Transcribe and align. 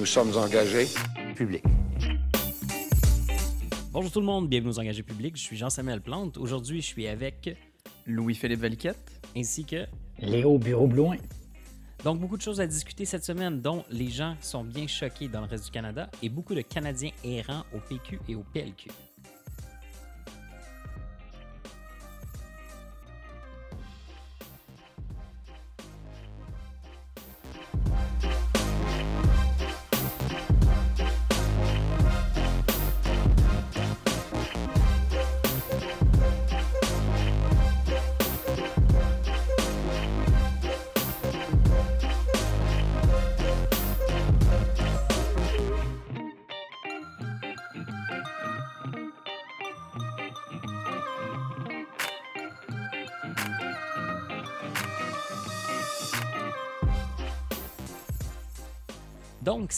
Nous 0.00 0.06
sommes 0.06 0.34
engagés. 0.34 0.86
Public. 1.36 1.62
Bonjour 3.92 4.10
tout 4.10 4.20
le 4.20 4.24
monde, 4.24 4.48
bienvenue 4.48 4.70
aux 4.70 4.78
Engagés 4.78 5.02
publics. 5.02 5.36
Je 5.36 5.42
suis 5.42 5.58
Jean-Samuel 5.58 6.00
Plante. 6.00 6.38
Aujourd'hui, 6.38 6.80
je 6.80 6.86
suis 6.86 7.06
avec 7.06 7.54
Louis-Philippe 8.06 8.60
Valiquette. 8.60 9.20
ainsi 9.36 9.66
que. 9.66 9.84
Léo 10.18 10.56
Bureau 10.56 10.86
Blouin. 10.86 11.18
Donc, 12.02 12.18
beaucoup 12.18 12.38
de 12.38 12.42
choses 12.42 12.62
à 12.62 12.66
discuter 12.66 13.04
cette 13.04 13.26
semaine, 13.26 13.60
dont 13.60 13.84
les 13.90 14.08
gens 14.08 14.36
sont 14.40 14.64
bien 14.64 14.86
choqués 14.86 15.28
dans 15.28 15.42
le 15.42 15.46
reste 15.46 15.66
du 15.66 15.70
Canada 15.70 16.08
et 16.22 16.30
beaucoup 16.30 16.54
de 16.54 16.62
Canadiens 16.62 17.10
errants 17.22 17.64
au 17.74 17.78
PQ 17.80 18.20
et 18.26 18.34
au 18.34 18.42
PLQ. 18.54 18.88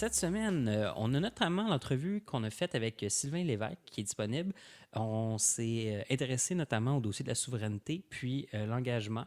Cette 0.02 0.16
semaine, 0.16 0.66
euh, 0.66 0.90
on 0.96 1.14
a 1.14 1.20
notamment 1.20 1.68
l'entrevue 1.68 2.22
qu'on 2.22 2.42
a 2.42 2.50
faite 2.50 2.74
avec 2.74 3.04
Sylvain 3.08 3.44
Lévesque, 3.44 3.78
qui 3.86 4.00
est 4.00 4.02
disponible. 4.02 4.52
On 4.94 5.38
s'est 5.38 5.94
euh, 5.94 6.02
intéressé 6.12 6.56
notamment 6.56 6.96
au 6.96 7.00
dossier 7.00 7.22
de 7.22 7.28
la 7.28 7.36
souveraineté, 7.36 8.02
puis 8.10 8.48
euh, 8.52 8.66
l'engagement. 8.66 9.26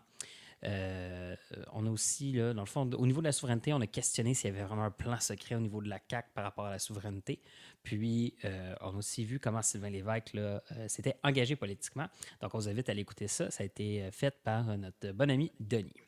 On 1.72 1.86
a 1.86 1.90
aussi, 1.90 2.34
là, 2.34 2.54
dans 2.54 2.64
le 2.64 2.68
fond, 2.68 2.90
au 2.92 3.08
niveau 3.08 3.22
de 3.22 3.28
la 3.28 3.32
souveraineté, 3.32 3.72
on 3.72 3.80
a 3.80 3.88
questionné 3.88 4.34
s'il 4.34 4.50
y 4.50 4.54
avait 4.54 4.66
vraiment 4.66 4.84
un 4.84 4.92
plan 4.92 5.18
secret 5.18 5.56
au 5.56 5.62
niveau 5.62 5.82
de 5.82 5.88
la 5.88 6.00
CAC 6.00 6.34
par 6.34 6.44
rapport 6.44 6.66
à 6.66 6.72
la 6.72 6.80
souveraineté. 6.80 7.40
Puis, 7.84 8.34
on 8.82 8.96
a 8.96 8.98
aussi 8.98 9.24
vu 9.24 9.40
comment 9.40 9.62
Sylvain 9.62 9.92
Lévesque 9.92 10.34
là, 10.34 10.64
euh, 10.72 10.88
s'était 10.88 11.18
engagé 11.24 11.56
politiquement. 11.56 12.08
Donc, 12.42 12.56
on 12.56 12.58
vous 12.58 12.68
invite 12.68 12.90
à 12.90 12.94
aller 12.94 13.02
écouter 13.02 13.28
ça. 13.28 13.52
Ça 13.52 13.62
a 13.62 13.66
été 13.66 14.10
fait 14.12 14.36
par 14.44 14.76
notre 14.78 15.12
bon 15.12 15.30
ami 15.30 15.52
Denis. 15.60 16.05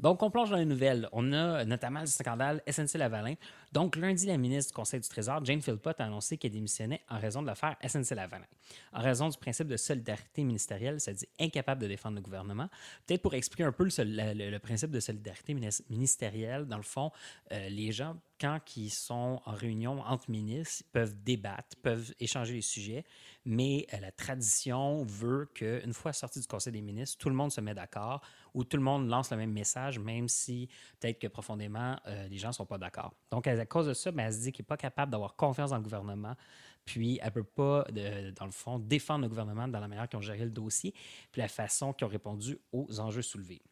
Donc, 0.00 0.22
on 0.22 0.30
plonge 0.30 0.50
dans 0.50 0.56
les 0.56 0.64
nouvelles. 0.64 1.08
On 1.12 1.32
a 1.32 1.64
notamment 1.64 2.00
le 2.00 2.06
scandale 2.06 2.62
SNC-Lavalin. 2.66 3.34
Donc, 3.72 3.96
lundi, 3.96 4.26
la 4.26 4.38
ministre 4.38 4.72
du 4.72 4.74
Conseil 4.74 5.00
du 5.00 5.08
Trésor, 5.08 5.44
Jane 5.44 5.60
Philpott, 5.60 6.00
a 6.00 6.04
annoncé 6.04 6.38
qu'elle 6.38 6.52
démissionnait 6.52 7.02
en 7.08 7.18
raison 7.18 7.42
de 7.42 7.46
l'affaire 7.46 7.76
SNC-Lavalin. 7.82 8.46
En 8.92 9.02
raison 9.02 9.28
du 9.28 9.36
principe 9.36 9.68
de 9.68 9.76
solidarité 9.76 10.42
ministérielle, 10.42 11.00
ça 11.00 11.12
dit 11.12 11.28
incapable 11.38 11.82
de 11.82 11.86
défendre 11.86 12.16
le 12.16 12.22
gouvernement. 12.22 12.68
Peut-être 13.06 13.22
pour 13.22 13.34
expliquer 13.34 13.64
un 13.64 13.72
peu 13.72 13.84
le, 13.84 14.58
principe 14.58 14.90
de 14.90 15.00
solidarité 15.00 15.54
minis- 15.54 15.82
ministérielle, 15.90 16.66
dans 16.66 16.78
le 16.78 16.82
fond, 16.82 17.12
euh, 17.52 17.68
les 17.68 17.92
gens, 17.92 18.16
quand 18.40 18.58
ils 18.76 18.90
sont 18.90 19.42
en 19.44 19.52
réunion 19.52 20.00
entre 20.00 20.30
ministres, 20.30 20.84
peuvent 20.92 21.22
débattre, 21.22 21.76
peuvent 21.82 22.14
échanger 22.18 22.54
les 22.54 22.62
sujets, 22.62 23.04
mais 23.44 23.86
euh, 23.92 24.00
la 24.00 24.12
tradition 24.12 25.04
veut 25.04 25.46
qu'une 25.52 25.92
fois 25.92 26.12
sorti 26.14 26.40
du 26.40 26.46
Conseil 26.46 26.72
des 26.72 26.80
ministres, 26.80 27.18
tout 27.18 27.28
le 27.28 27.34
monde 27.34 27.52
se 27.52 27.60
met 27.60 27.74
d'accord 27.74 28.22
ou 28.54 28.64
tout 28.64 28.76
le 28.76 28.82
monde 28.82 29.08
lance 29.08 29.30
le 29.30 29.36
même 29.36 29.52
message, 29.52 29.98
même 29.98 30.28
si 30.28 30.68
peut-être 30.98 31.18
que 31.18 31.26
profondément, 31.26 31.96
euh, 32.06 32.28
les 32.28 32.38
gens 32.38 32.48
ne 32.48 32.54
sont 32.54 32.66
pas 32.66 32.78
d'accord. 32.78 33.14
Donc, 33.30 33.46
à 33.46 33.66
cause 33.66 33.86
de 33.86 33.94
ça, 33.94 34.10
ben, 34.10 34.26
elle 34.26 34.34
se 34.34 34.40
dit 34.40 34.52
qu'elle 34.52 34.64
n'est 34.64 34.68
pas 34.68 34.76
capable 34.76 35.12
d'avoir 35.12 35.36
confiance 35.36 35.70
dans 35.70 35.76
le 35.76 35.82
gouvernement, 35.82 36.36
puis 36.84 37.18
elle 37.20 37.26
ne 37.26 37.30
peut 37.30 37.44
pas, 37.44 37.84
de- 37.90 38.30
dans 38.30 38.46
le 38.46 38.52
fond, 38.52 38.78
défendre 38.78 39.22
le 39.22 39.28
gouvernement 39.28 39.68
dans 39.68 39.80
la 39.80 39.88
manière 39.88 40.08
qu'ils 40.08 40.18
ont 40.18 40.22
géré 40.22 40.44
le 40.44 40.50
dossier, 40.50 40.94
puis 41.30 41.40
la 41.40 41.48
façon 41.48 41.92
qu'ils 41.92 42.06
ont 42.06 42.10
répondu 42.10 42.58
aux 42.72 43.00
enjeux 43.00 43.22
soulevés. 43.22 43.62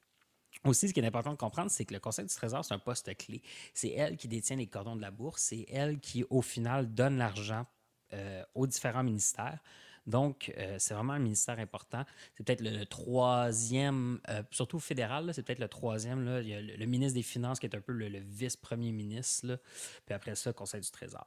Aussi, 0.64 0.88
ce 0.88 0.94
qui 0.94 1.00
est 1.00 1.06
important 1.06 1.30
de 1.32 1.36
comprendre, 1.36 1.70
c'est 1.70 1.84
que 1.84 1.94
le 1.94 2.00
Conseil 2.00 2.26
du 2.26 2.34
Trésor, 2.34 2.64
c'est 2.64 2.74
un 2.74 2.78
poste 2.78 3.14
clé. 3.16 3.42
C'est 3.74 3.90
elle 3.90 4.16
qui 4.16 4.28
détient 4.28 4.56
les 4.56 4.66
cordons 4.66 4.96
de 4.96 5.00
la 5.00 5.10
bourse. 5.10 5.42
C'est 5.42 5.66
elle 5.68 6.00
qui, 6.00 6.24
au 6.30 6.42
final, 6.42 6.92
donne 6.92 7.16
l'argent 7.16 7.66
euh, 8.12 8.42
aux 8.54 8.66
différents 8.66 9.04
ministères. 9.04 9.60
Donc, 10.08 10.52
euh, 10.56 10.76
c'est 10.78 10.94
vraiment 10.94 11.12
un 11.12 11.18
ministère 11.18 11.58
important. 11.58 12.02
C'est 12.34 12.44
peut-être 12.44 12.62
le, 12.62 12.84
troisième, 12.86 14.20
euh, 14.30 14.42
surtout 14.50 14.80
fédéral, 14.80 15.30
c'est 15.34 15.42
peut-être 15.42 15.58
le 15.58 15.68
troisième. 15.68 16.40
Il 16.42 16.48
y 16.48 16.54
a 16.54 16.60
le, 16.60 16.86
ministre 16.86 17.14
des 17.14 17.22
Finances 17.22 17.60
qui 17.60 17.66
est 17.66 17.76
un 17.76 17.80
peu 17.80 17.92
le, 17.92 18.18
vice-premier 18.18 18.90
ministre. 18.90 19.60
Puis 20.06 20.14
après 20.14 20.34
ça, 20.34 20.52
Conseil 20.54 20.80
du 20.80 20.90
Trésor. 20.90 21.26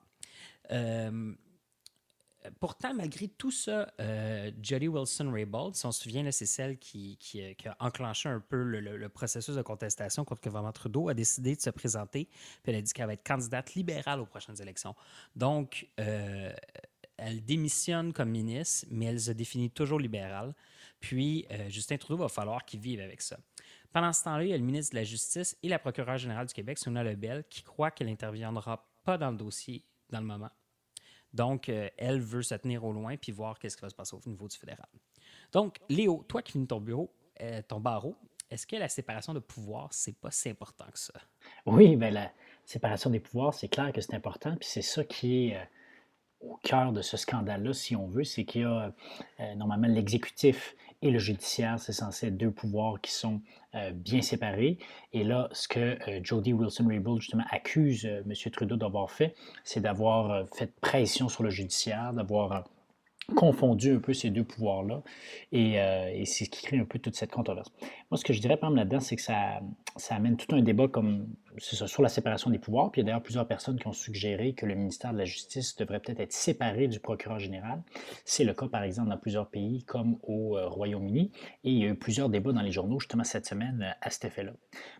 Euh, 0.71 1.33
Pourtant, 2.59 2.93
malgré 2.95 3.27
tout 3.27 3.51
ça, 3.51 3.93
euh, 3.99 4.51
Jody 4.63 4.87
Wilson-Raybould, 4.87 5.75
si 5.75 5.85
on 5.85 5.91
se 5.91 6.01
souvient, 6.01 6.29
c'est 6.31 6.47
celle 6.47 6.79
qui, 6.79 7.17
a 7.65 7.75
enclenché 7.79 8.29
un 8.29 8.39
peu 8.39 8.63
le, 8.63 9.09
processus 9.09 9.55
de 9.55 9.61
contestation 9.61 10.25
contre 10.25 10.41
le 10.43 10.49
gouvernement 10.49 10.71
Trudeau, 10.71 11.09
a 11.09 11.13
décidé 11.13 11.55
de 11.55 11.61
se 11.61 11.69
présenter, 11.69 12.25
puis 12.63 12.71
elle 12.71 12.77
a 12.77 12.81
dit 12.81 12.93
qu'elle 12.93 13.05
va 13.05 13.13
être 13.13 13.23
candidate 13.23 13.75
libérale 13.75 14.19
aux 14.19 14.25
prochaines 14.25 14.59
élections. 14.59 14.95
Donc, 15.35 15.87
elle 17.21 17.43
démissionne 17.43 18.13
comme 18.13 18.29
ministre, 18.29 18.87
mais 18.89 19.05
elle 19.05 19.19
se 19.19 19.31
définit 19.31 19.69
toujours 19.69 19.99
libérale. 19.99 20.53
Puis, 20.99 21.45
euh, 21.51 21.69
Justin 21.69 21.97
Trudeau 21.97 22.17
va 22.17 22.29
falloir 22.29 22.65
qu'il 22.65 22.79
vive 22.79 22.99
avec 22.99 23.21
ça. 23.21 23.37
Pendant 23.93 24.11
ce 24.11 24.23
temps-là, 24.23 24.43
il 24.43 24.49
y 24.49 24.53
a 24.53 24.57
le 24.57 24.63
ministre 24.63 24.93
de 24.93 24.99
la 24.99 25.03
Justice 25.03 25.57
et 25.61 25.69
la 25.69 25.79
procureure 25.79 26.17
générale 26.17 26.47
du 26.47 26.53
Québec, 26.53 26.77
Sonia 26.77 27.03
Lebel, 27.03 27.43
qui 27.49 27.61
croit 27.61 27.91
qu'elle 27.91 28.07
n'interviendra 28.07 28.87
pas 29.03 29.17
dans 29.17 29.31
le 29.31 29.37
dossier 29.37 29.83
dans 30.09 30.19
le 30.19 30.25
moment. 30.25 30.49
Donc, 31.33 31.69
euh, 31.69 31.89
elle 31.97 32.19
veut 32.19 32.41
se 32.41 32.55
tenir 32.55 32.83
au 32.83 32.91
loin 32.91 33.15
puis 33.17 33.31
voir 33.31 33.57
qu'est-ce 33.59 33.77
qui 33.77 33.81
va 33.81 33.89
se 33.89 33.95
passer 33.95 34.15
au 34.15 34.29
niveau 34.29 34.47
du 34.47 34.57
fédéral. 34.57 34.87
Donc, 35.51 35.79
Léo, 35.89 36.25
toi 36.27 36.41
qui 36.41 36.53
finis 36.53 36.67
ton 36.67 36.81
bureau, 36.81 37.13
euh, 37.41 37.61
ton 37.67 37.79
barreau, 37.79 38.15
est-ce 38.49 38.67
que 38.67 38.75
la 38.75 38.89
séparation 38.89 39.33
de 39.33 39.39
pouvoir, 39.39 39.93
c'est 39.93 40.17
pas 40.17 40.31
si 40.31 40.49
important 40.49 40.85
que 40.91 40.99
ça? 40.99 41.13
Oui, 41.65 41.95
ben 41.95 42.13
la 42.13 42.31
séparation 42.65 43.09
des 43.09 43.21
pouvoirs, 43.21 43.53
c'est 43.53 43.69
clair 43.69 43.93
que 43.93 44.01
c'est 44.01 44.13
important, 44.13 44.55
puis 44.57 44.67
c'est 44.67 44.81
ça 44.81 45.05
qui 45.05 45.47
est 45.47 45.69
au 46.41 46.57
cœur 46.63 46.91
de 46.91 47.01
ce 47.01 47.17
scandale-là, 47.17 47.73
si 47.73 47.95
on 47.95 48.07
veut, 48.07 48.23
c'est 48.23 48.45
qu'il 48.45 48.61
y 48.61 48.65
a 48.65 48.93
euh, 49.39 49.55
normalement 49.55 49.87
l'exécutif 49.87 50.75
et 51.01 51.09
le 51.09 51.19
judiciaire, 51.19 51.79
c'est 51.79 51.93
censé 51.93 52.27
être 52.27 52.37
deux 52.37 52.51
pouvoirs 52.51 53.01
qui 53.01 53.11
sont 53.11 53.41
euh, 53.73 53.91
bien 53.91 54.21
séparés. 54.21 54.77
Et 55.13 55.23
là, 55.23 55.49
ce 55.51 55.67
que 55.67 55.79
euh, 55.79 56.19
Jody 56.23 56.53
Wilson-Raybould 56.53 57.21
justement 57.21 57.45
accuse 57.49 58.05
M. 58.05 58.33
Trudeau 58.51 58.75
d'avoir 58.75 59.09
fait, 59.09 59.35
c'est 59.63 59.81
d'avoir 59.81 60.47
fait 60.55 60.71
pression 60.79 61.27
sur 61.29 61.43
le 61.43 61.49
judiciaire, 61.49 62.13
d'avoir 62.13 62.65
confondu 63.35 63.93
un 63.93 63.99
peu 63.99 64.13
ces 64.13 64.29
deux 64.29 64.43
pouvoirs-là. 64.43 65.01
Et, 65.51 65.77
c'est 66.25 66.45
ce 66.45 66.49
qui 66.49 66.65
crée 66.65 66.79
un 66.79 66.85
peu 66.85 66.99
toute 66.99 67.15
cette 67.15 67.31
controverse. 67.31 67.71
Moi, 68.09 68.17
ce 68.17 68.25
que 68.25 68.33
je 68.33 68.41
dirais, 68.41 68.57
par 68.57 68.69
exemple, 68.69 68.79
là-dedans, 68.79 68.99
c'est 68.99 69.15
que 69.15 69.21
ça, 69.21 69.61
amène 70.09 70.35
tout 70.37 70.53
un 70.53 70.61
débat 70.61 70.87
comme 70.87 71.27
ça, 71.57 71.87
sur 71.87 72.01
la 72.01 72.09
séparation 72.09 72.49
des 72.49 72.59
pouvoirs. 72.59 72.91
Puis 72.91 73.01
il 73.01 73.03
y 73.03 73.05
a 73.05 73.07
d'ailleurs 73.07 73.23
plusieurs 73.23 73.47
personnes 73.47 73.79
qui 73.79 73.87
ont 73.87 73.93
suggéré 73.93 74.53
que 74.53 74.65
le 74.65 74.75
ministère 74.75 75.13
de 75.13 75.17
la 75.17 75.25
Justice 75.25 75.75
devrait 75.75 75.99
peut-être 75.99 76.19
être 76.19 76.33
séparé 76.33 76.87
du 76.87 76.99
procureur 76.99 77.39
général. 77.39 77.81
C'est 78.25 78.43
le 78.43 78.53
cas, 78.53 78.67
par 78.67 78.83
exemple, 78.83 79.09
dans 79.09 79.17
plusieurs 79.17 79.49
pays, 79.49 79.83
comme 79.83 80.17
au 80.23 80.57
euh, 80.57 80.67
Royaume-Uni. 80.67 81.31
Et 81.63 81.71
il 81.71 81.77
y 81.77 81.85
a 81.85 81.89
eu 81.89 81.95
plusieurs 81.95 82.29
débats 82.29 82.53
dans 82.53 82.61
les 82.61 82.71
journaux, 82.71 82.99
justement, 82.99 83.23
cette 83.23 83.45
semaine, 83.45 83.81
euh, 83.81 83.93
à 84.01 84.09
cet 84.09 84.25
effet-là. 84.25 84.53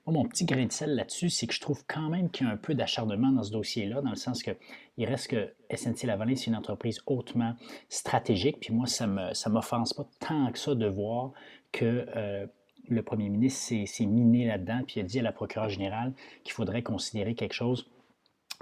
Moi, 0.06 0.14
mon 0.14 0.26
petit 0.26 0.46
grain 0.46 0.66
de 0.66 0.72
sel 0.72 0.96
là-dessus, 0.96 1.30
c'est 1.30 1.48
que 1.48 1.54
je 1.54 1.62
trouve 1.62 1.84
quand 1.88 2.10
même 2.10 2.30
qu'il 2.30 2.48
y 2.48 2.50
a 2.50 2.54
un 2.54 2.58
peu 2.58 2.76
d'acharnement 2.76 3.32
dans 3.32 3.44
ce 3.44 3.52
dossier-là, 3.52 4.02
dans 4.02 4.10
le 4.10 4.16
sens 4.16 4.44
que 4.44 4.52
il 4.98 5.06
reste 5.06 5.30
que 5.30 5.54
SNC-Lavalin, 5.74 6.36
c'est 6.36 6.48
une 6.48 6.56
entreprise 6.56 7.02
hautement 7.08 7.56
stratégique. 7.90 8.60
Puis 8.60 8.74
moi, 8.74 8.88
ça 8.88 9.08
ne 9.08 9.50
m'offense 9.50 9.94
pas 9.94 10.06
tant 10.20 10.52
que 10.52 10.60
ça 10.60 10.76
de 10.76 10.86
voir 10.86 11.32
que 11.72 12.06
euh, 12.16 12.46
le 12.88 13.02
premier 13.04 13.30
ministre 13.30 13.76
s'est, 13.86 14.06
miné 14.06 14.46
là-dedans, 14.46 14.82
puis 14.86 14.96
il 14.98 15.04
a 15.04 15.06
dit 15.06 15.20
à 15.20 15.24
la 15.24 15.32
procureure 15.32 15.70
générale 15.70 16.14
qu'il 16.44 16.54
faudrait 16.54 16.84
considérer 16.84 17.36
quelque 17.36 17.54
chose 17.54 17.90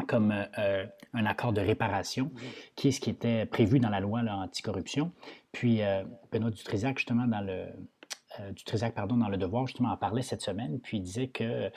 comme 0.07 0.31
euh, 0.31 0.45
euh, 0.57 0.85
un 1.13 1.25
accord 1.25 1.51
de 1.51 1.61
réparation, 1.61 2.31
qui 2.75 2.87
est 2.87 2.91
ce 2.91 3.01
qui 3.01 3.09
était 3.09 3.45
prévu 3.45 3.79
dans 3.79 3.89
la 3.89 3.99
loi 3.99 4.21
là, 4.23 4.37
anticorruption. 4.37 5.11
Puis 5.51 5.81
euh, 5.81 6.03
Benoît 6.31 6.51
Dutrisac, 6.51 6.97
justement, 6.97 7.27
dans 7.27 7.41
le, 7.41 7.65
euh, 8.39 8.51
du 8.51 8.63
Trisac, 8.63 8.93
pardon, 8.93 9.17
dans 9.17 9.27
Le 9.27 9.37
Devoir, 9.37 9.67
justement, 9.67 9.89
en 9.91 9.97
parlait 9.97 10.21
cette 10.21 10.41
semaine, 10.41 10.79
puis 10.79 10.97
il 10.97 11.01
disait 11.01 11.27
que 11.27 11.43
euh, 11.43 11.69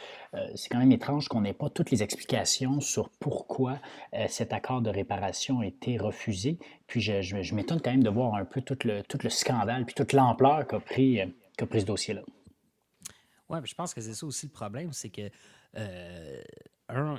c'est 0.54 0.68
quand 0.68 0.78
même 0.78 0.92
étrange 0.92 1.26
qu'on 1.28 1.40
n'ait 1.40 1.54
pas 1.54 1.70
toutes 1.70 1.90
les 1.90 2.02
explications 2.02 2.78
sur 2.80 3.08
pourquoi 3.18 3.80
euh, 4.14 4.26
cet 4.28 4.52
accord 4.52 4.82
de 4.82 4.90
réparation 4.90 5.60
a 5.60 5.66
été 5.66 5.96
refusé. 5.96 6.58
Puis 6.86 7.00
je, 7.00 7.22
je- 7.22 7.42
je 7.42 7.54
m'étonne 7.54 7.80
quand 7.80 7.90
même 7.90 8.04
de 8.04 8.10
voir 8.10 8.34
un 8.34 8.44
peu 8.44 8.60
tout 8.60 8.78
le, 8.84 9.02
tout 9.02 9.18
le 9.22 9.30
scandale, 9.30 9.84
puis 9.86 9.94
toute 9.94 10.12
l'ampleur 10.12 10.66
qu'a 10.66 10.78
pris, 10.78 11.20
euh, 11.52 11.56
qu'a 11.56 11.66
pris 11.66 11.81
ce 11.81 11.87
dossier-là. 11.87 12.22
Oui, 13.49 13.58
je 13.64 13.75
pense 13.75 13.93
que 13.93 14.00
c'est 14.00 14.14
ça 14.14 14.26
aussi 14.26 14.46
le 14.46 14.52
problème, 14.52 14.93
c'est 14.93 15.10
que 15.10 15.31
euh, 15.76 16.43
un, 16.88 17.16
euh, 17.16 17.19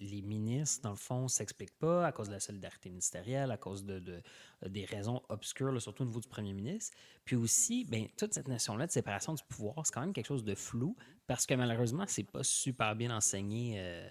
les, 0.00 0.22
ministres, 0.22 0.82
dans 0.82 0.90
le 0.90 0.96
fond, 0.96 1.24
ne 1.24 1.28
s'expliquent 1.28 1.78
pas 1.78 2.06
à 2.06 2.12
cause 2.12 2.28
de 2.28 2.32
la 2.32 2.40
solidarité 2.40 2.88
ministérielle, 2.88 3.50
à 3.50 3.56
cause 3.56 3.84
de 3.84 4.22
des 4.66 4.84
raisons 4.84 5.22
obscures, 5.28 5.80
surtout 5.80 6.02
au 6.02 6.06
niveau 6.06 6.20
du 6.20 6.28
premier 6.28 6.52
ministre. 6.52 6.96
Puis 7.24 7.36
aussi, 7.36 7.84
ben, 7.84 8.06
toute 8.16 8.34
cette 8.34 8.48
notion-là 8.48 8.86
de 8.86 8.92
séparation 8.92 9.34
du 9.34 9.42
pouvoir, 9.44 9.86
c'est 9.86 9.92
quand 9.92 10.00
même 10.00 10.12
quelque 10.12 10.26
chose 10.26 10.44
de 10.44 10.54
flou 10.54 10.96
parce 11.28 11.44
que 11.44 11.52
malheureusement, 11.52 12.04
c'est 12.08 12.24
pas 12.24 12.42
super 12.42 12.96
bien 12.96 13.14
enseigné 13.14 13.74
euh, 13.76 14.08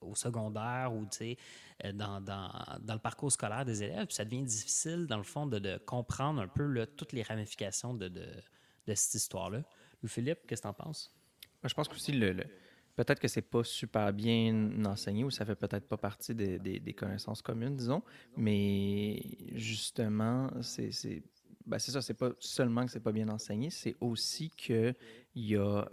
au 0.00 0.14
secondaire 0.14 0.92
ou 0.94 1.08
euh, 1.20 1.92
dans, 1.92 2.20
dans, 2.20 2.52
dans, 2.80 2.94
le 2.94 3.00
parcours 3.00 3.32
scolaire 3.32 3.64
des 3.64 3.82
élèves. 3.82 4.06
Ça 4.10 4.24
devient 4.24 4.44
difficile, 4.44 5.08
dans 5.08 5.16
le 5.16 5.24
fond, 5.24 5.46
de, 5.46 5.78
comprendre 5.78 6.40
un 6.40 6.46
peu 6.46 6.86
toutes 6.96 7.12
les 7.12 7.24
ramifications 7.24 7.94
de, 7.94 8.06
de, 8.06 8.24
cette 8.94 9.14
histoire-là. 9.14 9.64
Louis-Philippe, 10.02 10.46
qu'est-ce 10.46 10.62
que 10.62 10.68
tu 10.68 10.70
en 10.70 10.72
penses? 10.72 11.12
Je 11.64 11.74
pense 11.74 11.88
aussi 11.88 12.12
le, 12.12 12.44
peut-être 12.94 13.18
que 13.18 13.28
c'est 13.28 13.42
pas 13.42 13.64
super 13.64 14.12
bien 14.12 14.84
enseigné 14.84 15.24
ou 15.24 15.30
ça 15.30 15.44
fait 15.44 15.56
peut-être 15.56 15.88
pas 15.88 15.96
partie 15.96 16.32
des, 16.32 16.60
des, 16.60 16.94
connaissances 16.94 17.42
communes, 17.42 17.74
disons, 17.74 18.04
mais 18.36 19.20
justement, 19.54 20.48
c'est 20.62 21.24
ben 21.66 21.78
c'est 21.78 21.92
ça, 21.92 22.02
c'est 22.02 22.14
pas 22.14 22.30
seulement 22.38 22.84
que 22.84 22.90
c'est 22.90 23.00
pas 23.00 23.12
bien 23.12 23.28
enseigné, 23.28 23.70
c'est 23.70 23.96
aussi 24.00 24.50
qu'il 24.50 24.94
y 25.34 25.56
a 25.56 25.60
euh, 25.60 25.86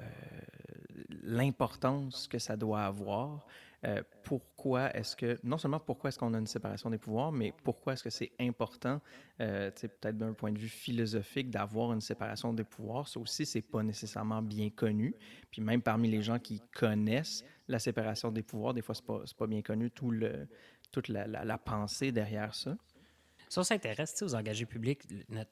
l'importance 1.23 2.27
que 2.27 2.39
ça 2.39 2.57
doit 2.57 2.81
avoir 2.81 3.45
euh, 3.85 4.01
pourquoi 4.23 4.93
est-ce 4.93 5.15
que, 5.15 5.39
non 5.43 5.57
seulement 5.57 5.79
pourquoi 5.79 6.09
est-ce 6.09 6.19
qu'on 6.19 6.33
a 6.33 6.37
une 6.37 6.47
séparation 6.47 6.89
des 6.89 6.97
pouvoirs, 6.97 7.31
mais 7.31 7.53
pourquoi 7.63 7.93
est-ce 7.93 8.03
que 8.03 8.09
c'est 8.09 8.31
important, 8.39 8.99
euh, 9.39 9.71
peut-être 9.71 10.17
d'un 10.17 10.33
point 10.33 10.51
de 10.51 10.59
vue 10.59 10.67
philosophique, 10.67 11.49
d'avoir 11.49 11.93
une 11.93 12.01
séparation 12.01 12.51
des 12.53 12.65
pouvoirs. 12.65 13.07
Ça 13.07 13.19
aussi, 13.19 13.45
c'est 13.45 13.61
pas 13.61 13.81
nécessairement 13.81 14.41
bien 14.41 14.69
connu. 14.69 15.15
Puis 15.49 15.61
même 15.61 15.81
parmi 15.81 16.09
les 16.09 16.21
gens 16.21 16.39
qui 16.39 16.61
connaissent 16.73 17.45
la 17.69 17.79
séparation 17.79 18.31
des 18.31 18.43
pouvoirs, 18.43 18.73
des 18.73 18.81
fois, 18.81 18.95
c'est 18.95 19.05
pas, 19.05 19.23
pas 19.37 19.47
bien 19.47 19.61
connu 19.61 19.91
toute 19.91 21.07
la, 21.07 21.27
la 21.27 21.57
pensée 21.57 22.11
derrière 22.11 22.53
ça. 22.53 22.75
Ça, 23.49 23.63
s'intéresse 23.63 24.21
aux 24.21 24.35
engagés 24.35 24.65
publics. 24.65 25.01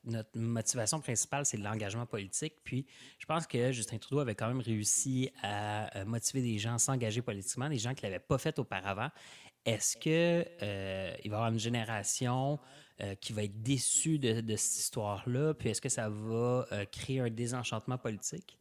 Notre, 0.05 0.29
motivation 0.35 0.99
principale, 0.99 1.45
c'est 1.45 1.57
l'engagement 1.57 2.05
politique. 2.05 2.53
Puis, 2.63 2.85
je 3.17 3.25
pense 3.25 3.47
que 3.47 3.71
Justin 3.71 3.97
Trudeau 3.97 4.21
avait 4.21 4.35
quand 4.35 4.47
même 4.47 4.61
réussi 4.61 5.31
à 5.41 6.05
motiver 6.05 6.41
des 6.41 6.59
gens 6.59 6.75
à 6.75 6.77
s'engager 6.77 7.23
politiquement, 7.23 7.69
des 7.69 7.77
gens 7.77 7.95
qui 7.95 8.05
ne 8.05 8.11
l'avaient 8.11 8.23
pas 8.23 8.37
fait 8.37 8.59
auparavant. 8.59 9.09
Est-ce 9.65 9.97
qu'il 9.97 10.11
euh, 10.13 11.11
va 11.11 11.17
y 11.23 11.27
avoir 11.27 11.49
une 11.49 11.59
génération 11.59 12.59
euh, 13.01 13.15
qui 13.15 13.33
va 13.33 13.43
être 13.43 13.61
déçue 13.61 14.19
de, 14.19 14.55
cette 14.55 14.79
histoire-là? 14.79 15.53
Puis, 15.55 15.69
est-ce 15.69 15.81
que 15.81 15.89
ça 15.89 16.07
va 16.07 16.65
euh, 16.71 16.85
créer 16.85 17.19
un 17.19 17.29
désenchantement 17.29 17.97
politique? 17.97 18.57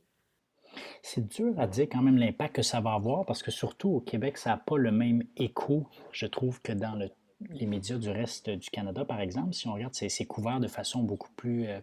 C'est 1.03 1.29
dur 1.29 1.55
à 1.61 1.67
dire 1.67 1.87
quand 1.91 2.03
même 2.03 2.17
l'impact 2.17 2.57
que 2.57 2.63
ça 2.63 2.81
va 2.81 2.95
avoir 2.95 3.25
parce 3.25 3.43
que 3.43 3.51
surtout 3.51 3.91
au 3.91 4.01
Québec, 4.01 4.37
ça 4.37 4.51
n'a 4.51 4.57
pas 4.57 4.79
le 4.79 4.91
même 4.91 5.23
écho, 5.37 5.89
je 6.11 6.27
trouve, 6.27 6.61
que 6.61 6.73
dans 6.73 6.95
le 6.95 7.11
les 7.51 7.67
médias 7.67 7.99
du 7.99 8.09
reste 8.09 8.49
du 8.49 8.71
Canada, 8.71 9.05
par 9.05 9.21
exemple, 9.21 9.53
si 9.53 9.69
on 9.69 9.75
regarde, 9.75 9.95
c'est 9.95 10.25
couvert 10.25 10.59
de 10.59 10.69
façon 10.69 11.03
beaucoup 11.03 11.31
plus, 11.37 11.67
euh, 11.67 11.81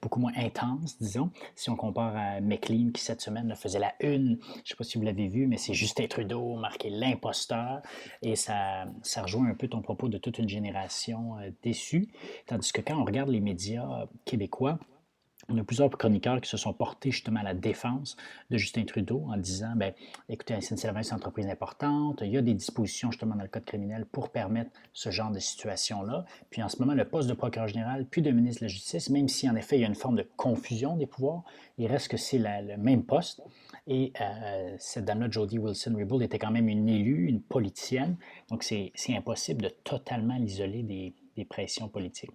beaucoup 0.00 0.18
moins 0.18 0.32
intense, 0.36 0.98
disons. 0.98 1.30
Si 1.54 1.68
on 1.70 1.76
compare 1.76 2.16
à 2.16 2.40
McLean, 2.40 2.90
qui 2.92 3.02
cette 3.02 3.20
semaine 3.20 3.54
faisait 3.54 3.78
la 3.78 3.94
une, 4.00 4.38
je 4.40 4.60
ne 4.60 4.64
sais 4.64 4.76
pas 4.76 4.84
si 4.84 4.98
vous 4.98 5.04
l'avez 5.04 5.28
vu, 5.28 5.46
mais 5.46 5.58
c'est 5.58 5.74
Justin 5.74 6.06
Trudeau 6.06 6.56
marqué 6.56 6.88
l'imposteur, 6.88 7.82
et 8.22 8.34
ça, 8.34 8.86
ça 9.02 9.22
rejoint 9.22 9.46
un 9.46 9.54
peu 9.54 9.68
ton 9.68 9.82
propos 9.82 10.08
de 10.08 10.18
toute 10.18 10.38
une 10.38 10.48
génération 10.48 11.38
euh, 11.38 11.50
déçue. 11.62 12.08
Tandis 12.46 12.72
que 12.72 12.80
quand 12.80 12.98
on 12.98 13.04
regarde 13.04 13.28
les 13.28 13.40
médias 13.40 14.06
québécois, 14.24 14.78
on 15.48 15.58
a 15.58 15.64
plusieurs 15.64 15.90
chroniqueurs 15.90 16.40
qui 16.40 16.48
se 16.48 16.56
sont 16.56 16.72
portés 16.72 17.10
justement 17.10 17.40
à 17.40 17.42
la 17.42 17.54
défense 17.54 18.16
de 18.50 18.56
Justin 18.56 18.84
Trudeau 18.84 19.24
en 19.28 19.36
disant 19.36 19.72
ben, 19.76 19.92
écoutez, 20.28 20.54
SNC-Lavalin, 20.60 21.02
c'est 21.02 21.10
une 21.10 21.16
entreprise 21.16 21.46
importante, 21.46 22.20
il 22.22 22.30
y 22.30 22.36
a 22.36 22.42
des 22.42 22.54
dispositions 22.54 23.10
justement 23.10 23.34
dans 23.34 23.42
le 23.42 23.48
code 23.48 23.64
criminel 23.64 24.06
pour 24.06 24.30
permettre 24.30 24.70
ce 24.92 25.10
genre 25.10 25.30
de 25.30 25.38
situation-là. 25.38 26.24
Puis 26.50 26.62
en 26.62 26.68
ce 26.68 26.78
moment, 26.80 26.94
le 26.94 27.04
poste 27.04 27.28
de 27.28 27.34
procureur 27.34 27.68
général 27.68 28.06
puis 28.06 28.22
de 28.22 28.30
ministre 28.30 28.60
de 28.60 28.66
la 28.66 28.68
Justice, 28.68 29.10
même 29.10 29.28
si 29.28 29.48
en 29.48 29.56
effet 29.56 29.76
il 29.76 29.82
y 29.82 29.84
a 29.84 29.88
une 29.88 29.94
forme 29.94 30.16
de 30.16 30.26
confusion 30.36 30.96
des 30.96 31.06
pouvoirs, 31.06 31.44
il 31.78 31.86
reste 31.86 32.08
que 32.08 32.16
c'est 32.16 32.38
le 32.38 32.76
même 32.76 33.04
poste. 33.04 33.42
Et 33.86 34.12
euh, 34.20 34.74
cette 34.78 35.04
dame-là, 35.04 35.28
Jodie 35.30 35.58
Wilson-Raybould, 35.58 36.22
était 36.22 36.38
quand 36.38 36.50
même 36.50 36.68
une 36.68 36.88
élue, 36.88 37.28
une 37.28 37.42
politicienne. 37.42 38.16
Donc 38.48 38.62
c'est 38.62 38.92
impossible 39.10 39.62
de 39.62 39.68
totalement 39.68 40.36
l'isoler 40.36 40.82
des 40.82 41.44
pressions 41.44 41.88
politiques. 41.88 42.30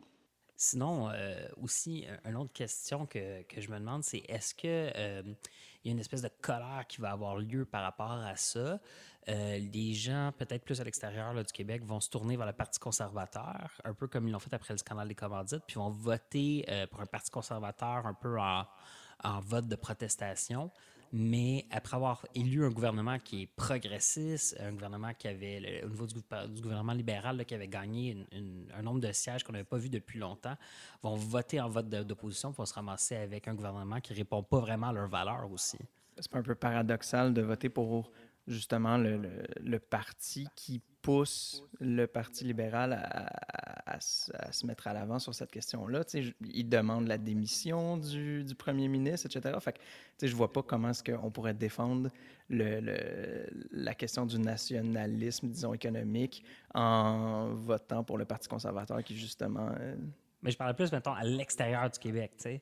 Sinon, 0.61 1.09
euh, 1.09 1.47
aussi, 1.61 2.05
une 2.25 2.35
autre 2.35 2.51
question 2.51 3.05
que, 3.05 3.43
que, 3.43 3.61
je 3.61 3.71
me 3.71 3.79
demande, 3.79 4.03
c'est 4.03 4.23
est-ce 4.27 4.53
que 4.53 4.91
euh, 4.93 5.23
y 5.85 5.87
a 5.87 5.91
une 5.93 5.99
espèce 5.99 6.21
de 6.21 6.29
colère 6.41 6.83
qui 6.85 6.99
va 6.99 7.11
avoir 7.11 7.37
lieu 7.37 7.63
par 7.63 7.81
rapport 7.81 8.11
à 8.11 8.35
ça? 8.35 8.77
Euh, 9.29 9.57
les 9.57 9.93
gens, 9.93 10.33
peut-être 10.37 10.65
plus 10.65 10.81
à 10.81 10.83
l'extérieur 10.83 11.33
du 11.33 11.53
Québec, 11.53 11.85
vont 11.85 12.01
se 12.01 12.09
tourner 12.09 12.35
vers 12.35 12.45
le 12.45 12.51
Parti 12.51 12.77
conservateur, 12.77 13.71
un 13.85 13.93
peu 13.93 14.09
comme 14.09 14.27
ils 14.27 14.31
l'ont 14.31 14.39
fait 14.39 14.53
après 14.53 14.73
le 14.73 14.79
scandale 14.79 15.07
des 15.07 15.15
commandites, 15.15 15.63
puis 15.65 15.75
vont 15.75 15.91
voter 15.91 16.65
pour 16.91 16.99
un 16.99 17.05
Parti 17.05 17.31
conservateur 17.31 18.05
un 18.05 18.13
peu 18.13 18.37
en, 18.37 18.67
en 19.23 19.39
vote 19.39 19.69
de 19.69 19.77
protestation 19.77 20.71
mais 21.11 21.65
après 21.71 21.95
avoir 21.95 22.25
élu 22.35 22.65
un 22.65 22.69
gouvernement 22.69 23.17
qui 23.19 23.43
est 23.43 23.45
progressiste, 23.47 24.55
un 24.59 24.71
gouvernement 24.71 25.13
qui 25.13 25.27
avait, 25.27 25.83
au 25.83 25.89
niveau 25.89 26.05
du, 26.05 26.61
gouvernement 26.61 26.93
libéral, 26.93 27.43
qui 27.45 27.55
avait 27.55 27.67
gagné 27.67 28.25
un 28.77 28.81
nombre 28.81 28.99
de 28.99 29.11
sièges 29.11 29.43
qu'on 29.43 29.53
n'avait 29.53 29.63
pas 29.63 29.77
vu 29.77 29.89
depuis 29.89 30.19
longtemps, 30.19 30.55
vont 31.01 31.15
voter 31.15 31.59
en 31.59 31.69
vote 31.69 31.89
d'opposition 31.89 32.53
pour 32.53 32.67
se 32.67 32.73
ramasser 32.73 33.15
avec 33.15 33.47
un 33.47 33.55
gouvernement 33.55 33.99
qui 33.99 34.13
ne 34.13 34.17
répond 34.17 34.43
pas 34.43 34.59
vraiment 34.59 34.89
à 34.89 34.93
leurs 34.93 35.09
valeurs 35.09 35.51
aussi. 35.51 35.79
C'est 36.17 36.35
un 36.35 36.43
peu 36.43 36.55
paradoxal 36.55 37.33
de 37.33 37.41
voter 37.41 37.69
pour 37.69 38.11
justement 38.47 38.97
le 38.97 39.77
parti 39.79 40.47
qui 40.55 40.81
pousse 41.01 41.63
le 41.79 42.05
Parti 42.07 42.43
libéral 42.43 42.93
à, 43.85 43.99
se 43.99 44.65
mettre 44.65 44.87
à 44.87 44.93
l'avant 44.93 45.19
sur 45.19 45.33
cette 45.33 45.51
question-là. 45.51 46.01
Il 46.13 46.69
demande 46.69 47.07
la 47.07 47.17
démission 47.17 47.97
du, 47.97 48.45
premier 48.57 48.87
ministre, 48.87 49.27
etc. 49.27 49.57
Fait 49.59 49.73
que, 49.73 50.27
je 50.27 50.35
vois 50.35 50.51
pas 50.51 50.61
comment 50.61 50.89
est-ce 50.89 51.03
qu'on 51.03 51.31
pourrait 51.31 51.53
défendre 51.53 52.09
la 52.49 53.93
question 53.95 54.25
du 54.25 54.39
nationalisme, 54.39 55.47
disons, 55.47 55.73
économique 55.73 56.43
en 56.73 57.53
votant 57.53 58.03
pour 58.03 58.17
le 58.17 58.25
Parti 58.25 58.47
conservateur 58.47 59.03
qui, 59.03 59.17
justement... 59.17 59.69
Euh, 59.79 59.95
Mais 60.41 60.51
je 60.51 60.57
parlais 60.57 60.73
plus, 60.73 60.91
mettons, 60.91 61.13
à 61.13 61.23
l'extérieur 61.23 61.89
du 61.89 61.99
Québec, 61.99 62.33
tu 62.37 62.43
sais 62.43 62.61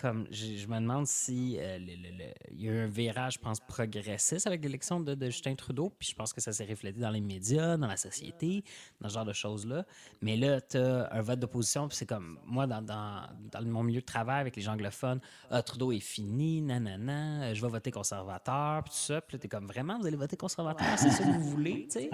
comme 0.00 0.26
je, 0.30 0.66
me 0.66 0.80
demande 0.80 1.06
si 1.06 1.58
euh, 1.58 1.76
il 1.78 2.62
y 2.62 2.68
a 2.68 2.72
eu 2.72 2.78
un 2.78 2.86
virage, 2.86 3.34
je 3.34 3.38
pense, 3.38 3.60
progressiste 3.60 4.46
avec 4.46 4.64
l'élection 4.64 4.98
de, 4.98 5.14
Justin 5.26 5.54
Trudeau, 5.54 5.92
puis 5.98 6.08
je 6.08 6.14
pense 6.14 6.32
que 6.32 6.40
ça 6.40 6.54
s'est 6.54 6.64
reflété 6.64 7.00
dans 7.00 7.10
les 7.10 7.20
médias, 7.20 7.76
dans 7.76 7.86
la 7.86 7.98
société, 7.98 8.64
dans 8.98 9.10
ce 9.10 9.14
genre 9.14 9.26
de 9.26 9.34
choses-là. 9.34 9.84
Mais 10.22 10.38
là, 10.38 10.62
tu 10.62 10.78
as 10.78 11.12
un 11.12 11.20
vote 11.20 11.38
d'opposition, 11.38 11.86
puis 11.86 11.98
c'est 11.98 12.06
comme, 12.06 12.38
moi, 12.46 12.66
dans, 12.66 12.80
dans, 12.80 13.26
dans, 13.52 13.62
mon 13.62 13.82
milieu 13.82 14.00
de 14.00 14.06
travail 14.06 14.40
avec 14.40 14.56
les 14.56 14.62
gens 14.62 14.72
anglophones, 14.72 15.20
ah, 15.50 15.62
Trudeau 15.62 15.92
est 15.92 16.00
fini, 16.00 16.62
nanana, 16.62 17.42
euh, 17.42 17.54
je 17.54 17.60
vais 17.60 17.68
voter 17.68 17.90
conservateur, 17.90 18.82
puis 18.82 18.92
tout 18.92 18.98
ça. 19.00 19.20
Puis 19.20 19.36
là, 19.36 19.38
tu 19.38 19.46
es 19.46 19.48
comme, 19.50 19.66
vraiment, 19.66 19.98
vous 19.98 20.06
allez 20.06 20.16
voter 20.16 20.38
conservateur, 20.38 20.98
c'est 20.98 21.10
ça 21.10 21.24
que 21.24 21.30
vous 21.30 21.50
voulez, 21.50 21.88
tu 21.92 22.00
sais? 22.00 22.10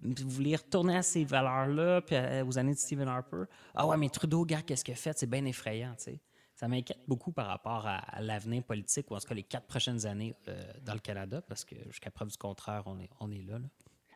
Vous 0.00 0.28
voulez 0.28 0.54
retourner 0.54 0.96
à 0.96 1.02
ces 1.02 1.24
valeurs-là, 1.24 2.02
puis 2.02 2.16
aux 2.46 2.56
années 2.56 2.74
de 2.74 2.78
Stephen 2.78 3.08
Harper. 3.08 3.44
Ah 3.74 3.84
ouais, 3.84 3.96
mais 3.96 4.08
Trudeau, 4.10 4.44
gars, 4.44 4.62
qu'est-ce 4.62 4.84
qu'il 4.84 4.94
a 4.94 4.96
fait? 4.96 5.18
C'est 5.18 5.28
bien 5.28 5.44
effrayant, 5.44 5.94
tu 5.96 6.04
sais 6.04 6.20
ça 6.54 6.68
m'inquiète 6.68 7.00
beaucoup 7.08 7.32
par 7.32 7.46
rapport 7.46 7.86
à, 7.86 8.20
l'avenir 8.20 8.62
politique, 8.62 9.10
ou 9.10 9.14
en 9.14 9.18
tout 9.18 9.28
cas 9.28 9.34
les 9.34 9.42
quatre 9.42 9.66
prochaines 9.66 10.06
années 10.06 10.34
euh, 10.48 10.62
dans 10.84 10.94
le 10.94 11.00
Canada, 11.00 11.42
parce 11.42 11.64
que 11.64 11.74
jusqu'à 11.86 12.10
preuve 12.10 12.28
du 12.28 12.36
contraire, 12.36 12.84
on 12.86 12.98
est, 13.00 13.10
on 13.20 13.30
est 13.30 13.42
là. 13.42 13.58
là. 13.58 13.66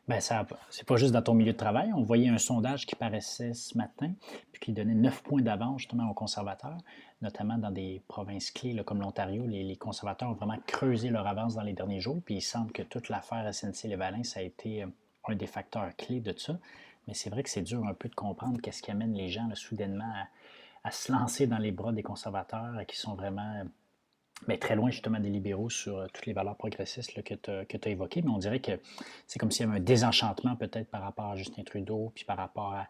Bien, 0.09 0.21
ça, 0.21 0.47
c'est 0.71 0.87
pas 0.87 0.97
juste 0.97 1.12
dans 1.12 1.21
ton 1.21 1.35
milieu 1.35 1.52
de 1.52 1.59
travail. 1.59 1.92
On 1.95 2.02
voyait 2.02 2.30
un 2.30 2.38
sondage 2.38 2.87
qui 2.87 2.95
paraissait 2.95 3.52
ce 3.52 3.76
matin, 3.76 4.14
puis 4.52 4.61
qui 4.61 4.73
donnait 4.73 4.95
neuf 4.95 5.23
points 5.23 5.42
d'avance 5.42 5.83
justement 5.83 6.09
aux 6.09 6.14
conservateurs, 6.14 6.78
notamment 7.21 7.59
dans 7.59 7.71
des 7.71 8.02
provinces 8.09 8.50
clés 8.50 8.75
comme 8.87 9.02
l'Ontario. 9.02 9.47
Les, 9.47 9.76
conservateurs 9.76 10.30
ont 10.30 10.35
vraiment 10.35 10.59
creusé 10.66 11.11
leur 11.11 11.26
avance 11.26 11.57
dans 11.57 11.62
les 11.62 11.75
derniers 11.75 12.00
jours, 12.00 12.23
puis 12.25 12.37
il 12.37 12.40
semble 12.40 12.73
que 12.73 12.80
toute 12.80 13.11
l'affaire 13.11 13.52
SNC-Lévalin, 13.52 14.25
ça 14.25 14.40
a 14.40 14.45
été 14.45 14.83
euh, 14.83 14.87
un 15.26 15.35
des 15.35 15.47
facteurs 15.47 15.95
clés 15.97 16.21
de 16.21 16.33
ça. 16.38 16.59
Mais 17.07 17.12
c'est 17.12 17.28
vrai 17.28 17.42
que 17.42 17.50
c'est 17.50 17.62
dur 17.62 17.85
un 17.85 17.92
peu 17.92 18.09
de 18.09 18.14
comprendre 18.14 18.62
qu'est-ce 18.62 18.80
qui 18.80 18.90
amène 18.90 19.12
les 19.12 19.28
gens 19.28 19.47
soudainement 19.54 20.11
à 20.14 20.28
à 20.85 20.90
se 20.90 21.12
lancer 21.12 21.47
dans 21.47 21.58
les 21.58 21.73
bras 21.73 21.92
des 21.92 22.02
conservateurs 22.02 22.75
qui 22.87 22.97
sont 22.97 23.14
vraiment 23.14 23.64
mais 24.47 24.54
ben, 24.54 24.61
très 24.61 24.76
loin 24.76 24.90
justement 24.90 25.18
des 25.18 25.30
libéraux 25.30 25.70
sur 25.70 25.99
euh, 25.99 26.06
toutes 26.12 26.26
les 26.26 26.32
valeurs 26.32 26.56
progressistes 26.56 27.23
que 27.23 27.35
tu 27.35 27.50
as, 27.50 27.90
évoquées. 27.90 28.23
Mais 28.23 28.30
on 28.30 28.38
dirait 28.38 28.61
que 28.61 28.73
c'est 29.26 29.38
comme 29.38 29.50
s'il 29.50 29.66
y 29.66 29.68
avait 29.68 29.78
un 29.78 29.82
désenchantement 29.82 30.54
peut-être 30.54 30.90
par 30.90 31.02
rapport 31.02 31.26
à 31.26 31.37
Justin 31.37 31.64
Trudeau, 31.64 32.12
puis 32.14 32.25
par 32.25 32.37
rapport 32.37 32.75
à, 32.75 32.87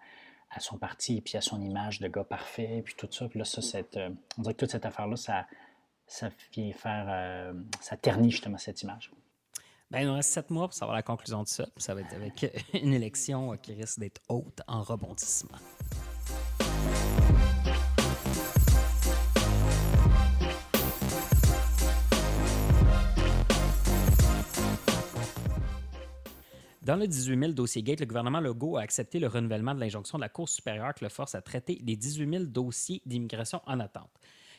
son 0.60 0.78
parti, 0.78 1.20
puis 1.20 1.36
à 1.36 1.40
son 1.40 1.60
image 1.60 2.00
de 2.00 2.08
gars 2.08 2.24
parfait, 2.24 2.82
puis 2.84 2.94
tout 2.96 3.08
ça. 3.10 3.28
Puis 3.28 3.38
là, 3.38 3.44
ça, 3.44 3.62
cette, 3.62 3.96
euh, 3.96 4.10
on 4.38 4.42
dirait 4.42 4.54
que 4.54 4.60
toute 4.60 4.70
cette 4.70 4.86
affaire-là, 4.86 5.16
ça, 5.16 5.46
ça 6.06 6.30
vient 6.52 6.72
faire, 6.72 7.06
euh, 7.08 7.52
ça 7.80 7.96
ternit 7.96 8.30
justement 8.30 8.58
cette 8.58 8.82
image. 8.82 9.10
Ben, 9.90 10.00
il 10.00 10.06
nous 10.06 10.14
reste 10.14 10.32
sept 10.32 10.50
mois 10.50 10.66
pour 10.68 10.74
savoir 10.74 10.96
la 10.96 11.02
conclusion 11.02 11.42
de 11.42 11.48
ça. 11.48 11.66
Ça 11.76 11.94
va 11.94 12.00
être 12.00 12.14
avec 12.14 12.46
une 12.82 12.92
élection 12.92 13.56
qui 13.58 13.74
risque 13.74 14.00
d'être 14.00 14.20
haute 14.28 14.60
en 14.66 14.82
rebondissement. 14.82 15.58
Dans 26.88 26.96
le 26.96 27.06
18 27.06 27.38
000 27.38 27.52
dossiers 27.52 27.82
Gate, 27.82 28.00
le 28.00 28.06
gouvernement 28.06 28.40
Legault 28.40 28.78
a 28.78 28.80
accepté 28.80 29.18
le 29.18 29.26
renouvellement 29.26 29.74
de 29.74 29.80
l'injonction 29.80 30.16
de 30.16 30.22
la 30.22 30.30
Cour 30.30 30.48
supérieure 30.48 30.94
qui 30.94 31.04
le 31.04 31.10
force 31.10 31.34
à 31.34 31.42
traiter 31.42 31.78
les 31.84 31.96
18 31.96 32.30
000 32.30 32.44
dossiers 32.44 33.02
d'immigration 33.04 33.60
en 33.66 33.78
attente. 33.78 34.08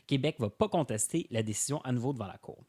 Québec 0.06 0.38
ne 0.38 0.46
va 0.46 0.52
pas 0.52 0.70
contester 0.70 1.26
la 1.32 1.42
décision 1.42 1.82
à 1.82 1.92
nouveau 1.92 2.14
devant 2.14 2.28
la 2.28 2.38
Cour. 2.38 2.64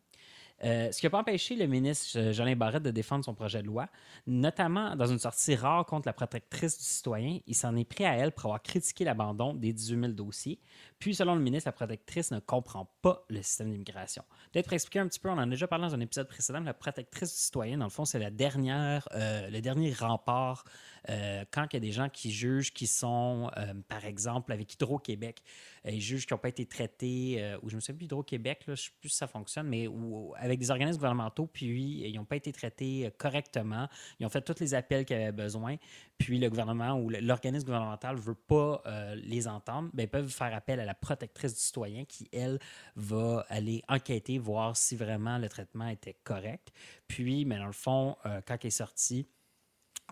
Euh, 0.62 0.92
ce 0.92 1.00
qui 1.00 1.06
n'a 1.06 1.10
pas 1.10 1.18
empêché 1.18 1.56
le 1.56 1.66
ministre 1.66 2.18
euh, 2.18 2.32
Jolin 2.32 2.54
Barrette 2.54 2.82
de 2.82 2.90
défendre 2.90 3.24
son 3.24 3.34
projet 3.34 3.62
de 3.62 3.66
loi, 3.66 3.88
notamment 4.26 4.94
dans 4.94 5.06
une 5.06 5.18
sortie 5.18 5.54
rare 5.54 5.86
contre 5.86 6.06
la 6.06 6.12
protectrice 6.12 6.76
du 6.78 6.84
citoyen. 6.84 7.38
Il 7.46 7.54
s'en 7.54 7.74
est 7.76 7.84
pris 7.84 8.04
à 8.04 8.14
elle 8.14 8.32
pour 8.32 8.46
avoir 8.46 8.62
critiqué 8.62 9.04
l'abandon 9.04 9.54
des 9.54 9.72
18 9.72 10.00
000 10.00 10.12
dossiers. 10.12 10.60
Puis, 10.98 11.14
selon 11.14 11.34
le 11.34 11.40
ministre, 11.40 11.68
la 11.68 11.72
protectrice 11.72 12.30
ne 12.30 12.40
comprend 12.40 12.92
pas 13.00 13.24
le 13.30 13.40
système 13.42 13.70
d'immigration. 13.70 14.22
Peut-être 14.52 14.66
pour 14.66 14.74
expliquer 14.74 14.98
un 14.98 15.08
petit 15.08 15.18
peu, 15.18 15.30
on 15.30 15.34
en 15.34 15.38
a 15.38 15.46
déjà 15.46 15.66
parlé 15.66 15.86
dans 15.86 15.94
un 15.94 16.00
épisode 16.00 16.28
précédent, 16.28 16.60
la 16.60 16.74
protectrice 16.74 17.32
du 17.32 17.38
citoyen, 17.38 17.78
dans 17.78 17.86
le 17.86 17.90
fond, 17.90 18.04
c'est 18.04 18.18
la 18.18 18.30
dernière, 18.30 19.08
euh, 19.14 19.48
le 19.48 19.60
dernier 19.62 19.94
rempart 19.94 20.64
quand 21.06 21.66
il 21.70 21.74
y 21.74 21.76
a 21.76 21.80
des 21.80 21.92
gens 21.92 22.08
qui 22.08 22.30
jugent 22.30 22.72
qui 22.72 22.86
sont, 22.86 23.50
par 23.88 24.04
exemple, 24.04 24.52
avec 24.52 24.74
Hydro-Québec, 24.74 25.42
ils 25.84 26.00
jugent 26.00 26.26
qui 26.26 26.34
n'ont 26.34 26.38
pas 26.38 26.48
été 26.48 26.66
traités, 26.66 27.56
ou 27.62 27.68
je 27.68 27.76
me 27.76 27.80
souviens 27.80 27.96
plus 27.96 28.04
Hydro-Québec, 28.06 28.62
je 28.66 28.70
ne 28.72 28.76
sais 28.76 28.90
plus 29.00 29.08
si 29.08 29.16
ça 29.16 29.26
fonctionne, 29.26 29.68
mais 29.68 29.88
avec 30.36 30.58
des 30.58 30.70
organismes 30.70 30.98
gouvernementaux, 30.98 31.46
puis 31.46 32.02
ils 32.08 32.14
n'ont 32.16 32.24
pas 32.24 32.36
été 32.36 32.52
traités 32.52 33.06
euh, 33.06 33.10
correctement. 33.16 33.88
Ils 34.18 34.26
ont 34.26 34.28
fait 34.28 34.42
tous 34.42 34.60
les 34.60 34.74
appels 34.74 35.04
qu'ils 35.04 35.16
avaient 35.16 35.32
besoin, 35.32 35.76
puis 36.18 36.38
le 36.38 36.48
gouvernement 36.48 36.94
ou 36.94 37.10
l'organisme 37.10 37.66
gouvernemental 37.66 38.16
ne 38.16 38.20
veut 38.20 38.34
pas 38.34 38.82
euh, 38.86 39.14
les 39.16 39.48
entendre, 39.48 39.90
bien, 39.92 40.04
ils 40.04 40.08
peuvent 40.08 40.28
faire 40.28 40.54
appel 40.54 40.80
à 40.80 40.84
la 40.84 40.94
protectrice 40.94 41.54
du 41.54 41.60
citoyen 41.60 42.04
qui, 42.04 42.28
elle, 42.32 42.58
va 42.96 43.44
aller 43.48 43.82
enquêter, 43.88 44.38
voir 44.38 44.76
si 44.76 44.96
vraiment 44.96 45.38
le 45.38 45.48
traitement 45.48 45.88
était 45.88 46.16
correct. 46.24 46.72
Puis, 47.08 47.44
mais 47.44 47.58
dans 47.58 47.66
le 47.66 47.72
fond, 47.72 48.16
euh, 48.26 48.40
quand 48.46 48.56
il 48.62 48.68
est 48.68 48.70
sorti, 48.70 49.26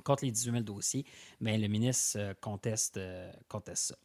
contre 0.04 0.24
les 0.24 0.30
18 0.30 0.50
000 0.52 0.62
dossiers, 0.62 1.04
le 1.40 1.66
ministre 1.66 2.34
conteste, 2.40 3.00
conteste 3.48 3.88
ça. 3.88 3.96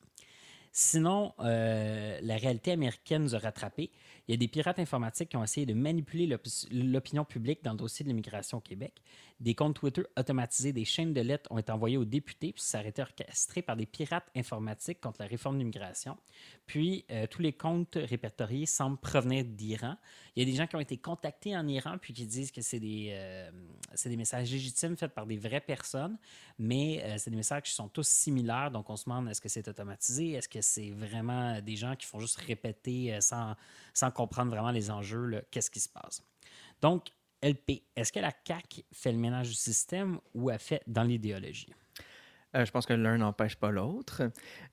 Sinon, 0.75 1.33
la 1.37 2.37
réalité 2.37 2.71
américaine 2.71 3.23
nous 3.23 3.35
a 3.35 3.39
rattrapés. 3.39 3.91
Il 4.27 4.31
y 4.31 4.35
a 4.35 4.37
des 4.37 4.47
pirates 4.47 4.79
informatiques 4.79 5.29
qui 5.29 5.37
ont 5.37 5.43
essayé 5.43 5.65
de 5.65 5.73
manipuler 5.73 6.33
l'opinion 6.71 7.25
publique 7.25 7.63
dans 7.63 7.71
le 7.71 7.77
dossier 7.77 8.03
de 8.03 8.09
l'immigration 8.09 8.59
au 8.59 8.61
Québec. 8.61 9.01
Des 9.41 9.55
comptes 9.55 9.75
Twitter 9.75 10.03
automatisés, 10.17 10.71
des 10.71 10.85
chaînes 10.85 11.13
de 11.13 11.19
lettres 11.19 11.51
ont 11.51 11.57
été 11.57 11.73
envoyées 11.73 11.97
aux 11.97 12.05
députés, 12.05 12.53
puis 12.53 12.61
ça 12.61 12.79
a 12.79 12.83
été 12.85 13.01
orchestré 13.01 13.61
par 13.61 13.75
des 13.75 13.85
pirates 13.85 14.29
informatiques 14.37 15.01
contre 15.01 15.21
la 15.21 15.27
réforme 15.27 15.55
de 15.55 15.59
l'immigration. 15.59 16.17
Puis, 16.65 17.03
euh, 17.11 17.27
tous 17.27 17.41
les 17.41 17.51
comptes 17.51 17.95
répertoriés 17.95 18.65
semblent 18.65 18.97
provenir 18.97 19.43
d'Iran. 19.43 19.97
Il 20.35 20.43
y 20.43 20.47
a 20.47 20.49
des 20.49 20.57
gens 20.57 20.65
qui 20.65 20.77
ont 20.77 20.79
été 20.79 20.95
contactés 20.97 21.57
en 21.57 21.67
Iran, 21.67 21.97
puis 21.99 22.13
qui 22.13 22.25
disent 22.25 22.51
que 22.51 22.61
c'est 22.61 22.79
des, 22.79 23.09
euh, 23.11 23.51
messages 24.05 24.49
légitimes 24.49 24.95
faits 24.95 25.13
par 25.13 25.25
des 25.25 25.37
vraies 25.37 25.59
personnes, 25.59 26.17
mais 26.57 27.03
euh, 27.03 27.15
c'est 27.17 27.29
des 27.29 27.35
messages 27.35 27.63
qui 27.63 27.73
sont 27.73 27.89
tous 27.89 28.07
similaires. 28.07 28.71
Donc, 28.71 28.89
on 28.89 28.95
se 28.95 29.03
demande 29.03 29.27
est-ce 29.27 29.41
que 29.41 29.49
c'est 29.49 29.67
automatisé, 29.67 30.31
est-ce 30.31 30.47
que 30.47 30.61
c'est 30.61 30.91
vraiment 30.91 31.59
des 31.59 31.75
gens 31.75 31.97
qui 31.97 32.05
font 32.05 32.19
juste 32.19 32.37
répéter 32.37 33.19
sans, 33.19 33.55
sans 33.93 34.11
comprendre 34.13 34.51
vraiment 34.51 34.71
les 34.71 34.89
enjeux, 34.91 35.43
qu'est-ce 35.51 35.71
qui 35.71 35.79
se 35.79 35.89
passe. 35.89 36.23
Donc, 36.81 37.07
LP, 37.41 37.83
est-ce 37.95 38.13
que 38.13 38.19
la 38.19 38.31
CAQ 38.47 38.83
fait 38.93 39.11
le 39.11 39.17
ménage 39.17 39.49
du 39.49 39.55
système 39.55 40.19
ou 40.33 40.49
a 40.49 40.57
fait 40.57 40.81
dans 40.87 41.03
l'idéologie? 41.03 41.73
Euh, 42.55 42.65
je 42.65 42.71
pense 42.71 42.85
que 42.85 42.93
l'un 42.93 43.17
n'empêche 43.17 43.55
pas 43.55 43.71
l'autre. 43.71 44.21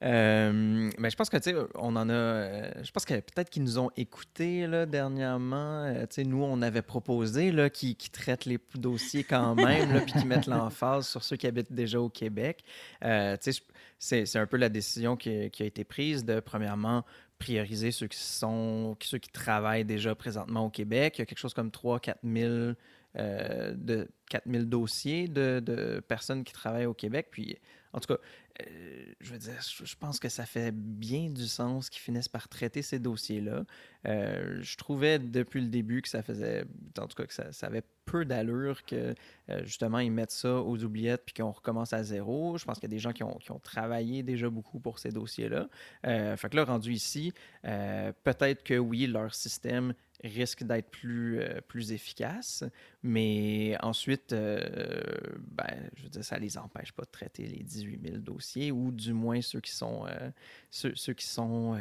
Euh, 0.03 0.91
mais 0.99 1.11
je 1.11 1.17
pense 1.17 1.31
que, 1.31 1.39
tu 1.39 1.51
sais, 1.51 1.57
on 1.77 1.97
en 1.97 2.09
a. 2.09 2.13
Euh, 2.13 2.71
je 2.83 2.91
pense 2.91 3.05
que 3.05 3.15
peut-être 3.15 3.49
qu'ils 3.49 3.63
nous 3.63 3.79
ont 3.79 3.91
écoutés 3.97 4.67
là, 4.67 4.85
dernièrement. 4.85 5.91
tu 6.01 6.07
sais, 6.11 6.25
nous, 6.25 6.43
on 6.43 6.61
avait 6.61 6.83
proposé 6.83 7.55
qu'ils, 7.73 7.97
traitent 7.97 8.45
les 8.45 8.59
dossiers 8.75 9.25
quand 9.25 9.55
même, 9.55 10.05
puis 10.05 10.13
qu'ils 10.13 10.27
mettent 10.27 10.47
l'emphase 10.47 11.09
sur 11.09 11.25
ceux 11.25 11.37
qui 11.37 11.47
habitent 11.47 11.73
déjà 11.73 12.01
au 12.01 12.11
Québec. 12.11 12.63
tu 13.01 13.09
sais, 13.41 13.63
c'est, 13.99 14.37
un 14.37 14.47
peu 14.47 14.59
la 14.59 14.69
décision 14.69 15.17
qui, 15.17 15.51
qui, 15.51 15.63
a 15.63 15.67
été 15.67 15.85
prise 15.85 16.25
de, 16.25 16.41
premièrement, 16.41 17.05
prioriser 17.41 17.91
ceux 17.91 18.07
qui 18.07 18.19
sont 18.19 18.97
ceux 19.01 19.19
qui 19.19 19.31
travaillent 19.31 19.85
déjà 19.85 20.15
présentement 20.15 20.67
au 20.67 20.71
Québec. 20.71 21.17
Il 21.17 21.21
y 21.21 21.23
a 21.23 21.27
quelque 21.27 21.39
chose 21.39 21.55
comme 21.55 21.71
3-4 21.71 22.15
000, 22.23 22.75
euh, 23.17 23.75
de, 23.75 24.09
4 24.29 24.45
000 24.49 24.65
dossiers 24.65 25.27
de, 25.27 25.59
de, 25.59 26.01
personnes 26.07 26.45
qui 26.45 26.53
travaillent 26.53 26.87
au 26.87 26.95
Québec. 26.95 27.29
Puis, 27.31 27.57
en 27.93 27.99
tout 27.99 28.15
cas, 28.15 28.21
euh, 28.67 29.13
je 29.21 29.33
veux 29.33 29.39
dire, 29.39 29.61
je 29.61 29.95
pense 29.97 30.19
que 30.19 30.29
ça 30.29 30.47
fait 30.47 30.73
bien 30.75 31.31
du 31.31 31.47
sens 31.47 31.91
qu'ils 31.91 32.01
finissent 32.01 32.29
par 32.29 32.49
traiter 32.49 32.83
ces 32.83 32.99
dossiers-là. 32.99 33.65
Euh, 34.07 34.59
je 34.63 34.77
trouvais 34.77 35.19
depuis 35.19 35.61
le 35.61 35.69
début 35.69 36.03
que 36.03 36.09
ça 36.09 36.23
faisait, 36.23 36.65
en 36.99 37.07
tout 37.07 37.17
cas, 37.17 37.27
que 37.27 37.35
ça, 37.35 37.67
avait 37.67 37.83
peu 38.07 38.25
d'allure 38.25 38.85
que 38.85 39.15
euh, 39.51 39.65
justement 39.65 40.01
ils 40.01 40.11
mettent 40.11 40.33
ça 40.33 40.57
aux 40.57 40.83
oubliettes 40.83 41.23
puis 41.25 41.35
qu'on 41.35 41.51
recommence 41.51 41.93
à 41.93 42.03
zéro. 42.03 42.57
Je 42.59 42.65
pense 42.65 42.79
qu'il 42.79 42.89
y 42.89 42.93
a 42.93 42.97
des 42.97 42.99
gens 42.99 43.13
qui 43.13 43.23
ont, 43.23 43.39
travaillé 43.63 44.23
déjà 44.23 44.49
beaucoup 44.49 44.81
pour 44.81 44.99
ces 44.99 45.11
dossiers-là. 45.11 45.69
fait 46.03 46.49
que 46.49 46.57
là, 46.57 46.65
rendu 46.65 46.93
ici, 46.93 47.33
peut-être 47.63 48.63
que 48.65 48.79
oui, 48.79 49.07
leur 49.07 49.35
système 49.35 49.95
risque 50.25 50.65
d'être 50.65 50.91
plus, 50.91 51.93
efficace. 51.93 52.65
Mais 53.03 53.77
ensuite, 53.83 54.31
ben, 54.31 55.91
je 55.95 56.03
veux 56.03 56.09
dire, 56.09 56.25
ça 56.25 56.37
ne 56.37 56.43
les 56.43 56.59
empêche 56.59 56.93
pas 56.93 57.05
de 57.05 57.11
traiter 57.11 57.47
les 57.47 57.63
18 57.63 58.01
000 58.03 58.19
dossiers, 58.19 58.41
ou 58.73 58.91
du 58.93 59.13
moins 59.13 59.41
ceux 59.41 59.61
qui 59.61 59.73
sont, 59.73 60.07
euh, 60.07 60.31
ceux, 60.71 61.13
qui 61.15 61.27
sont 61.27 61.79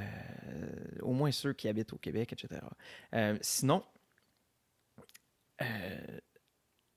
au 1.02 1.14
moins 1.14 1.32
ceux 1.32 1.54
qui 1.54 1.68
habitent 1.68 1.94
au 1.94 1.98
Québec, 1.98 2.34
etc. 2.34 2.62
sinon, 3.42 3.84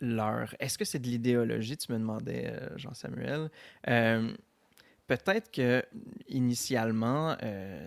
leur... 0.01 0.55
Est-ce 0.59 0.79
que 0.79 0.85
c'est 0.85 0.99
de 0.99 1.07
l'idéologie, 1.07 1.77
tu 1.77 1.93
me 1.93 1.99
demandais, 1.99 2.53
Jean-Samuel? 2.77 3.51
Peut-être 5.07 5.51
que 5.51 5.85
initialement, 6.29 7.37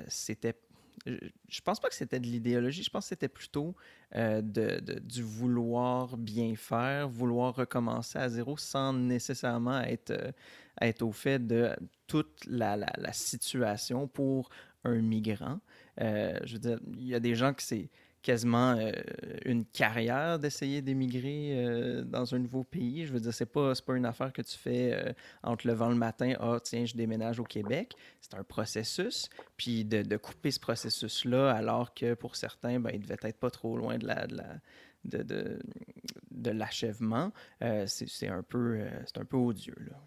c'était 0.08 0.56
je 1.48 1.62
pense 1.62 1.80
pas 1.80 1.88
que 1.88 1.96
c'était 1.96 2.20
de 2.20 2.26
l'idéologie, 2.26 2.84
je 2.84 2.90
pense 2.90 3.06
que 3.06 3.10
c'était 3.10 3.28
plutôt 3.28 3.76
euh, 4.16 4.42
de, 4.42 5.00
du 5.00 5.22
vouloir 5.22 6.18
bien 6.18 6.56
faire, 6.56 7.08
vouloir 7.08 7.56
recommencer 7.56 8.18
à 8.18 8.28
zéro 8.30 8.58
sans 8.58 8.94
nécessairement 8.94 9.82
être, 9.82 10.12
euh, 10.12 10.32
être 10.82 11.02
au 11.02 11.12
fait 11.12 11.46
de 11.46 11.76
toute 12.08 12.46
la, 12.48 12.76
la, 12.78 13.14
situation 13.14 14.08
pour 14.08 14.50
un 14.84 15.02
migrant. 15.02 15.60
Euh, 16.02 16.38
je 16.44 16.54
veux 16.54 16.60
dire, 16.60 16.80
il 16.98 17.08
y 17.08 17.16
a 17.16 17.20
des 17.20 17.36
gens 17.36 17.54
qui 17.54 17.66
c'est 17.66 17.90
quasiment 18.26 18.72
euh, 18.72 18.92
une 19.46 19.66
carrière 19.66 20.40
d'essayer 20.40 20.82
d'émigrer 20.82 21.52
euh, 21.52 22.04
dans 22.04 22.34
un 22.34 22.40
nouveau 22.40 22.64
pays. 22.64 23.06
Je 23.06 23.14
veux 23.14 23.20
dire, 23.20 23.32
c'est 23.32 23.46
pas, 23.46 23.74
pas 23.86 23.96
une 23.96 24.06
affaire 24.08 24.34
que 24.34 24.42
tu 24.42 24.58
fais 24.58 24.94
euh, 24.94 25.14
en 25.44 25.56
te 25.56 25.68
levant 25.68 25.90
le 25.90 25.96
matin, 25.96 26.34
ah, 26.40 26.58
tiens, 26.62 26.86
je 26.86 26.96
déménage 26.96 27.40
au 27.40 27.44
Québec. 27.44 27.94
C'est 28.22 28.34
un 28.34 28.44
processus. 28.44 29.30
Puis 29.58 29.86
de, 29.86 30.18
couper 30.18 30.50
ce 30.50 30.60
processus-là, 30.60 31.52
alors 31.52 31.94
que 31.94 32.16
pour 32.16 32.36
certains, 32.36 32.80
ben, 32.80 32.90
il 32.96 33.02
devait 33.02 33.16
être 33.22 33.40
pas 33.40 33.52
trop 33.52 33.78
loin 33.78 33.98
de 34.00 34.08
la. 34.08 34.26
De 34.26 35.22
de, 35.22 35.60
de, 36.32 36.50
l'achèvement, 36.50 37.32
c'est 37.86 38.28
un, 38.28 38.42
peu, 38.42 38.84
c'est 39.06 39.20
un 39.20 39.26
peu 39.26 39.38
odieux. 39.38 39.78
Là. 39.88 40.02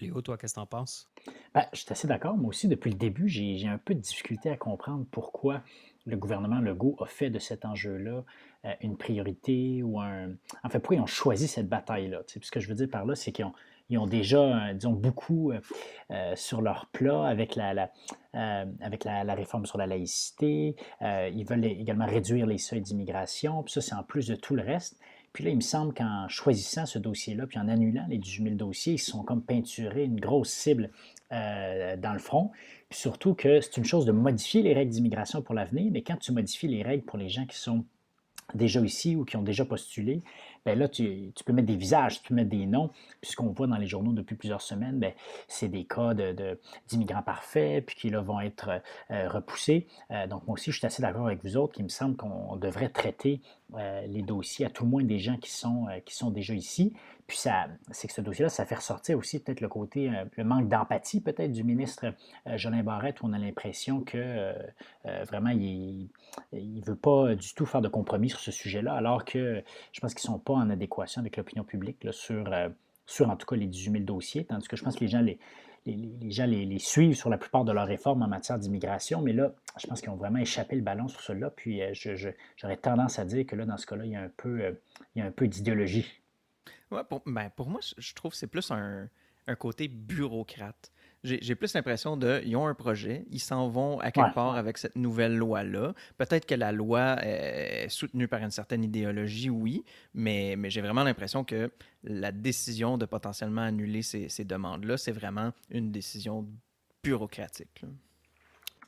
Léo, 0.00 0.20
toi, 0.22 0.36
qu'est-ce 0.36 0.54
que 0.54 0.60
tu 0.60 0.62
en 0.62 0.66
penses? 0.66 1.08
Ben, 1.54 1.64
je 1.72 1.80
suis 1.80 1.92
assez 1.92 2.08
d'accord. 2.08 2.36
Moi 2.36 2.48
aussi, 2.48 2.68
depuis 2.68 2.90
le 2.90 2.96
début, 2.96 3.28
j'ai 3.28 3.68
un 3.68 3.78
peu 3.78 3.94
de 3.94 4.00
difficulté 4.00 4.50
à 4.50 4.56
comprendre 4.56 5.06
pourquoi 5.10 5.62
le 6.06 6.16
gouvernement 6.16 6.60
Legault 6.60 6.96
a 7.00 7.06
fait 7.06 7.30
de 7.30 7.38
cet 7.38 7.64
enjeu-là 7.64 8.24
euh, 8.64 8.72
une 8.80 8.96
priorité 8.96 9.82
ou 9.82 10.00
un. 10.00 10.30
En 10.62 10.68
fait, 10.68 10.78
pourquoi 10.78 10.96
ils 10.96 11.00
ont 11.00 11.06
choisi 11.06 11.48
cette 11.48 11.68
bataille-là? 11.68 12.22
Ce 12.26 12.50
que 12.50 12.60
je 12.60 12.68
veux 12.68 12.74
dire 12.74 12.88
par 12.90 13.06
là, 13.06 13.14
c'est 13.14 13.32
qu'ils 13.32 13.44
ont, 13.44 13.52
ont, 13.96 14.06
déjà, 14.06 14.40
euh, 14.40 14.72
disons, 14.74 14.92
beaucoup 14.92 15.52
euh, 15.52 16.34
sur 16.34 16.60
leur 16.60 16.86
plat 16.86 17.24
avec 17.26 17.56
la, 17.56 17.90
avec 18.32 19.04
la, 19.04 19.34
réforme 19.34 19.64
sur 19.66 19.78
la 19.78 19.86
laïcité. 19.86 20.76
ils 21.00 21.44
veulent 21.44 21.64
également 21.64 22.06
réduire 22.06 22.46
les 22.46 22.58
seuils 22.58 22.82
d'immigration. 22.82 23.62
Puis 23.62 23.72
ça, 23.72 23.80
c'est 23.80 23.94
en 23.94 24.02
plus 24.02 24.26
de 24.26 24.34
tout 24.34 24.56
le 24.56 24.62
reste. 24.62 24.98
Puis 25.34 25.44
là, 25.44 25.50
il 25.50 25.56
me 25.56 25.60
semble 25.60 25.92
qu'en 25.92 26.26
choisissant 26.28 26.86
ce 26.86 26.98
dossier-là, 26.98 27.46
puis 27.46 27.58
en 27.58 27.68
annulant 27.68 28.06
les 28.08 28.16
18 28.16 28.44
000 28.44 28.54
dossiers, 28.54 28.94
ils 28.94 28.98
sont 28.98 29.22
comme 29.22 29.42
peinturés 29.42 30.04
une 30.04 30.18
grosse 30.18 30.50
cible 30.50 30.90
dans 31.30 32.12
le 32.12 32.20
front 32.20 32.52
surtout 32.94 33.34
que 33.34 33.60
c'est 33.60 33.76
une 33.76 33.84
chose 33.84 34.06
de 34.06 34.12
modifier 34.12 34.62
les 34.62 34.72
règles 34.72 34.92
d'immigration 34.92 35.42
pour 35.42 35.54
l'avenir, 35.54 35.90
mais 35.92 36.02
quand 36.02 36.16
tu 36.16 36.32
modifies 36.32 36.68
les 36.68 36.82
règles 36.82 37.04
pour 37.04 37.18
les 37.18 37.28
gens 37.28 37.44
qui 37.46 37.58
sont 37.58 37.84
déjà 38.54 38.80
ici 38.80 39.16
ou 39.16 39.24
qui 39.24 39.36
ont 39.36 39.42
déjà 39.42 39.64
postulé, 39.64 40.22
bien 40.66 40.74
là, 40.74 40.86
tu, 40.88 41.32
peux 41.44 41.52
mettre 41.52 41.66
des 41.66 41.76
visages, 41.76 42.20
tu 42.20 42.28
peux 42.28 42.34
mettre 42.34 42.50
des 42.50 42.66
noms. 42.66 42.90
Puis 43.20 43.30
ce 43.30 43.36
qu'on 43.36 43.48
voit 43.48 43.66
dans 43.66 43.78
les 43.78 43.86
journaux 43.86 44.12
depuis 44.12 44.36
plusieurs 44.36 44.60
semaines, 44.60 44.98
bien, 44.98 45.12
c'est 45.48 45.68
des 45.68 45.84
cas 45.84 46.14
d'immigrants 46.88 47.22
parfaits, 47.22 47.86
puis 47.86 47.96
qui 47.96 48.10
là, 48.10 48.20
vont 48.20 48.40
être 48.40 48.82
euh, 49.10 49.28
repoussés. 49.28 49.86
Euh, 50.10 50.26
donc, 50.26 50.46
moi 50.46 50.54
aussi, 50.54 50.72
je 50.72 50.78
suis 50.78 50.86
assez 50.86 51.02
d'accord 51.02 51.26
avec 51.26 51.42
vous 51.42 51.56
autres, 51.56 51.72
qu'il 51.72 51.84
me 51.84 51.90
semble 51.90 52.16
qu'on 52.16 52.56
devrait 52.56 52.90
traiter 52.90 53.40
euh, 53.76 54.06
les 54.06 54.22
dossiers, 54.22 54.66
à 54.66 54.70
tout 54.70 54.84
le 54.84 54.90
moins 54.90 55.04
des 55.04 55.18
gens 55.18 55.36
qui 55.36 55.50
sont, 55.50 55.86
qui 56.04 56.14
sont 56.14 56.30
déjà 56.30 56.54
ici. 56.54 56.94
Puis 57.26 57.38
ça, 57.38 57.68
c'est 57.90 58.06
que 58.06 58.12
ce 58.12 58.20
dossier-là, 58.20 58.50
ça 58.50 58.66
fait 58.66 58.74
ressortir 58.74 59.16
aussi 59.16 59.42
peut-être 59.42 59.62
le 59.62 59.68
côté, 59.68 60.10
euh, 60.10 60.24
le 60.36 60.44
manque 60.44 60.68
d'empathie 60.68 61.22
peut-être 61.22 61.52
du 61.52 61.64
ministre 61.64 62.12
euh, 62.46 62.58
Jolin 62.58 62.82
Barrette, 62.82 63.22
où 63.22 63.26
on 63.26 63.32
a 63.32 63.38
l'impression 63.38 64.00
que 64.02 64.18
euh, 64.18 64.52
vraiment, 65.24 65.50
il 65.50 66.10
ne 66.52 66.84
veut 66.84 66.96
pas 66.96 67.34
du 67.34 67.54
tout 67.54 67.64
faire 67.64 67.80
de 67.80 67.88
compromis 67.88 68.28
sur 68.28 68.40
ce 68.40 68.50
sujet-là, 68.50 68.94
alors 68.94 69.24
que 69.24 69.62
je 69.92 70.00
pense 70.00 70.12
qu'ils 70.12 70.28
ne 70.28 70.34
sont 70.34 70.38
pas 70.38 70.52
en 70.52 70.68
adéquation 70.68 71.20
avec 71.20 71.36
l'opinion 71.36 71.64
publique 71.64 72.06
sur 72.12 72.50
sur 73.06 73.28
en 73.28 73.36
tout 73.36 73.46
cas 73.46 73.56
les 73.56 73.66
18 73.66 73.92
000 73.92 74.04
dossiers, 74.04 74.46
tandis 74.46 74.66
que 74.66 74.76
je 74.76 74.82
pense 74.82 74.96
que 74.96 75.00
les 75.00 75.08
gens 75.08 75.20
les, 75.20 75.38
les, 75.86 76.30
gens 76.30 76.46
les, 76.46 76.78
suivent 76.78 77.14
sur 77.14 77.30
la 77.30 77.38
plupart 77.38 77.64
de 77.64 77.72
leurs 77.72 77.86
réformes 77.86 78.22
en 78.22 78.28
matière 78.28 78.58
d'immigration, 78.58 79.20
mais 79.20 79.32
là, 79.32 79.52
je 79.78 79.86
pense 79.86 80.00
qu'ils 80.00 80.10
ont 80.10 80.16
vraiment 80.16 80.38
échappé 80.38 80.76
le 80.76 80.82
ballon 80.82 81.08
sur 81.08 81.20
cela. 81.20 81.50
Puis 81.50 81.82
euh, 81.82 81.92
j'aurais 82.56 82.76
tendance 82.76 83.18
à 83.18 83.24
dire 83.24 83.46
que 83.46 83.56
là, 83.56 83.66
dans 83.66 83.76
ce 83.76 83.86
cas-là, 83.86 84.04
il 84.06 84.12
y 84.12 84.16
a 84.16 84.22
un 84.22 84.30
peu, 84.36 84.60
euh, 84.60 84.72
il 85.14 85.20
y 85.20 85.22
a 85.22 85.26
un 85.26 85.30
peu 85.30 85.46
d'idéologie. 85.46 86.06
Ouais, 86.90 87.04
pour, 87.04 87.22
ben, 87.26 87.50
pour 87.50 87.68
moi, 87.68 87.80
je 87.98 88.14
trouve 88.14 88.32
que 88.32 88.38
c'est 88.38 88.46
plus 88.46 88.70
un, 88.70 89.08
un 89.46 89.54
côté 89.54 89.88
bureaucrate 89.88 90.92
j'ai 91.24 91.54
plus 91.54 91.72
l'impression 91.74 92.16
de, 92.16 92.42
ils 92.44 92.54
ont 92.56 92.66
un 92.66 92.74
projet, 92.74 93.24
ils 93.30 93.40
s'en 93.40 93.68
vont 93.68 93.98
à 94.00 94.10
quelque 94.10 94.34
part 94.34 94.56
avec 94.56 94.76
cette 94.76 94.94
nouvelle 94.94 95.36
loi-là. 95.36 95.94
Peut-être 96.18 96.44
que 96.44 96.54
la 96.54 96.70
loi 96.70 97.16
est 97.24 97.88
soutenue 97.88 98.28
par 98.28 98.42
une 98.42 98.50
certaine 98.50 98.84
idéologie, 98.84 99.48
oui, 99.48 99.84
mais, 100.12 100.54
mais 100.58 100.68
j'ai 100.68 100.82
vraiment 100.82 101.02
l'impression 101.02 101.42
que 101.42 101.70
la 102.02 102.30
décision 102.30 102.98
de 102.98 103.06
potentiellement 103.06 103.62
annuler 103.62 104.02
ces, 104.02 104.28
ces 104.28 104.44
demandes-là, 104.44 104.98
c'est 104.98 105.12
vraiment 105.12 105.52
une 105.70 105.90
décision 105.90 106.46
bureaucratique. 107.02 107.84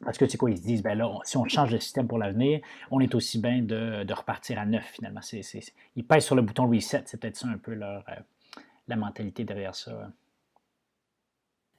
Parce 0.04 0.18
que 0.18 0.26
tu 0.26 0.32
sais 0.32 0.38
quoi, 0.38 0.50
ils 0.50 0.58
se 0.58 0.62
disent, 0.62 0.82
ben 0.82 0.96
là, 0.96 1.10
si 1.24 1.36
on 1.36 1.46
change 1.46 1.72
de 1.72 1.78
système 1.78 2.06
pour 2.06 2.18
l'avenir, 2.18 2.60
on 2.90 3.00
est 3.00 3.14
aussi 3.14 3.38
bien 3.38 3.62
de, 3.62 4.04
de 4.04 4.14
repartir 4.14 4.58
à 4.58 4.66
neuf 4.66 4.84
finalement. 4.92 5.20
ils 5.96 6.04
pèsent 6.04 6.24
sur 6.24 6.34
le 6.34 6.42
bouton 6.42 6.68
reset, 6.68 7.04
c'est 7.06 7.18
peut-être 7.18 7.36
ça 7.36 7.48
un 7.48 7.58
peu 7.58 7.72
leur, 7.72 8.04
euh, 8.10 8.20
la 8.88 8.96
mentalité 8.96 9.44
derrière 9.44 9.74
ça. 9.74 10.12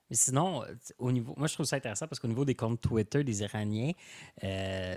Mais 0.09 0.15
sinon, 0.15 0.63
euh, 0.63 0.67
au 0.99 1.11
niveau, 1.11 1.33
moi 1.37 1.47
je 1.47 1.53
trouve 1.53 1.65
ça 1.65 1.75
intéressant 1.75 2.07
parce 2.07 2.19
qu'au 2.19 2.27
niveau 2.27 2.45
des 2.45 2.55
comptes 2.55 2.79
Twitter 2.79 3.23
des 3.23 3.41
Iraniens, 3.41 3.91
euh, 4.43 4.95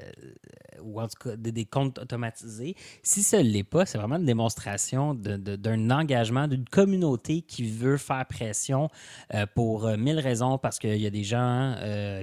ou 0.82 1.00
en 1.00 1.08
tout 1.08 1.28
cas 1.28 1.36
des, 1.36 1.64
comptes 1.64 1.98
automatisés, 1.98 2.76
si 3.02 3.22
ce 3.22 3.36
ne 3.36 3.42
l'est 3.42 3.64
pas, 3.64 3.86
c'est 3.86 3.98
vraiment 3.98 4.16
une 4.16 4.24
démonstration 4.24 5.14
d'un 5.14 5.90
engagement 5.90 6.46
d'une 6.46 6.64
communauté 6.64 7.42
qui 7.42 7.68
veut 7.68 7.96
faire 7.96 8.24
pression 8.26 8.88
euh, 9.34 9.46
pour 9.54 9.88
mille 9.96 10.20
raisons, 10.20 10.58
parce 10.58 10.78
qu'il 10.78 10.96
y 10.96 11.06
a 11.06 11.10
des 11.10 11.24
gens 11.24 11.76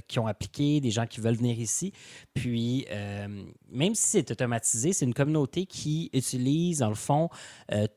qui 0.08 0.20
ont 0.20 0.27
appliqué, 0.27 0.79
des 0.82 0.91
gens 0.91 1.06
qui 1.06 1.20
veulent 1.20 1.36
venir 1.36 1.60
ici. 1.60 1.94
Puis, 2.34 2.86
même 3.70 3.96
si 3.96 4.08
c'est 4.08 4.32
automatisé, 4.32 4.94
c'est 4.94 5.06
une 5.06 5.13
communauté 5.13 5.65
qui 5.65 6.10
utilise, 6.13 6.79
dans 6.79 6.89
le 6.89 6.96
fond, 6.96 7.29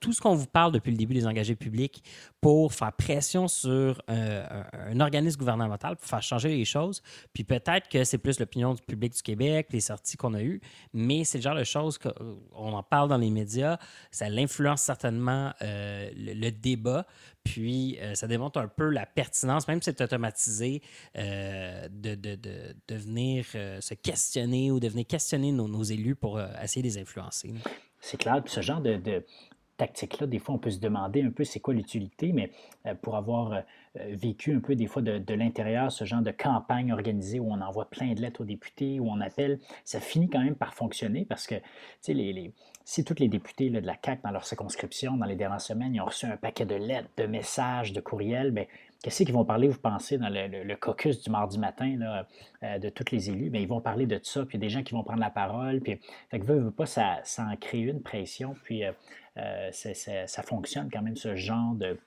tout 0.01 0.13
ce 0.13 0.21
qu'on 0.21 0.35
vous 0.35 0.47
parle 0.47 0.73
depuis 0.73 0.91
le 0.91 0.97
début 0.97 1.15
des 1.15 1.27
engagés 1.27 1.57
publics 1.57 2.03
pour 2.41 2.73
faire 2.73 2.93
pression 2.93 3.49
sur 3.49 4.03
un 4.09 4.65
un 4.89 5.01
organisme 5.01 5.39
gouvernemental 5.39 5.97
pour 5.97 6.07
faire 6.07 6.23
changer 6.23 6.49
les 6.49 6.65
choses. 6.65 7.03
Puis 7.33 7.45
peut-être 7.45 7.89
que 7.89 8.05
c'est 8.05 8.19
plus 8.19 8.39
l'opinion 8.41 8.75
du 8.75 8.83
public 8.83 9.15
du 9.15 9.23
Québec, 9.23 9.69
les 9.71 9.81
sorties 9.81 10.17
qu'on 10.17 10.35
a 10.35 10.43
eues, 10.43 10.61
mais 10.93 11.25
c'est 11.25 11.39
le 11.39 11.43
genre 11.43 11.57
de 11.57 11.65
choses 11.65 11.99
qu'on 11.99 12.11
euh, 12.11 12.77
en 12.77 12.83
parle 12.83 13.09
dans 13.09 13.19
les 13.19 13.31
médias. 13.31 13.79
Ça 14.11 14.29
l'influence 14.29 14.83
certainement 14.83 15.53
euh, 15.63 16.11
le, 16.17 16.51
débat. 16.51 17.07
Puis 17.45 17.99
euh, 18.01 18.15
ça 18.15 18.27
démontre 18.27 18.59
un 18.59 18.69
peu 18.69 18.89
la 18.91 19.07
pertinence, 19.07 19.67
même 19.69 19.81
si 19.81 19.91
c'est 19.91 20.01
automatisé, 20.03 20.83
de, 21.15 22.15
de, 22.15 22.37
de, 22.37 22.95
venir 22.95 23.45
se 23.47 23.95
questionner 23.95 24.71
ou 24.71 24.81
de 24.81 24.89
venir 24.89 25.07
questionner 25.07 25.53
nos, 25.53 25.69
nos 25.69 25.83
élus 25.83 26.17
pour 26.17 26.41
essayer 26.41 26.83
de 26.83 26.89
les 26.89 26.99
influencer. 26.99 27.55
C'est 28.01 28.17
clair. 28.17 28.43
Puis 28.43 28.53
ce 28.53 28.61
genre 28.61 28.81
de, 28.81 29.25
tactique-là, 29.81 30.27
des 30.27 30.39
fois, 30.39 30.55
on 30.55 30.59
peut 30.59 30.71
se 30.71 30.79
demander 30.79 31.23
un 31.23 31.31
peu 31.31 31.45
c'est 31.45 31.61
quoi 31.61 31.73
l'utilité, 31.75 32.33
mais 32.33 32.51
pour 33.03 33.17
avoir 33.17 33.53
euh, 33.97 34.15
vécu 34.15 34.55
un 34.55 34.61
peu 34.61 34.77
des 34.77 34.87
fois 34.87 35.03
de, 35.03 35.35
l'intérieur 35.35 35.91
ce 35.91 36.05
genre 36.05 36.23
de 36.23 36.31
campagne 36.31 36.93
organisée 36.93 37.41
où 37.41 37.51
on 37.51 37.61
envoie 37.61 37.91
plein 37.91 38.13
de 38.15 38.21
lettres 38.21 38.43
aux 38.43 38.45
députés, 38.45 39.01
où 39.01 39.09
on 39.09 39.21
appelle, 39.21 39.59
ça 39.85 39.99
finit 39.99 40.29
quand 40.29 40.39
même 40.39 40.55
par 40.55 40.75
fonctionner 40.75 41.25
parce 41.25 41.49
que 41.49 41.57
si 42.85 43.05
tous 43.05 43.15
les 43.19 43.29
députés 43.29 43.69
de 43.71 43.81
la 43.81 43.97
CAQ 44.05 44.23
dans 44.23 44.31
leur 44.31 44.45
circonscription, 44.45 45.17
dans 45.17 45.27
les 45.27 45.35
dernières 45.35 45.61
semaines, 45.61 45.95
ils 45.95 46.01
ont 46.01 46.05
reçu 46.05 46.27
un 46.27 46.37
paquet 46.37 46.67
de 46.67 46.77
lettres, 46.77 47.09
de 47.17 47.27
messages, 47.27 47.93
de 47.93 48.01
courriels, 48.01 48.53
bien, 48.53 48.67
qu'est-ce 49.03 49.25
qu'ils 49.25 49.35
vont 49.35 49.45
parler, 49.45 49.69
vous 49.69 49.79
pensez, 49.79 50.19
dans 50.19 50.29
le, 50.29 50.75
caucus 50.77 51.23
du 51.23 51.31
mardi 51.31 51.59
matin 51.59 51.97
là, 51.99 52.27
euh, 52.63 52.79
de 52.79 52.89
tous 52.89 53.13
les 53.13 53.31
élus? 53.31 53.51
Bien, 53.51 53.61
ils 53.61 53.69
vont 53.69 53.81
parler 53.81 54.07
de 54.07 54.21
ça, 54.23 54.45
puis 54.45 54.59
il 54.59 54.61
y 54.61 54.65
a 54.65 54.67
des 54.67 54.71
gens 54.71 54.83
qui 54.83 54.95
vont 54.95 55.03
prendre 55.03 55.21
la 55.21 55.31
parole, 55.31 55.81
puis 55.81 56.01
fait 56.31 56.41
que 56.41 56.45
veut, 56.45 56.71
pas, 56.71 56.87
ça, 56.87 57.23
en 57.39 57.57
crée 57.57 57.81
une 57.81 58.03
pression, 58.03 58.55
puis 58.65 58.83
euh, 58.85 59.71
ça 59.73 60.43
fonctionne 60.43 60.91
quand 60.91 61.03
même 61.03 61.17
ce 61.17 61.35
genre 61.35 61.75
de 61.75 61.99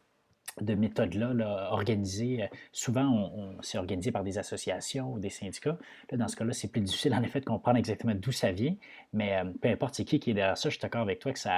de 0.61 0.75
méthodes-là 0.75 1.71
organisées. 1.71 2.43
Euh, 2.43 2.47
souvent, 2.71 3.07
on, 3.07 3.57
c'est 3.61 3.77
organisé 3.77 4.11
par 4.11 4.23
des 4.23 4.37
associations 4.37 5.13
ou 5.13 5.19
des 5.19 5.29
syndicats. 5.29 5.77
dans 6.11 6.27
ce 6.27 6.35
cas-là, 6.35 6.53
c'est 6.53 6.67
plus 6.67 6.81
difficile 6.81 7.13
en 7.13 7.23
effet 7.23 7.39
de 7.39 7.45
comprendre 7.45 7.77
exactement 7.77 8.13
d'où 8.15 8.31
ça 8.31 8.51
vient, 8.51 8.75
mais 9.13 9.37
euh, 9.37 9.45
peu 9.61 9.69
importe 9.69 9.95
c'est 9.95 10.05
qui 10.05 10.19
qui 10.19 10.31
est 10.31 10.33
derrière 10.33 10.57
ça, 10.57 10.69
je 10.69 10.75
suis 10.75 10.81
d'accord 10.81 11.01
avec 11.01 11.19
toi 11.19 11.33
que 11.33 11.39
c'est, 11.39 11.49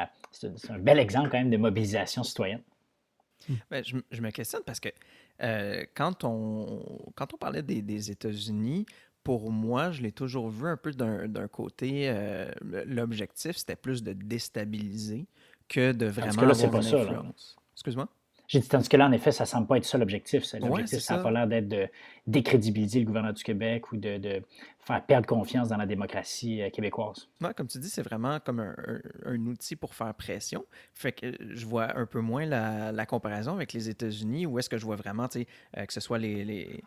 un 0.69 0.79
bel 0.79 0.99
exemple 0.99 1.29
quand 1.29 1.38
même 1.38 1.49
de 1.49 1.57
mobilisation 1.57 2.23
citoyenne. 2.23 2.62
Ben, 3.69 3.83
je, 3.83 4.21
me 4.21 4.31
questionne 4.31 4.63
parce 4.65 4.79
que 4.79 4.89
euh, 5.41 5.84
quand, 5.95 6.24
on, 6.24 6.84
quand 7.15 7.34
on 7.34 7.38
parlait 7.38 7.63
des, 7.63 8.12
États-Unis, 8.12 8.86
pour 9.24 9.52
moi, 9.52 9.91
je 9.91 10.02
l'ai 10.02 10.12
toujours 10.12 10.50
vu 10.50 10.67
un 10.67 10.78
peu 10.78 10.91
d'un, 10.91 11.48
côté, 11.48 12.13
l'objectif, 12.86 13.58
c'était 13.58 13.76
plus 13.76 14.04
de 14.04 14.13
déstabiliser 14.13 15.26
que 15.67 15.91
de 15.91 16.06
vraiment 16.06 16.43
avoir 16.43 16.62
une 16.62 16.78
influence. 16.78 17.56
Excuse-moi? 17.74 18.08
J'ai 18.47 18.60
dit, 18.60 18.67
tandis 18.67 18.89
que 18.89 18.97
là, 18.97 19.08
en 19.08 19.12
effet, 19.12 19.31
ça 19.31 19.43
ne 19.43 19.47
semble 19.47 19.67
pas 19.67 19.77
être 19.77 19.86
ça 19.86 19.97
l'objectif. 19.97 20.43
L'objectif, 20.53 20.99
ça 20.99 21.17
n'a 21.17 21.23
pas 21.23 21.31
l'air 21.31 21.47
d'être 21.47 21.67
de 21.67 21.88
décrédibiliser 22.27 22.99
le 22.99 23.05
gouvernement 23.05 23.34
du 23.34 23.43
Québec 23.43 23.91
ou 23.91 23.97
de, 23.97 24.41
faire 24.79 25.03
perdre 25.03 25.27
confiance 25.27 25.69
dans 25.69 25.77
la 25.77 25.88
démocratie 25.88 26.62
euh, 26.62 26.69
québécoise. 26.69 27.27
Ouais, 27.41 27.53
comme 27.55 27.67
tu 27.67 27.79
dis, 27.79 27.89
c'est 27.89 28.03
vraiment 28.03 28.39
comme 28.39 28.60
un, 28.60 29.45
outil 29.47 29.75
pour 29.75 29.95
faire 29.95 30.13
pression. 30.13 30.63
Fait 30.93 31.12
que 31.12 31.34
je 31.39 31.65
vois 31.65 31.97
un 31.97 32.05
peu 32.05 32.19
moins 32.19 32.45
la, 32.45 33.05
comparaison 33.08 33.53
avec 33.53 33.73
les 33.73 33.89
États-Unis, 33.89 34.45
où 34.45 34.60
est-ce 34.60 34.69
que 34.69 34.77
je 34.77 34.86
vois 34.86 34.95
vraiment, 34.95 35.27
euh, 35.36 35.86
que 35.86 35.93
ce 35.93 35.99
soit 35.99 36.19
les 36.19 36.84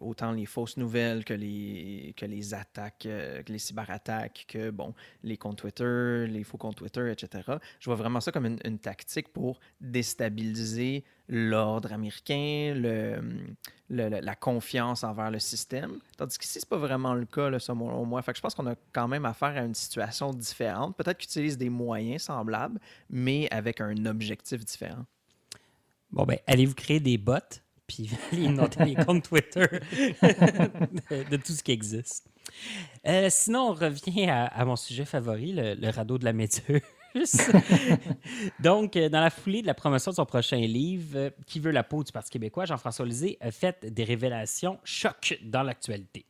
autant 0.00 0.32
les 0.32 0.46
fausses 0.46 0.76
nouvelles 0.76 1.24
que 1.24 1.34
les, 1.34 2.14
que 2.16 2.24
les 2.24 2.54
attaques, 2.54 3.06
euh, 3.06 3.42
les 3.48 3.58
cyberattaques, 3.58 4.46
que 4.48 4.70
bon, 4.70 4.94
les 5.22 5.36
comptes 5.36 5.58
Twitter, 5.58 6.26
les 6.26 6.44
faux 6.44 6.56
comptes 6.56 6.76
Twitter, 6.76 7.10
etc. 7.10 7.58
Je 7.78 7.86
vois 7.86 7.94
vraiment 7.94 8.20
ça 8.20 8.32
comme 8.32 8.46
une, 8.46 8.78
tactique 8.78 9.28
pour 9.32 9.60
déstabiliser 9.80 11.04
l'ordre 11.28 11.92
américain, 11.92 12.74
la 13.88 14.34
confiance 14.34 15.04
envers 15.04 15.30
le 15.30 15.38
système. 15.38 15.98
Tandis 16.16 16.38
qu'ici, 16.38 16.60
c'est 16.60 16.68
pas 16.68 16.78
vraiment 16.78 17.14
le 17.14 17.26
cas, 17.26 17.50
là, 17.50 17.58
selon 17.58 18.04
moi. 18.04 18.22
Que 18.22 18.34
je 18.34 18.40
pense 18.40 18.54
qu'on 18.54 18.66
a 18.66 18.74
quand 18.92 19.08
même 19.08 19.24
affaire 19.24 19.56
à 19.56 19.62
une 19.62 19.74
situation 19.74 20.32
différente. 20.32 20.96
Peut-être 20.96 21.18
qu'ils 21.18 21.30
utilisent 21.30 21.58
des 21.58 21.70
moyens 21.70 22.22
semblables, 22.22 22.80
mais 23.10 23.48
avec 23.50 23.80
un 23.80 24.06
objectif 24.06 24.64
différent. 24.64 25.04
Bon, 26.10 26.24
ben, 26.24 26.38
allez-vous 26.46 26.74
créer 26.74 27.00
des 27.00 27.18
bots? 27.18 27.63
Puis 27.86 28.08
noter 28.48 28.84
les 28.84 28.94
comptes 28.94 29.28
Twitter 29.28 29.66
de, 30.22 31.36
tout 31.36 31.52
ce 31.52 31.62
qui 31.62 31.72
existe. 31.72 32.28
Euh, 33.06 33.28
sinon, 33.30 33.70
on 33.70 33.74
revient 33.74 34.28
à, 34.28 34.64
mon 34.64 34.76
sujet 34.76 35.04
favori, 35.04 35.52
le, 35.52 35.90
radeau 35.90 36.18
de 36.18 36.24
la 36.24 36.32
méduse. 36.32 36.60
Donc, 38.60 38.96
euh, 38.96 39.08
dans 39.08 39.20
la 39.20 39.30
foulée 39.30 39.62
de 39.62 39.66
la 39.66 39.74
promotion 39.74 40.10
de 40.10 40.16
son 40.16 40.26
prochain 40.26 40.56
livre, 40.56 41.16
euh, 41.16 41.30
Qui 41.46 41.60
veut 41.60 41.70
la 41.70 41.84
peau 41.84 42.02
du 42.02 42.10
Parti 42.10 42.30
québécois, 42.30 42.64
Jean-François 42.64 43.06
Lisée 43.06 43.38
a 43.40 43.50
fait 43.50 43.86
des 43.86 44.04
révélations 44.04 44.78
choc 44.84 45.38
dans 45.44 45.62
l'actualité. 45.62 46.26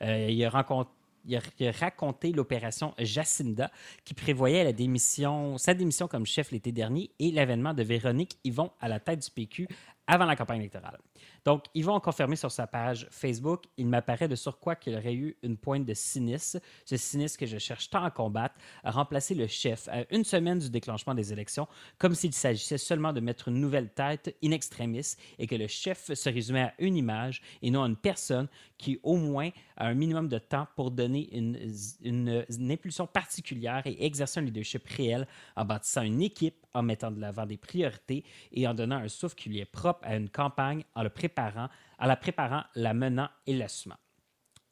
il 0.00 0.44
a 0.44 0.50
rencontré 0.50 0.92
il 1.28 1.36
a, 1.36 1.72
raconté 1.72 2.32
l'opération 2.32 2.94
Jacinda 2.98 3.70
qui 4.04 4.14
prévoyait 4.14 4.64
la 4.64 4.72
démission, 4.72 5.58
sa 5.58 5.74
démission 5.74 6.08
comme 6.08 6.24
chef 6.24 6.50
l'été 6.52 6.72
dernier 6.72 7.10
et 7.18 7.30
l'avènement 7.30 7.74
de 7.74 7.82
Véronique 7.82 8.38
Yvon 8.44 8.70
à 8.80 8.88
la 8.88 8.98
tête 8.98 9.22
du 9.22 9.30
PQ 9.30 9.68
avant 10.08 10.24
la 10.24 10.34
campagne 10.34 10.60
électorale. 10.60 10.98
Donc, 11.44 11.66
Yvon 11.74 11.94
a 11.94 12.00
confirmé 12.00 12.34
sur 12.34 12.50
sa 12.50 12.66
page 12.66 13.06
Facebook, 13.10 13.64
il 13.76 13.86
m'apparaît 13.86 14.26
de 14.26 14.34
surcroît 14.34 14.74
qu'il 14.74 14.96
aurait 14.96 15.14
eu 15.14 15.36
une 15.42 15.58
pointe 15.58 15.84
de 15.84 15.94
cynisme, 15.94 16.60
ce 16.86 16.96
cynisme 16.96 17.38
que 17.38 17.46
je 17.46 17.58
cherche 17.58 17.90
tant 17.90 18.02
à 18.02 18.10
combattre, 18.10 18.54
à 18.82 18.90
remplacer 18.90 19.34
le 19.34 19.46
chef 19.46 19.86
à 19.88 20.04
une 20.10 20.24
semaine 20.24 20.58
du 20.58 20.70
déclenchement 20.70 21.14
des 21.14 21.32
élections, 21.32 21.68
comme 21.98 22.14
s'il 22.14 22.32
s'agissait 22.32 22.78
seulement 22.78 23.12
de 23.12 23.20
mettre 23.20 23.48
une 23.48 23.60
nouvelle 23.60 23.90
tête 23.90 24.34
in 24.42 24.50
extremis 24.50 25.14
et 25.38 25.46
que 25.46 25.54
le 25.54 25.66
chef 25.66 26.12
se 26.14 26.28
résumait 26.30 26.62
à 26.62 26.74
une 26.78 26.96
image 26.96 27.42
et 27.60 27.70
non 27.70 27.82
à 27.82 27.86
une 27.86 27.96
personne 27.96 28.48
qui, 28.78 28.98
au 29.02 29.16
moins, 29.16 29.50
a 29.76 29.86
un 29.86 29.94
minimum 29.94 30.28
de 30.28 30.38
temps 30.38 30.66
pour 30.74 30.90
donner 30.90 31.28
une, 31.36 31.58
une, 32.02 32.46
une 32.48 32.72
impulsion 32.72 33.06
particulière 33.06 33.82
et 33.84 34.06
exercer 34.06 34.40
un 34.40 34.44
leadership 34.44 34.86
réel 34.86 35.26
en 35.54 35.64
bâtissant 35.64 36.02
une 36.02 36.22
équipe, 36.22 36.56
en 36.78 36.82
mettant 36.82 37.10
de 37.10 37.20
l'avant 37.20 37.46
des 37.46 37.56
priorités 37.56 38.24
et 38.52 38.66
en 38.66 38.74
donnant 38.74 38.96
un 38.96 39.08
souffle 39.08 39.34
qui 39.34 39.48
lui 39.48 39.58
est 39.58 39.64
propre 39.64 40.00
à 40.02 40.16
une 40.16 40.28
campagne, 40.28 40.84
en 40.94 41.02
le 41.02 41.10
préparant, 41.10 41.68
en 41.98 42.06
la 42.06 42.16
préparant, 42.16 42.64
la 42.74 42.94
menant 42.94 43.28
et 43.46 43.54
l'assumant. 43.54 43.96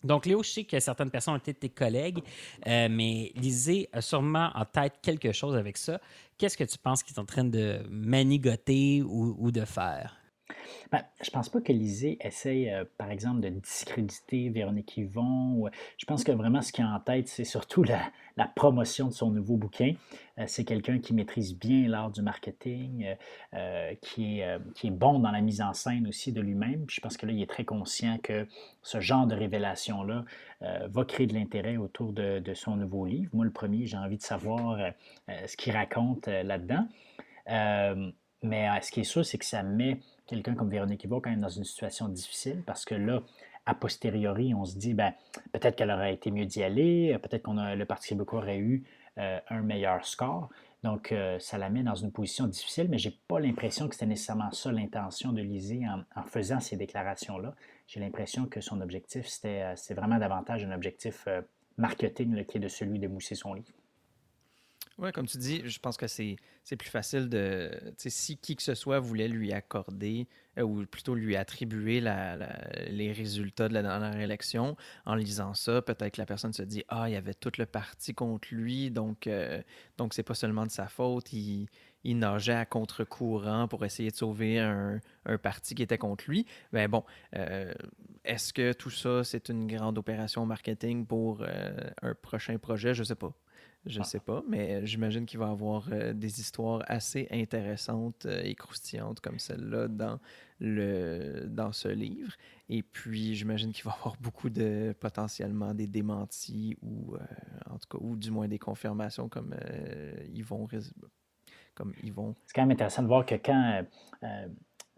Donc, 0.04 0.26
Léo, 0.26 0.42
je 0.42 0.50
sais 0.50 0.64
que 0.64 0.78
certaines 0.78 1.10
personnes 1.10 1.34
ont 1.34 1.38
été 1.38 1.54
tes 1.54 1.70
collègues, 1.70 2.22
euh, 2.66 2.88
mais 2.90 3.32
Lisée 3.34 3.88
a 3.92 4.00
sûrement 4.00 4.50
en 4.54 4.64
tête 4.64 4.94
quelque 5.02 5.32
chose 5.32 5.56
avec 5.56 5.76
ça. 5.76 6.00
Qu'est-ce 6.38 6.56
que 6.56 6.64
tu 6.64 6.78
penses 6.78 7.02
qu'il 7.02 7.14
est 7.16 7.18
en 7.18 7.24
train 7.24 7.44
de 7.44 7.80
manigoter 7.90 9.02
ou, 9.02 9.50
de 9.50 9.64
faire? 9.64 10.16
Ben, 10.92 11.02
je 11.20 11.30
pense 11.30 11.48
pas 11.48 11.60
que 11.60 11.72
Lisée 11.72 12.16
essaye, 12.20 12.70
euh, 12.70 12.84
par 12.96 13.10
exemple, 13.10 13.40
de 13.40 13.48
discréditer 13.48 14.48
Véronique 14.50 14.96
Yvon. 14.96 15.68
je 15.98 16.04
pense 16.04 16.22
que 16.22 16.32
vraiment 16.32 16.62
ce 16.62 16.72
qui 16.72 16.82
a 16.82 16.88
en 16.88 17.00
tête, 17.00 17.28
c'est 17.28 17.44
surtout 17.44 17.82
la, 17.82 18.00
promotion 18.54 19.08
de 19.08 19.12
son 19.12 19.30
nouveau 19.30 19.56
bouquin. 19.56 19.94
Euh, 20.38 20.44
c'est 20.46 20.64
quelqu'un 20.64 20.98
qui 20.98 21.14
maîtrise 21.14 21.56
bien 21.58 21.88
l'art 21.88 22.10
du 22.10 22.22
marketing, 22.22 23.16
euh, 23.54 23.94
qui, 24.00 24.40
est, 24.40 24.90
bon 24.90 25.18
dans 25.18 25.30
la 25.30 25.40
mise 25.40 25.60
en 25.60 25.72
scène 25.72 26.06
aussi 26.06 26.32
de 26.32 26.40
lui-même. 26.40 26.84
je 26.88 27.00
pense 27.00 27.16
que 27.16 27.26
là, 27.26 27.32
il 27.32 27.42
est 27.42 27.50
très 27.50 27.64
conscient 27.64 28.18
que 28.18 28.46
ce 28.82 29.00
genre 29.00 29.26
de 29.26 29.34
révélation-là 29.34 30.24
va 30.60 31.04
créer 31.04 31.26
de 31.26 31.34
l'intérêt 31.34 31.76
autour 31.76 32.12
de, 32.12 32.54
son 32.54 32.76
nouveau 32.76 33.04
livre. 33.04 33.30
Moi, 33.34 33.44
le 33.44 33.50
premier, 33.50 33.86
j'ai 33.86 33.96
envie 33.96 34.16
de 34.16 34.22
savoir 34.22 34.78
ce 35.28 35.56
qu'il 35.56 35.72
raconte 35.72 36.28
là-dedans. 36.28 36.86
mais 38.42 38.80
ce 38.80 38.90
qui 38.90 39.00
est 39.00 39.04
sûr, 39.04 39.24
c'est 39.24 39.38
que 39.38 39.44
ça 39.44 39.62
met 39.62 40.00
quelqu'un 40.26 40.54
comme 40.54 40.70
Véronique 40.70 41.04
Yvon 41.04 41.20
quand 41.20 41.30
même 41.30 41.40
dans 41.40 41.48
une 41.48 41.64
situation 41.64 42.08
difficile 42.08 42.62
parce 42.64 42.84
que 42.84 42.94
là, 42.94 43.22
a 43.66 43.74
posteriori, 43.74 44.54
on 44.54 44.64
se 44.64 44.78
dit, 44.78 44.94
ben, 44.94 45.12
peut-être 45.52 45.76
qu'elle 45.76 45.90
aurait 45.90 46.14
été 46.14 46.30
mieux 46.30 46.46
d'y 46.46 46.62
aller, 46.62 47.18
peut-être 47.22 47.42
que 47.42 47.74
le 47.74 47.84
Parti 47.84 48.08
québécois 48.10 48.38
aurait 48.38 48.58
eu 48.58 48.84
euh, 49.18 49.40
un 49.48 49.62
meilleur 49.62 50.06
score. 50.06 50.50
Donc, 50.84 51.10
euh, 51.10 51.38
ça 51.40 51.58
la 51.58 51.68
met 51.68 51.82
dans 51.82 51.96
une 51.96 52.12
position 52.12 52.46
difficile, 52.46 52.86
mais 52.88 52.98
je 52.98 53.08
n'ai 53.08 53.18
pas 53.26 53.40
l'impression 53.40 53.88
que 53.88 53.94
c'était 53.94 54.06
nécessairement 54.06 54.52
ça 54.52 54.70
l'intention 54.70 55.32
de 55.32 55.42
Lisée 55.42 55.82
en, 55.88 56.22
faisant 56.22 56.60
ces 56.60 56.76
déclarations-là. 56.76 57.54
J'ai 57.88 57.98
l'impression 57.98 58.46
que 58.46 58.60
son 58.60 58.80
objectif, 58.80 59.26
c'était 59.26 59.62
euh, 59.62 59.94
vraiment 59.94 60.18
davantage 60.18 60.64
un 60.64 60.72
objectif 60.72 61.26
marketing 61.76 62.44
qui 62.44 62.58
est 62.58 62.60
de 62.60 62.68
celui 62.68 63.00
de 63.00 63.08
mousser 63.08 63.34
son 63.34 63.54
livre. 63.54 63.72
Oui, 64.98 65.12
comme 65.12 65.26
tu 65.26 65.36
dis, 65.36 65.60
je 65.68 65.78
pense 65.78 65.98
que 65.98 66.06
c'est 66.06 66.38
plus 66.78 66.88
facile 66.88 67.28
de. 67.28 67.70
Si 67.98 68.38
qui 68.38 68.56
que 68.56 68.62
ce 68.62 68.74
soit 68.74 68.98
voulait 68.98 69.28
lui 69.28 69.52
accorder, 69.52 70.26
euh, 70.58 70.62
ou 70.62 70.86
plutôt 70.86 71.14
lui 71.14 71.36
attribuer 71.36 72.00
les 72.00 73.12
résultats 73.12 73.68
de 73.68 73.74
la 73.74 73.82
dernière 73.82 74.18
élection, 74.18 74.74
en 75.04 75.14
lisant 75.14 75.52
ça, 75.52 75.82
peut-être 75.82 76.14
que 76.14 76.20
la 76.22 76.26
personne 76.26 76.54
se 76.54 76.62
dit 76.62 76.82
Ah, 76.88 77.10
il 77.10 77.12
y 77.12 77.16
avait 77.16 77.34
tout 77.34 77.52
le 77.58 77.66
parti 77.66 78.14
contre 78.14 78.48
lui, 78.52 78.90
donc 78.90 79.26
euh, 79.26 79.62
donc 79.98 80.14
c'est 80.14 80.22
pas 80.22 80.34
seulement 80.34 80.64
de 80.64 80.70
sa 80.70 80.88
faute, 80.88 81.30
il, 81.32 81.68
nageait 82.04 82.54
à 82.54 82.64
contre-courant 82.64 83.68
pour 83.68 83.84
essayer 83.84 84.10
de 84.10 84.16
sauver 84.16 84.60
un, 84.60 85.00
un, 85.26 85.38
parti 85.38 85.74
qui 85.74 85.82
était 85.82 85.98
contre 85.98 86.24
lui. 86.28 86.46
Mais 86.72 86.88
bon, 86.88 87.04
euh, 87.34 87.74
est-ce 88.24 88.52
que 88.54 88.72
tout 88.72 88.90
ça, 88.90 89.24
c'est 89.24 89.50
une 89.50 89.66
grande 89.66 89.98
opération 89.98 90.46
marketing 90.46 91.04
pour 91.06 91.44
un 92.02 92.14
prochain 92.14 92.56
projet? 92.58 92.94
Je 92.94 93.02
sais 93.02 93.14
pas. 93.16 93.34
Je 93.86 94.00
ne 94.00 94.04
sais 94.04 94.18
pas, 94.18 94.42
mais 94.48 94.84
j'imagine 94.84 95.26
qu'il 95.26 95.38
va 95.38 95.46
y 95.46 95.50
avoir 95.50 95.88
euh, 95.92 96.12
des 96.12 96.40
histoires 96.40 96.82
assez 96.88 97.28
intéressantes 97.30 98.26
euh, 98.26 98.42
et 98.42 98.56
croustillantes 98.56 99.20
comme 99.20 99.38
celle-là 99.38 99.86
dans, 99.86 100.18
le, 100.58 101.46
dans 101.46 101.70
ce 101.70 101.86
livre. 101.88 102.32
Et 102.68 102.82
puis, 102.82 103.36
j'imagine 103.36 103.72
qu'il 103.72 103.84
va 103.84 103.92
y 103.92 103.94
avoir 103.94 104.16
beaucoup 104.20 104.50
de 104.50 104.92
potentiellement 104.98 105.72
des 105.72 105.86
démentis 105.86 106.76
ou, 106.82 107.14
euh, 107.14 107.18
en 107.70 107.78
tout 107.78 107.88
cas, 107.88 107.98
ou 108.00 108.16
du 108.16 108.32
moins 108.32 108.48
des 108.48 108.58
confirmations 108.58 109.28
comme 109.28 109.54
ils 110.34 110.44
vont. 110.44 110.66
Comme 111.74 111.94
ils 112.02 112.12
vont. 112.12 112.34
C'est 112.46 112.54
quand 112.54 112.62
même 112.62 112.72
intéressant 112.72 113.02
de 113.02 113.08
voir 113.08 113.24
que 113.24 113.36
quand 113.36 113.84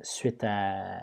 suite 0.00 0.44
à, 0.44 1.00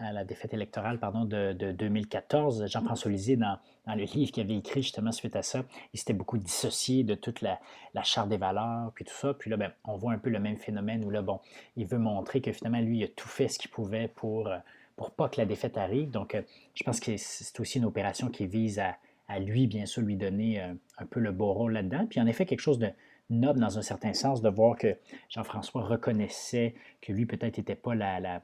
la 0.00 0.24
défaite 0.24 0.54
électorale 0.54 0.98
pardon, 0.98 1.24
de, 1.24 1.52
2014, 1.52 2.66
Jean-François 2.66 3.10
Lisée, 3.10 3.36
dans, 3.36 3.58
le 3.94 4.04
livre 4.04 4.32
qu'il 4.32 4.42
avait 4.42 4.56
écrit 4.56 4.82
justement 4.82 5.12
suite 5.12 5.36
à 5.36 5.42
ça, 5.42 5.64
il 5.92 5.98
s'était 5.98 6.12
beaucoup 6.12 6.38
dissocié 6.38 7.04
de 7.04 7.14
toute 7.14 7.40
la, 7.40 7.58
charte 8.02 8.28
des 8.28 8.36
valeurs, 8.36 8.92
puis 8.94 9.04
tout 9.04 9.14
ça. 9.14 9.34
Puis 9.34 9.50
là, 9.50 9.56
ben, 9.56 9.72
on 9.84 9.96
voit 9.96 10.12
un 10.12 10.18
peu 10.18 10.30
le 10.30 10.38
même 10.38 10.56
phénomène 10.56 11.04
où 11.04 11.10
là, 11.10 11.22
bon, 11.22 11.40
il 11.76 11.86
veut 11.86 11.98
montrer 11.98 12.40
que 12.40 12.52
finalement, 12.52 12.80
lui, 12.80 12.98
il 12.98 13.04
a 13.04 13.08
tout 13.08 13.28
fait 13.28 13.48
ce 13.48 13.58
qu'il 13.58 13.70
pouvait 13.70 14.08
pour, 14.08 14.50
pour 14.96 15.10
pas 15.10 15.28
que 15.28 15.40
la 15.40 15.46
défaite 15.46 15.76
arrive. 15.76 16.10
Donc, 16.10 16.34
euh, 16.34 16.42
je 16.74 16.84
pense 16.84 17.00
que 17.00 17.16
c'est 17.16 17.60
aussi 17.60 17.78
une 17.78 17.84
opération 17.84 18.28
qui 18.28 18.46
vise 18.46 18.78
à, 18.78 18.96
lui, 19.40 19.66
bien 19.66 19.84
sûr, 19.84 20.02
lui 20.02 20.16
donner 20.16 20.62
euh, 20.62 20.72
un 20.96 21.04
peu 21.04 21.20
le 21.20 21.32
beau 21.32 21.52
rôle 21.52 21.72
là-dedans. 21.72 22.06
Puis 22.08 22.18
en 22.18 22.26
effet, 22.26 22.46
quelque 22.46 22.60
chose 22.60 22.78
de, 22.78 22.90
noble 23.30 23.60
dans 23.60 23.78
un 23.78 23.82
certain 23.82 24.14
sens 24.14 24.42
de 24.42 24.48
voir 24.48 24.76
que 24.76 24.96
Jean-François 25.28 25.82
reconnaissait 25.82 26.74
que 27.00 27.12
lui 27.12 27.26
peut-être 27.26 27.58
n'était 27.58 27.74
pas 27.74 27.94
la, 27.94 28.20
la, 28.20 28.42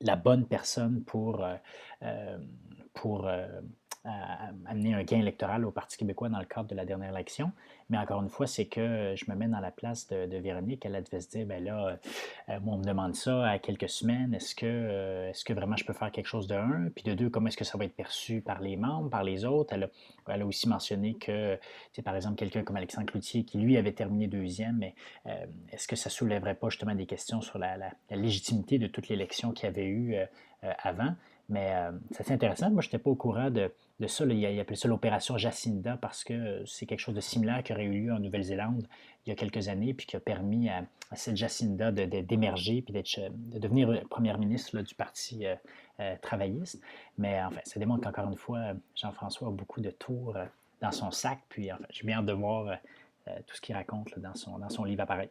la, 0.00 0.16
bonne 0.16 0.46
personne 0.46 1.02
pour, 1.04 1.44
euh, 1.44 1.56
euh, 2.02 2.38
pour 2.94 3.26
euh, 3.26 3.46
amener 4.66 4.94
un 4.94 5.02
gain 5.02 5.18
électoral 5.18 5.64
au 5.64 5.70
Parti 5.70 5.96
québécois 5.96 6.28
dans 6.28 6.38
le 6.38 6.44
cadre 6.44 6.68
de 6.68 6.74
la 6.74 6.84
dernière 6.84 7.10
élection. 7.10 7.52
Mais 7.88 7.98
encore 7.98 8.20
une 8.22 8.28
fois, 8.28 8.46
c'est 8.46 8.66
que 8.66 9.14
je 9.16 9.30
me 9.30 9.36
mets 9.36 9.46
dans 9.46 9.60
la 9.60 9.70
place 9.70 10.08
de, 10.08 10.36
Véronique. 10.36 10.84
Elle 10.84 11.02
devait 11.04 11.20
se 11.20 11.28
dire, 11.28 11.46
ben 11.46 11.62
là, 11.62 11.98
euh, 12.48 12.60
moi, 12.60 12.74
on 12.74 12.78
me 12.78 12.84
demande 12.84 13.14
ça 13.14 13.48
à 13.48 13.58
quelques 13.58 13.88
semaines. 13.88 14.34
Est-ce 14.34 14.54
que, 14.54 14.66
euh, 14.66 15.30
est-ce 15.30 15.44
que 15.44 15.52
vraiment 15.52 15.76
je 15.76 15.84
peux 15.84 15.92
faire 15.92 16.10
quelque 16.10 16.26
chose 16.26 16.48
de 16.48 16.54
un? 16.54 16.88
Puis 16.94 17.04
de 17.04 17.14
deux, 17.14 17.30
comment 17.30 17.46
est-ce 17.46 17.56
que 17.56 17.64
ça 17.64 17.78
va 17.78 17.84
être 17.84 17.94
perçu 17.94 18.40
par 18.40 18.60
les 18.60 18.76
membres, 18.76 19.08
par 19.08 19.22
les 19.22 19.44
autres? 19.44 19.72
Elle 19.72 20.42
a, 20.42 20.46
aussi 20.46 20.68
mentionné 20.68 21.14
que, 21.14 21.58
c'est 21.92 22.02
par 22.02 22.16
exemple, 22.16 22.36
quelqu'un 22.36 22.64
comme 22.64 22.76
Alexandre 22.76 23.06
Cloutier, 23.06 23.44
qui 23.44 23.58
lui 23.58 23.76
avait 23.76 23.92
terminé 23.92 24.26
deuxième, 24.26 24.78
mais 24.78 24.94
euh, 25.26 25.46
est-ce 25.72 25.86
que 25.86 25.96
ça 25.96 26.10
soulèverait 26.10 26.56
pas 26.56 26.68
justement 26.70 26.94
des 26.94 27.06
questions 27.06 27.40
sur 27.40 27.58
la, 27.58 27.76
légitimité 28.10 28.78
de 28.78 28.88
toute 28.88 29.08
l'élection 29.08 29.52
qu'il 29.52 29.66
y 29.66 29.68
avait 29.68 29.86
eu 29.86 30.16
avant? 30.60 31.14
Mais 31.48 31.72
c'est 32.10 32.32
intéressant. 32.32 32.70
Moi, 32.70 32.82
je 32.82 32.88
n'étais 32.88 32.98
pas 32.98 33.10
au 33.10 33.14
courant 33.14 33.50
de, 33.50 33.70
de 34.00 34.06
ça. 34.06 34.24
il, 34.24 34.44
a, 34.44 34.60
appelé 34.60 34.76
ça 34.76 34.88
l'opération 34.88 35.38
Jacinda 35.38 35.96
parce 35.96 36.24
que 36.24 36.64
c'est 36.66 36.86
quelque 36.86 37.00
chose 37.00 37.14
de 37.14 37.20
similaire 37.20 37.62
qui 37.62 37.72
aurait 37.72 37.84
eu 37.84 38.04
lieu 38.04 38.12
en 38.12 38.18
Nouvelle-Zélande 38.18 38.86
il 39.26 39.30
y 39.30 39.32
a 39.32 39.34
quelques 39.34 39.68
années, 39.68 39.92
puis 39.92 40.06
qui 40.06 40.16
a 40.16 40.20
permis 40.20 40.68
à, 40.68 40.86
cette 41.14 41.36
Jacinda 41.36 41.90
d'émerger 41.92 42.82
puis 42.82 42.92
de 42.92 43.58
devenir 43.58 44.02
première 44.08 44.38
ministre 44.38 44.80
du 44.80 44.94
Parti 44.94 45.46
euh, 45.46 45.54
euh, 46.00 46.16
travailliste. 46.22 46.80
Mais 47.18 47.42
enfin, 47.42 47.60
ça 47.64 47.78
démontre 47.80 48.04
qu'encore 48.04 48.30
une 48.30 48.36
fois, 48.36 48.74
Jean-François 48.94 49.48
a 49.48 49.50
beaucoup 49.50 49.80
de 49.80 49.90
tours 49.90 50.36
euh, 50.36 50.44
dans 50.80 50.92
son 50.92 51.10
sac. 51.10 51.40
Puis 51.48 51.72
enfin, 51.72 51.84
j'ai 51.90 52.12
hâte 52.12 52.26
de 52.26 52.32
voir 52.32 52.76
tout 53.46 53.56
ce 53.56 53.60
qu'il 53.60 53.74
raconte 53.74 54.16
dans, 54.20 54.36
son, 54.36 54.58
dans 54.58 54.68
son 54.68 54.84
livre 54.84 55.02
appareil. 55.02 55.30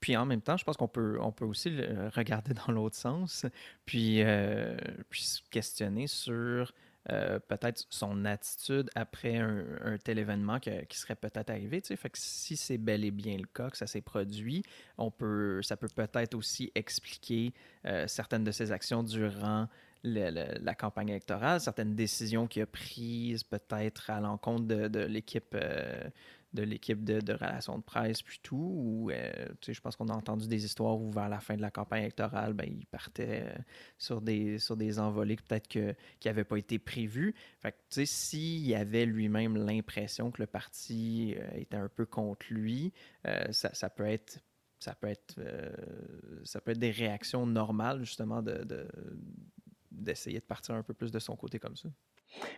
Puis 0.00 0.16
en 0.16 0.26
même 0.26 0.40
temps, 0.40 0.56
je 0.56 0.64
pense 0.64 0.76
qu'on 0.76 0.88
peut, 0.88 1.16
on 1.20 1.30
peut 1.30 1.44
aussi 1.44 1.70
regarder 2.16 2.54
dans 2.54 2.72
l'autre 2.72 2.96
sens, 2.96 3.46
puis, 3.86 4.20
puis 5.10 5.22
se 5.22 5.40
questionner 5.50 6.08
sur 6.08 6.72
euh, 7.10 7.38
peut-être 7.38 7.84
son 7.90 8.24
attitude 8.24 8.88
après 8.94 9.36
un, 9.36 9.98
tel 10.02 10.18
événement 10.18 10.58
qui 10.58 10.98
serait 10.98 11.16
peut-être 11.16 11.50
arrivé. 11.50 11.82
Fait 11.82 12.08
que 12.08 12.18
si 12.18 12.56
c'est 12.56 12.78
bel 12.78 13.04
et 13.04 13.10
bien 13.10 13.36
le 13.36 13.46
cas, 13.46 13.68
que 13.68 13.76
ça 13.76 13.86
s'est 13.86 14.00
produit, 14.00 14.62
on 14.96 15.10
peut, 15.10 15.60
ça 15.62 15.76
peut 15.76 15.88
peut-être 15.94 16.34
aussi 16.34 16.72
expliquer 16.74 17.52
euh, 17.84 18.06
certaines 18.06 18.44
de 18.44 18.52
ses 18.52 18.72
actions 18.72 19.02
durant 19.02 19.68
la 20.04 20.74
campagne 20.74 21.08
électorale, 21.08 21.60
certaines 21.60 21.94
décisions 21.94 22.46
qu'il 22.46 22.62
a 22.62 22.66
prises 22.66 23.42
peut-être 23.42 24.10
à 24.10 24.20
l'encontre 24.20 24.66
de, 24.66 25.00
l'équipe 25.00 25.54
euh, 25.54 26.04
de 26.54 26.62
l'équipe 26.62 27.04
de, 27.04 27.32
relations 27.32 27.76
de 27.78 27.82
presse 27.82 28.22
puis 28.22 28.38
tout. 28.42 28.56
Ou, 28.56 29.10
euh, 29.10 29.30
je 29.66 29.80
pense 29.80 29.96
qu'on 29.96 30.08
a 30.08 30.14
entendu 30.14 30.46
des 30.48 30.64
histoires 30.64 30.98
où 30.98 31.10
vers 31.10 31.28
la 31.28 31.40
fin 31.40 31.56
de 31.56 31.60
la 31.60 31.70
campagne 31.70 32.02
électorale, 32.02 32.54
ben, 32.54 32.66
il 32.66 32.86
partait 32.86 33.42
euh, 33.44 33.58
sur, 33.98 34.22
des, 34.22 34.58
sur 34.58 34.76
des 34.76 34.98
envolées 34.98 35.36
peut-être 35.36 35.68
que, 35.68 35.94
qui 36.20 36.28
n'avaient 36.28 36.44
pas 36.44 36.56
été 36.56 36.78
prévues. 36.78 37.34
Fait 37.58 37.72
que, 37.72 38.04
s'il 38.04 38.74
avait 38.74 39.04
lui-même 39.04 39.56
l'impression 39.56 40.30
que 40.30 40.40
le 40.40 40.46
parti 40.46 41.34
euh, 41.36 41.56
était 41.56 41.76
un 41.76 41.88
peu 41.88 42.06
contre 42.06 42.46
lui, 42.50 42.92
ça, 43.50 43.72
ça, 43.74 43.90
peut 43.90 44.06
être 44.06 44.38
ça 44.78 44.94
peut 44.94 45.08
être 45.08 45.40
ça 46.44 46.60
peut 46.60 46.72
être 46.72 46.78
des 46.78 46.90
réactions 46.90 47.46
normales 47.46 48.04
justement 48.04 48.42
de, 48.42 48.86
d'essayer 49.90 50.38
de 50.38 50.44
partir 50.44 50.74
un 50.74 50.82
peu 50.82 50.94
plus 50.94 51.10
de 51.10 51.18
son 51.18 51.36
côté 51.36 51.58
comme 51.58 51.76
ça. 51.76 51.88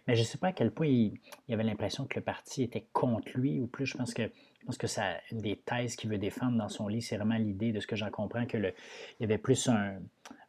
Mais 0.07 0.15
je 0.15 0.21
ne 0.21 0.27
sais 0.27 0.39
pas 0.39 0.49
à 0.49 0.53
quel 0.53 0.71
point 0.71 0.87
il, 0.87 1.21
avait 1.51 1.65
l'impression 1.65 2.07
que 2.07 2.19
le 2.19 2.25
parti 2.25 2.63
était 2.63 2.87
contre 2.93 3.29
lui 3.35 3.61
ou 3.61 3.67
plus. 3.67 3.87
Je 3.87 3.97
pense 3.97 4.15
que, 4.15 4.23
je 4.23 4.67
pense 4.67 4.79
que 4.79 4.87
ça, 4.87 5.17
une 5.31 5.41
des 5.41 5.57
thèses 5.57 5.97
qu'il 5.97 6.11
veut 6.11 6.19
défendre 6.19 6.57
dans 6.57 6.69
son 6.69 6.89
livre, 6.89 7.05
c'est 7.05 7.17
vraiment 7.17 7.37
l'idée 7.37 7.73
de 7.73 7.81
ce 7.81 7.87
que 7.87 7.97
j'en 7.97 8.11
comprends, 8.11 8.47
que 8.47 8.57
le, 8.57 8.75
il 9.19 9.23
y 9.23 9.25
avait 9.25 9.39
plus 9.39 9.69
un, 9.69 9.99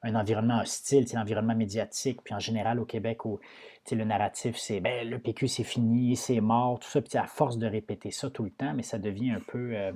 environnement 0.03 0.61
hostile, 0.61 1.05
l'environnement 1.13 1.55
médiatique, 1.55 2.21
puis 2.23 2.33
en 2.33 2.39
général 2.39 2.79
au 2.79 2.85
Québec 2.85 3.25
où 3.25 3.39
le 3.91 4.03
narratif 4.03 4.57
c'est 4.57 4.79
ben, 4.79 5.09
le 5.09 5.19
PQ 5.19 5.47
c'est 5.47 5.63
fini, 5.63 6.15
c'est 6.15 6.41
mort, 6.41 6.79
tout 6.79 6.89
ça, 6.89 7.01
puis 7.01 7.17
à 7.17 7.25
force 7.25 7.57
de 7.57 7.67
répéter 7.67 8.11
ça 8.11 8.29
tout 8.29 8.43
le 8.43 8.51
temps, 8.51 8.73
mais 8.73 8.83
ça 8.83 8.99
devient 8.99 9.31
un 9.31 9.39
peu 9.39 9.75
euh, 9.75 9.91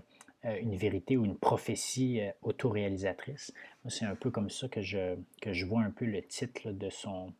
euh, 0.46 0.58
une 0.60 0.76
vérité 0.76 1.18
ou 1.18 1.26
une 1.26 1.38
prophétie 1.38 2.22
euh, 2.22 2.32
autoréalisatrice. 2.42 3.54
C'est 3.88 4.06
un 4.06 4.16
peu 4.16 4.32
comme 4.32 4.50
ça 4.50 4.68
que 4.68 4.82
je, 4.82 5.16
que 5.40 5.54
je 5.54 5.66
vois 5.66 5.82
un 5.82 5.92
peu 5.92 6.06
le 6.06 6.22
titre 6.24 6.72
de 6.72 6.90
son, 6.90 7.32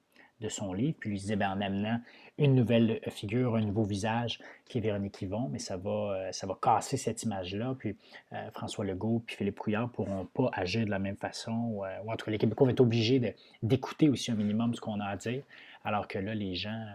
de 0.42 0.50
son 0.50 0.74
livre. 0.74 0.98
Puis 1.00 1.12
il 1.12 1.20
disait, 1.20 1.36
ben, 1.36 1.52
en 1.52 1.62
amenant 1.62 2.00
une 2.38 2.56
nouvelle 2.56 3.00
figure, 3.10 3.56
un 3.56 3.62
nouveau 3.62 3.84
visage 3.84 4.40
qui 4.68 4.80
est 4.80 4.82
Véronique 4.82 5.22
Yvon, 5.22 5.50
mais 5.50 5.60
ça 5.60 5.78
va, 5.78 5.90
euh, 5.90 6.32
ça 6.32 6.48
va 6.48 6.58
casser 6.62 6.98
cette 6.98 7.24
image-là. 7.24 7.76
Puis 7.78 7.96
euh, 8.34 8.50
François 8.52 8.84
Legault 8.84 9.22
puis 9.26 9.36
Philippe 9.36 9.60
Couillard 9.60 9.84
ne 9.84 9.90
pourront 9.90 10.26
pas 10.26 10.50
agir 10.54 10.86
de 10.86 10.90
la 10.90 11.00
même 11.00 11.18
façon. 11.18 11.52
Ou, 11.52 11.86
euh, 11.86 11.90
ou 12.04 12.12
en 12.12 12.16
tout 12.16 12.26
cas, 12.26 12.32
les 12.32 12.38
Québécois 12.38 12.66
vont 12.66 12.72
être 12.72 12.80
obligés 12.80 13.36
d'écouter 13.62 14.10
aussi 14.10 14.32
un 14.32 14.36
minimum 14.36 14.74
ce 14.74 14.82
qu'on 14.82 15.00
a 15.00 15.06
à 15.06 15.16
dire, 15.16 15.44
alors 15.84 16.08
que 16.08 16.18
là, 16.18 16.34
les 16.34 16.56
gens 16.56 16.86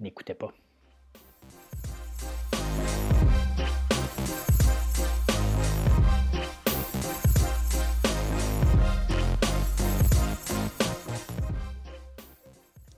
n'écoutaient 0.00 0.34
pas. 0.34 0.52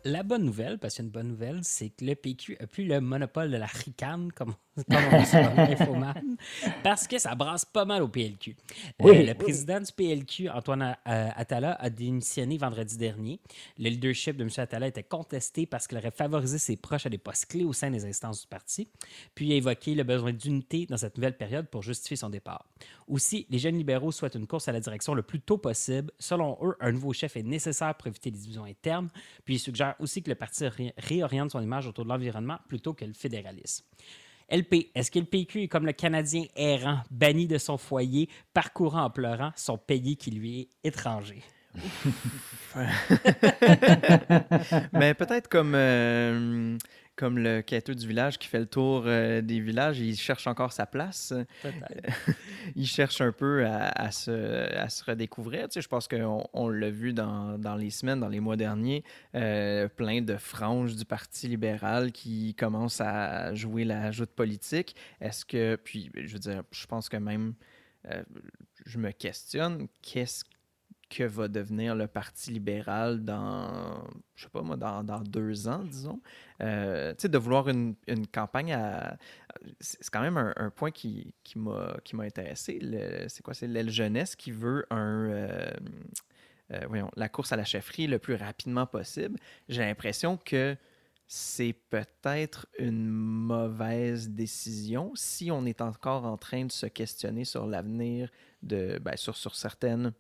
La 0.07 0.23
bonne 0.23 0.45
nouvelle, 0.45 0.79
parce 0.79 0.95
qu'il 0.95 1.05
y 1.05 1.07
a 1.07 1.09
une 1.09 1.13
bonne 1.13 1.29
nouvelle, 1.29 1.61
c'est 1.63 1.91
que 1.91 2.05
le 2.05 2.15
PQ 2.15 2.57
a 2.61 2.67
plus 2.67 2.85
le 2.85 3.01
monopole 3.01 3.51
de 3.51 3.57
la 3.57 3.67
ricane, 3.67 4.31
comme, 4.33 4.55
comme 4.91 5.03
on 5.13 5.19
dit 5.19 5.27
sur 5.27 5.39
Infoman, 5.39 6.37
parce 6.83 7.07
que 7.07 7.19
ça 7.19 7.35
brasse 7.35 7.65
pas 7.65 7.85
mal 7.85 8.03
au 8.03 8.09
PLQ. 8.09 8.51
Euh, 8.51 8.85
Oui, 9.01 9.27
le 9.27 9.35
président 9.35 9.81
du 9.81 9.93
PLQ, 9.93 10.49
Antoine 10.51 10.97
euh, 11.09 11.29
Attala, 11.35 11.73
a 11.75 11.91
démissionné 11.91 12.57
vendredi 12.57 12.97
dernier. 12.97 13.41
Le 13.79 13.91
leadership 13.91 14.37
de 14.37 14.45
M. 14.45 14.51
Attala 14.57 14.87
était 14.87 15.03
contesté 15.03 15.67
parce 15.67 15.87
qu'il 15.87 15.99
aurait 15.99 16.11
favorisé 16.11 16.59
ses 16.59 16.77
proches 16.77 17.07
à 17.07 17.11
des 17.11 17.19
postes 17.19 17.47
clés 17.47 17.65
au 17.65 17.73
sein 17.73 17.91
des 17.91 18.05
instances 18.05 18.43
du 18.43 18.47
parti, 18.47 18.89
puis 19.35 19.47
il 19.47 19.53
a 19.53 19.57
évoqué 19.57 19.95
le 19.95 20.05
besoin 20.05 20.33
d'unité 20.33 20.87
dans 20.87 20.97
cette 20.97 21.17
nouvelle 21.17 21.37
période 21.37 21.67
pour 21.67 21.83
justifier 21.83 22.17
son 22.17 22.31
départ. 22.31 22.65
Aussi, 23.09 23.47
les 23.51 23.59
jeunes 23.59 23.77
libéraux 23.77 24.11
souhaitent 24.11 24.35
une 24.35 24.47
course 24.47 24.69
à 24.69 24.73
la 24.73 24.81
direction 24.81 25.15
le 25.15 25.23
plus 25.23 25.41
tôt 25.41 25.59
possible. 25.59 26.11
Selon 26.19 26.59
eux, 26.63 26.77
un 26.81 26.93
nouveau 26.93 27.13
chef 27.13 27.37
est 27.37 27.43
nécessaire 27.43 27.95
pour 27.95 28.09
éviter 28.09 28.31
les 28.31 28.39
divisions 28.39 28.65
internes, 28.65 29.09
puis 29.45 29.57
ils 29.57 29.61
suggèrent 29.61 29.95
aussi 30.01 30.23
que 30.23 30.31
le 30.31 30.35
parti 30.35 30.67
ré- 30.67 30.95
réoriente 30.99 31.53
son 31.53 31.61
image 31.61 31.87
autour 31.87 32.05
de 32.05 32.11
l'environnement 32.11 32.59
plutôt 32.69 32.95
que 32.95 33.05
le 33.05 33.13
fédéralisme. 33.13 33.85
LP, 34.49 34.91
est-ce 34.95 35.11
que 35.11 35.19
le 35.19 35.25
PQ 35.25 35.63
est 35.63 35.69
comme 35.69 35.87
le 35.87 35.93
Canadien 35.93 36.45
errant, 36.55 37.01
banni 37.11 37.49
de 37.49 37.59
son 37.59 37.79
foyer, 37.79 38.29
parcourant 38.55 39.03
en 39.03 39.11
pleurant 39.11 39.51
son 39.57 39.77
pays 39.77 40.17
qui 40.17 40.31
lui 40.31 40.61
est 40.61 40.69
étranger? 40.85 41.43
Mais 44.93 45.15
peut-être 45.15 45.49
comme, 45.49 45.75
euh, 45.75 46.77
comme 47.17 47.39
le 47.39 47.63
quêteux 47.63 47.95
du 47.95 48.07
village 48.07 48.39
qui 48.39 48.47
fait 48.47 48.59
le 48.59 48.67
tour 48.67 49.05
euh, 49.07 49.41
des 49.41 49.59
villages, 49.59 49.99
il 49.99 50.17
cherche 50.17 50.47
encore 50.47 50.73
sa 50.73 50.87
place. 50.87 51.33
Il 52.77 52.87
cherche 52.87 53.21
un 53.21 53.33
peu 53.33 53.65
à, 53.65 53.89
à 53.89 54.11
se, 54.11 54.75
à 54.77 54.89
se 54.89 55.05
redécouvrir. 55.05 55.69
Tu 55.69 55.75
sais, 55.75 55.81
je 55.81 55.89
pense 55.89 56.09
qu'on 56.09 56.47
on 56.53 56.69
l'a 56.69 56.91
vu 56.91 57.13
dans, 57.13 57.59
dans 57.59 57.77
les 57.77 57.91
semaines, 57.91 58.21
dans 58.21 58.29
les 58.29 58.41
mois 58.41 58.57
derniers, 58.57 59.05
euh, 59.35 59.89
plein 59.89 60.21
de 60.21 60.37
franges 60.37 60.95
du 60.97 61.05
Parti 61.05 61.49
libéral 61.49 62.13
qui 62.13 62.55
commencent 62.55 63.01
à 63.01 63.55
jouer 63.55 63.85
la 63.85 64.11
joute 64.11 64.31
politique. 64.31 64.95
Est-ce 65.21 65.45
que, 65.45 65.77
puis, 65.77 66.11
je 66.15 66.33
veux 66.33 66.39
dire, 66.39 66.63
je 66.71 66.87
pense 66.87 67.09
que 67.09 67.17
même, 67.17 67.55
euh, 68.11 68.23
je 68.85 68.99
me 68.99 69.13
questionne, 69.13 69.87
qu'est-ce 70.03 70.45
que 71.09 71.25
va 71.25 71.49
devenir 71.49 71.95
le 71.95 72.07
Parti 72.07 72.51
libéral 72.51 73.25
dans, 73.25 74.05
je 74.35 74.45
sais 74.45 74.51
pas 74.51 74.63
moi, 74.63 74.77
dans, 74.77 75.05
dans 75.05 75.21
deux 75.21 75.69
ans, 75.69 75.85
disons. 75.85 76.21
Euh, 76.63 77.13
tu 77.13 77.23
sais, 77.23 77.29
de 77.29 77.39
vouloir 77.39 77.69
une, 77.69 77.95
une 78.07 78.27
campagne 78.27 78.73
à... 78.73 79.17
C'est 79.81 80.11
quand 80.11 80.21
même 80.21 80.37
un, 80.37 80.71
point 80.71 80.91
qui, 80.91 81.33
qui 81.45 81.59
m'a 81.59 81.97
intéressé. 82.19 82.81
C'est 83.29 83.43
quoi? 83.43 83.55
C'est 83.55 83.69
l'aile 83.69 83.91
jeunesse 83.91 84.37
qui 84.37 84.51
veut 84.51 84.85
un... 84.91 85.29
euh, 85.31 85.71
euh, 86.73 86.81
voyons, 86.89 87.11
la 87.17 87.29
course 87.29 87.53
à 87.53 87.57
la 87.57 87.65
chefferie 87.65 88.07
le 88.07 88.19
plus 88.19 88.35
rapidement 88.35 88.87
possible. 88.87 89.39
J'ai 89.69 89.83
l'impression 89.83 90.37
que 90.37 90.77
c'est 91.29 91.75
peut-être 91.91 92.67
une 92.79 93.09
mauvaise 93.09 94.31
décision 94.31 95.13
si 95.15 95.51
on 95.51 95.65
est 95.67 95.81
encore 95.81 96.25
en 96.25 96.37
train 96.37 96.65
de 96.65 96.73
se 96.73 96.87
questionner 96.87 97.45
sur 97.45 97.67
l'avenir 97.67 98.31
de 98.63 98.99
ben, 99.01 99.17
sur, 99.17 99.37
sur 99.37 99.55
certaines 99.55 100.13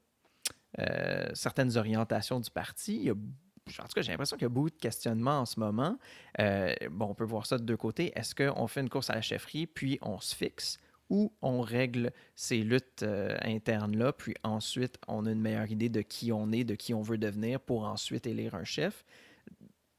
euh, 0.78 1.28
certaines 1.34 1.76
orientations 1.76 2.40
du 2.40 2.50
parti. 2.50 3.10
En 3.10 3.82
tout 3.84 3.94
cas, 3.94 4.02
j'ai 4.02 4.12
l'impression 4.12 4.36
qu'il 4.36 4.44
y 4.44 4.46
a 4.46 4.50
beaucoup 4.50 4.70
de 4.70 4.76
questionnements 4.76 5.40
en 5.40 5.46
ce 5.46 5.58
moment. 5.58 5.98
Euh, 6.40 6.74
on 7.00 7.14
peut 7.14 7.24
voir 7.24 7.46
ça 7.46 7.58
de 7.58 7.64
deux 7.64 7.76
côtés. 7.76 8.12
Est-ce 8.14 8.34
qu'on 8.34 8.66
fait 8.66 8.80
une 8.80 8.90
course 8.90 9.10
à 9.10 9.14
la 9.14 9.22
chefferie, 9.22 9.66
puis 9.66 9.98
on 10.02 10.20
se 10.20 10.34
fixe, 10.34 10.78
ou 11.08 11.32
on 11.40 11.60
règle 11.60 12.12
ces 12.34 12.58
luttes 12.58 13.02
euh, 13.02 13.36
internes-là, 13.42 14.12
puis 14.12 14.34
ensuite 14.42 14.98
on 15.08 15.24
a 15.26 15.30
une 15.32 15.40
meilleure 15.40 15.70
idée 15.70 15.88
de 15.88 16.02
qui 16.02 16.30
on 16.32 16.52
est, 16.52 16.64
de 16.64 16.74
qui 16.74 16.94
on 16.94 17.02
veut 17.02 17.18
devenir, 17.18 17.60
pour 17.60 17.84
ensuite 17.84 18.26
élire 18.26 18.54
un 18.54 18.64
chef? 18.64 19.04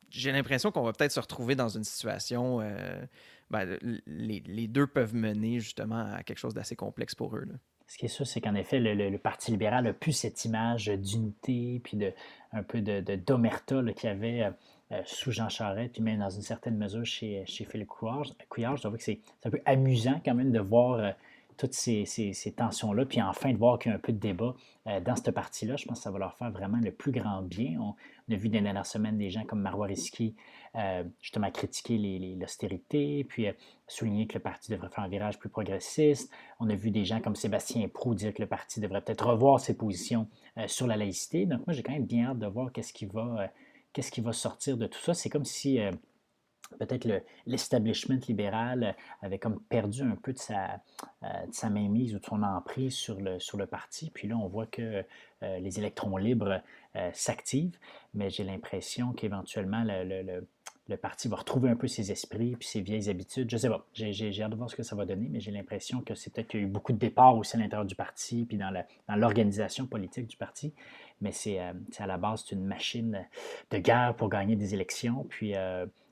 J'ai 0.10 0.32
l'impression 0.32 0.72
qu'on 0.72 0.84
va 0.84 0.94
peut-être 0.94 1.12
se 1.12 1.20
retrouver 1.20 1.56
dans 1.56 1.70
une 1.70 1.84
situation... 1.84 2.60
ben, 3.50 3.78
les, 4.06 4.68
deux 4.68 4.88
peuvent 4.88 5.14
mener 5.14 5.60
justement 5.60 6.14
à 6.14 6.24
quelque 6.24 6.38
chose 6.38 6.54
d'assez 6.54 6.78
complexe 6.78 7.14
pour 7.14 7.36
eux. 7.36 7.46
Ce 7.88 7.98
qui 7.98 8.06
est 8.06 8.10
sûr, 8.10 8.28
c'est 8.28 8.42
qu'en 8.42 8.56
effet, 8.56 8.80
le, 8.80 9.18
Parti 9.18 9.52
libéral 9.52 9.88
a 9.88 9.94
plus 9.94 10.12
cette 10.12 10.44
image 10.44 10.88
d'unité, 10.88 11.80
puis 11.84 11.96
de, 11.96 12.12
un 12.52 12.62
peu 12.64 12.82
de, 12.82 13.16
d'omerta 13.16 13.82
qu'il 13.96 14.10
y 14.10 14.12
avait 14.12 14.44
euh, 14.44 14.52
euh, 14.92 15.02
sous 15.06 15.32
Jean 15.32 15.50
Charest, 15.50 15.94
puis 15.94 16.02
même 16.02 16.20
dans 16.20 16.30
une 16.30 16.42
certaine 16.42 16.78
mesure 16.78 17.06
chez, 17.06 17.46
chez 17.46 17.66
Philippe 17.66 17.88
Couillard. 17.88 18.26
Je 18.78 18.82
dois 18.82 18.92
que 18.98 19.04
c'est, 19.04 19.22
c'est 19.42 19.48
un 19.48 19.52
peu 19.52 19.62
amusant 19.66 20.20
quand 20.24 20.36
même 20.36 20.52
de 20.52 20.60
voir 20.60 21.00
euh, 21.00 21.12
toutes 21.58 21.74
ces, 21.74 22.06
tensions-là, 22.56 23.06
puis 23.06 23.22
enfin 23.22 23.52
de 23.52 23.58
voir 23.58 23.80
qu'il 23.80 23.90
y 23.90 23.94
a 23.94 23.98
un 23.98 24.00
peu 24.00 24.14
de 24.14 24.20
débat 24.20 24.56
euh, 24.88 25.00
dans 25.00 25.16
cette 25.16 25.32
partie-là. 25.32 25.76
Je 25.76 25.86
pense 25.86 26.00
que 26.00 26.04
ça 26.04 26.12
va 26.12 26.20
leur 26.20 26.36
faire 26.36 26.52
vraiment 26.52 26.78
le 26.82 26.92
plus 26.92 27.12
grand 27.12 27.42
bien. 27.42 27.80
On, 27.80 27.96
a 28.32 28.36
vu 28.36 28.50
dans 28.50 28.58
les 28.58 28.64
dernières 28.64 28.86
semaines 28.86 29.18
des 29.18 29.30
gens 29.30 29.44
comme 29.46 29.62
Marois 29.62 29.88
Risky 29.88 30.36
euh, 30.76 31.04
justement 31.22 31.50
critiquer 31.50 31.98
l'austérité, 32.40 33.24
puis 33.24 33.48
euh, 33.48 33.54
souligner 33.88 34.28
que 34.28 34.36
le 34.36 34.40
parti 34.40 34.72
devrait 34.72 34.90
faire 34.90 35.04
un 35.04 35.10
virage 35.10 35.40
plus 35.40 35.50
progressiste. 35.50 36.32
On 36.60 36.70
a 36.70 36.76
vu 36.76 36.92
des 36.92 37.06
gens 37.06 37.20
comme 37.22 37.36
Sébastien 37.36 37.88
Prou 37.88 38.14
dire 38.14 38.34
que 38.34 38.42
le 38.42 38.48
parti 38.48 38.80
devrait 38.80 39.02
peut-être 39.02 39.26
revoir 39.26 39.60
ses 39.60 39.76
positions 39.76 40.28
sur 40.68 40.88
la 40.88 40.98
laïcité. 40.98 41.46
Donc 41.46 41.66
moi, 41.68 41.74
j'ai 41.74 41.84
quand 41.84 41.94
même 41.94 42.06
bien 42.06 42.28
hâte 42.28 42.40
de 42.40 42.48
voir 42.48 42.72
qu'est-ce 42.72 42.92
qui 42.94 43.06
va 43.06 44.34
sortir 44.34 44.78
de 44.78 44.88
tout 44.88 45.00
ça. 45.00 45.14
C'est 45.14 45.30
comme 45.30 45.46
si 45.46 45.80
peut-être 46.80 47.06
le- 47.06 47.22
l'establishment 47.46 48.20
libéral 48.28 48.84
euh, 48.84 48.92
avait 49.26 49.40
comme 49.40 49.60
perdu 49.70 50.02
un 50.04 50.16
peu 50.16 50.34
de 50.34 50.38
sa, 50.40 50.82
euh, 51.24 51.46
de 51.48 51.54
sa 51.54 51.70
mainmise 51.70 52.16
ou 52.16 52.20
de 52.20 52.26
son 52.26 52.44
emprise 52.44 52.94
sur 52.96 53.20
le, 53.20 53.40
sur 53.40 53.58
le 53.58 53.66
parti. 53.66 54.12
Puis 54.14 54.28
là, 54.28 54.36
on 54.38 54.48
voit 54.48 54.66
que 54.68 55.04
euh, 55.44 55.60
les 55.60 55.80
électrons 55.80 56.18
libres 56.18 56.62
s'activent, 57.14 57.78
mais 58.16 58.32
j'ai 58.32 58.44
l'impression 58.44 59.14
qu'éventuellement, 59.14 59.84
le, 59.84 60.04
le- 60.04 60.22
le- 60.24 60.48
le 60.90 60.96
parti 60.98 61.28
va 61.28 61.36
retrouver 61.36 61.70
un 61.70 61.76
peu 61.76 61.88
ses 61.88 62.12
esprits 62.12 62.56
puis 62.56 62.68
ses 62.68 62.80
vieilles 62.82 63.10
habitudes. 63.10 63.50
Je 63.52 63.58
sais 63.58 63.68
pas. 63.68 63.86
J'ai, 63.94 64.42
hâte 64.42 64.52
de 64.52 64.56
voir 64.56 64.70
ce 64.70 64.76
que 64.76 64.84
ça 64.84 64.96
va 64.96 65.06
donner, 65.06 65.28
mais 65.30 65.40
j'ai 65.42 65.52
l'impression 65.52 66.00
que 66.02 66.16
c'est 66.16 66.32
peut-être 66.34 66.48
qu'il 66.48 66.62
y 66.62 66.64
a 66.64 66.66
eu 66.66 66.70
beaucoup 66.70 66.94
de 66.94 66.98
départs 66.98 67.36
aussi 67.38 67.58
à 67.58 67.60
l'intérieur 67.60 67.86
du 67.86 67.96
parti 67.96 68.46
puis 68.46 68.58
dans, 68.58 68.70
la- 68.70 68.86
dans 69.10 69.16
l'organisation 69.16 69.86
politique 69.86 70.28
du 70.28 70.38
parti. 70.38 70.74
Mais 71.22 71.32
c'est, 71.34 71.60
euh, 71.60 71.74
à 72.00 72.08
la 72.08 72.18
base 72.18 72.46
une 72.52 72.64
machine 72.66 73.26
de 73.72 73.78
guerre 73.80 74.16
pour 74.16 74.30
gagner 74.30 74.56
des 74.56 74.74
élections. 74.74 75.26
Puis 75.30 75.56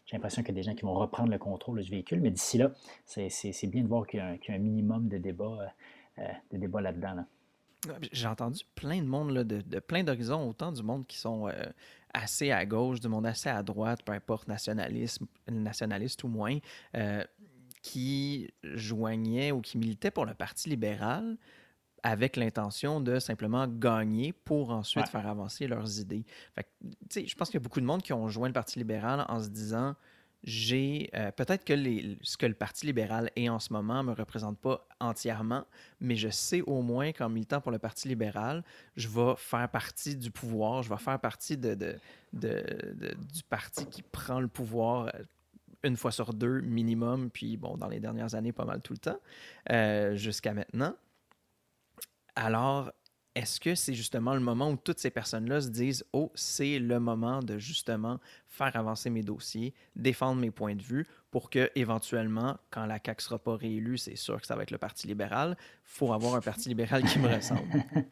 j'ai 0.05 0.15
l'impression 0.15 0.43
qu'il 0.43 0.55
y 0.55 0.59
a 0.59 0.61
des 0.61 0.63
gens 0.63 0.75
qui 0.75 0.83
vont 0.83 0.93
reprendre 0.93 1.31
le 1.31 1.39
contrôle 1.39 1.81
du 1.81 1.89
véhicule. 1.89 2.21
Mais 2.21 2.31
d'ici 2.31 2.57
là, 2.57 2.71
c'est, 3.05 3.67
bien 3.67 3.81
de 3.81 3.87
voir 3.87 4.05
qu'il 4.05 4.19
y 4.19 4.21
a 4.21 4.55
un, 4.55 4.57
minimum 4.57 5.07
de 5.07 5.17
débats, 5.17 5.71
euh, 6.19 6.23
euh, 6.53 6.81
là-dedans. 6.81 7.15
là. 7.15 7.25
J'ai 8.11 8.27
entendu 8.27 8.63
plein 8.73 8.99
de 8.99 9.07
monde, 9.07 9.33
de, 9.33 9.79
plein 9.79 10.03
d'horizons, 10.03 10.49
autant 10.49 10.71
du 10.71 10.81
monde 10.81 11.05
qui 11.05 11.17
sont 11.17 11.47
euh, 11.47 11.53
assez 12.13 12.51
à 12.51 12.65
gauche, 12.65 12.99
du 12.99 13.07
monde 13.07 13.27
assez 13.27 13.49
à 13.49 13.61
droite, 13.61 14.01
peu 14.03 14.11
importe, 14.11 14.47
nationalisme, 14.47 15.27
nationaliste 15.47 16.23
ou 16.23 16.27
moins, 16.27 16.57
qui 17.83 18.51
joignaient 18.63 19.51
ou 19.51 19.61
qui 19.61 19.77
militaient 19.77 20.09
pour 20.09 20.25
le 20.25 20.33
Parti 20.33 20.69
libéral 20.69 21.37
avec 22.07 22.37
l'intention 22.37 23.01
de 23.01 23.17
simplement 23.17 23.67
gagner 23.67 24.31
pour 24.31 24.69
ensuite 24.69 25.05
Ouais. 25.05 25.09
faire 25.11 25.27
avancer 25.27 25.67
leurs 25.67 25.99
idées. 25.99 26.23
Fait 26.53 26.63
que, 26.63 27.25
je 27.27 27.35
pense 27.35 27.49
qu'il 27.49 27.59
y 27.59 27.61
a 27.61 27.63
beaucoup 27.63 27.81
de 27.81 27.85
monde 27.85 28.03
qui 28.03 28.13
ont 28.13 28.27
joint 28.29 28.47
le 28.47 28.53
Parti 28.53 28.77
libéral 28.77 29.25
en 29.27 29.41
se 29.41 29.49
disant 29.49 29.95
j'ai 30.43 31.09
euh, 31.15 31.31
peut-être 31.31 31.65
que 31.65 31.73
les- 31.73 32.19
ce 32.21 32.37
que 32.37 32.45
le 32.45 32.53
Parti 32.53 32.85
libéral 32.85 33.31
est 33.35 33.49
en 33.49 33.57
ce 33.57 33.73
moment 33.73 34.03
me 34.03 34.11
représente 34.13 34.59
pas 34.59 34.87
entièrement, 34.99 35.65
mais 35.99 36.15
je 36.15 36.29
sais 36.29 36.61
au 36.61 36.83
moins 36.83 37.11
qu'en 37.11 37.29
militant 37.29 37.59
pour 37.59 37.71
le 37.71 37.79
Parti 37.79 38.07
libéral, 38.07 38.63
je 38.95 39.07
vais 39.07 39.33
faire 39.37 39.67
partie 39.69 40.15
du 40.15 40.29
pouvoir, 40.29 40.83
je 40.83 40.89
vais 40.89 40.97
faire 40.97 41.19
partie 41.19 41.57
de, 41.57 41.73
de- 41.73 41.95
de- 42.33 42.93
de- 42.93 43.15
du 43.33 43.41
parti 43.49 43.87
qui 43.87 44.03
prend 44.03 44.39
le 44.39 44.47
pouvoir 44.47 45.07
euh, 45.07 45.23
une 45.83 45.97
fois 45.97 46.11
sur 46.11 46.31
deux 46.35 46.61
minimum, 46.61 47.31
puis 47.31 47.57
bon, 47.57 47.75
dans 47.77 47.87
les 47.87 47.99
dernières 47.99 48.35
années, 48.35 48.51
pas 48.51 48.65
mal 48.65 48.81
tout 48.81 48.93
le 48.93 48.99
temps, 48.99 49.19
euh, 49.71 50.15
jusqu'à 50.15 50.53
maintenant. 50.53 50.93
Alors, 52.35 52.91
est-ce 53.35 53.59
que 53.59 53.75
c'est 53.75 53.93
justement 53.93 54.33
le 54.33 54.39
moment 54.39 54.71
où 54.71 54.77
toutes 54.77 54.99
ces 54.99 55.09
personnes-là 55.09 55.61
se 55.61 55.69
disent 55.69 56.05
Oh, 56.13 56.31
c'est 56.35 56.79
le 56.79 56.99
moment 56.99 57.41
de 57.41 57.57
justement 57.57 58.19
faire 58.47 58.75
avancer 58.75 59.09
mes 59.09 59.23
dossiers, 59.23 59.73
défendre 59.95 60.39
mes 60.39 60.51
points 60.51 60.75
de 60.75 60.81
vue 60.81 61.05
pour 61.31 61.49
que, 61.49 61.69
éventuellement, 61.75 62.57
quand 62.69 62.85
la 62.85 62.99
CAQ 63.03 63.21
sera 63.23 63.39
pas 63.39 63.55
réélue, 63.55 63.97
c'est 63.97 64.15
sûr 64.15 64.39
que 64.39 64.47
ça 64.47 64.55
va 64.55 64.63
être 64.63 64.71
le 64.71 64.77
Parti 64.77 65.07
libéral. 65.07 65.57
Il 65.59 65.65
faut 65.83 66.13
avoir 66.13 66.35
un 66.35 66.41
Parti 66.41 66.69
libéral 66.69 67.03
qui 67.03 67.19
me 67.19 67.27
ressemble. 67.27 67.61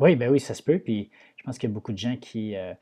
Oui, 0.00 0.14
ben 0.14 0.30
oui, 0.30 0.38
ça 0.38 0.54
se 0.54 0.62
peut. 0.62 0.78
Puis 0.78 1.10
je 1.36 1.42
pense 1.42 1.58
qu'il 1.58 1.68
y 1.68 1.72
a 1.72 1.74
beaucoup 1.74 1.92
de 1.92 1.98
gens 1.98 2.16
qui. 2.16 2.54
euh, 2.56 2.72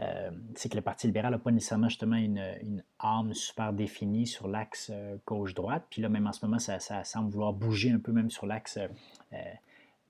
euh, 0.00 0.30
c'est 0.54 0.68
que 0.68 0.76
le 0.76 0.82
Parti 0.82 1.06
libéral 1.06 1.32
n'a 1.32 1.38
pas 1.38 1.50
nécessairement 1.50 1.88
justement 1.88 2.16
une, 2.16 2.44
une 2.62 2.84
âme 2.98 3.32
super 3.32 3.72
définie 3.72 4.26
sur 4.26 4.48
l'axe 4.48 4.90
euh, 4.92 5.16
gauche-droite. 5.26 5.86
Puis 5.90 6.02
là, 6.02 6.08
même 6.08 6.26
en 6.26 6.32
ce 6.32 6.44
moment, 6.44 6.58
ça, 6.58 6.78
semble 7.04 7.30
vouloir 7.30 7.52
bouger 7.52 7.90
un 7.90 7.98
peu 7.98 8.12
même 8.12 8.30
sur 8.30 8.46
l'axe, 8.46 8.78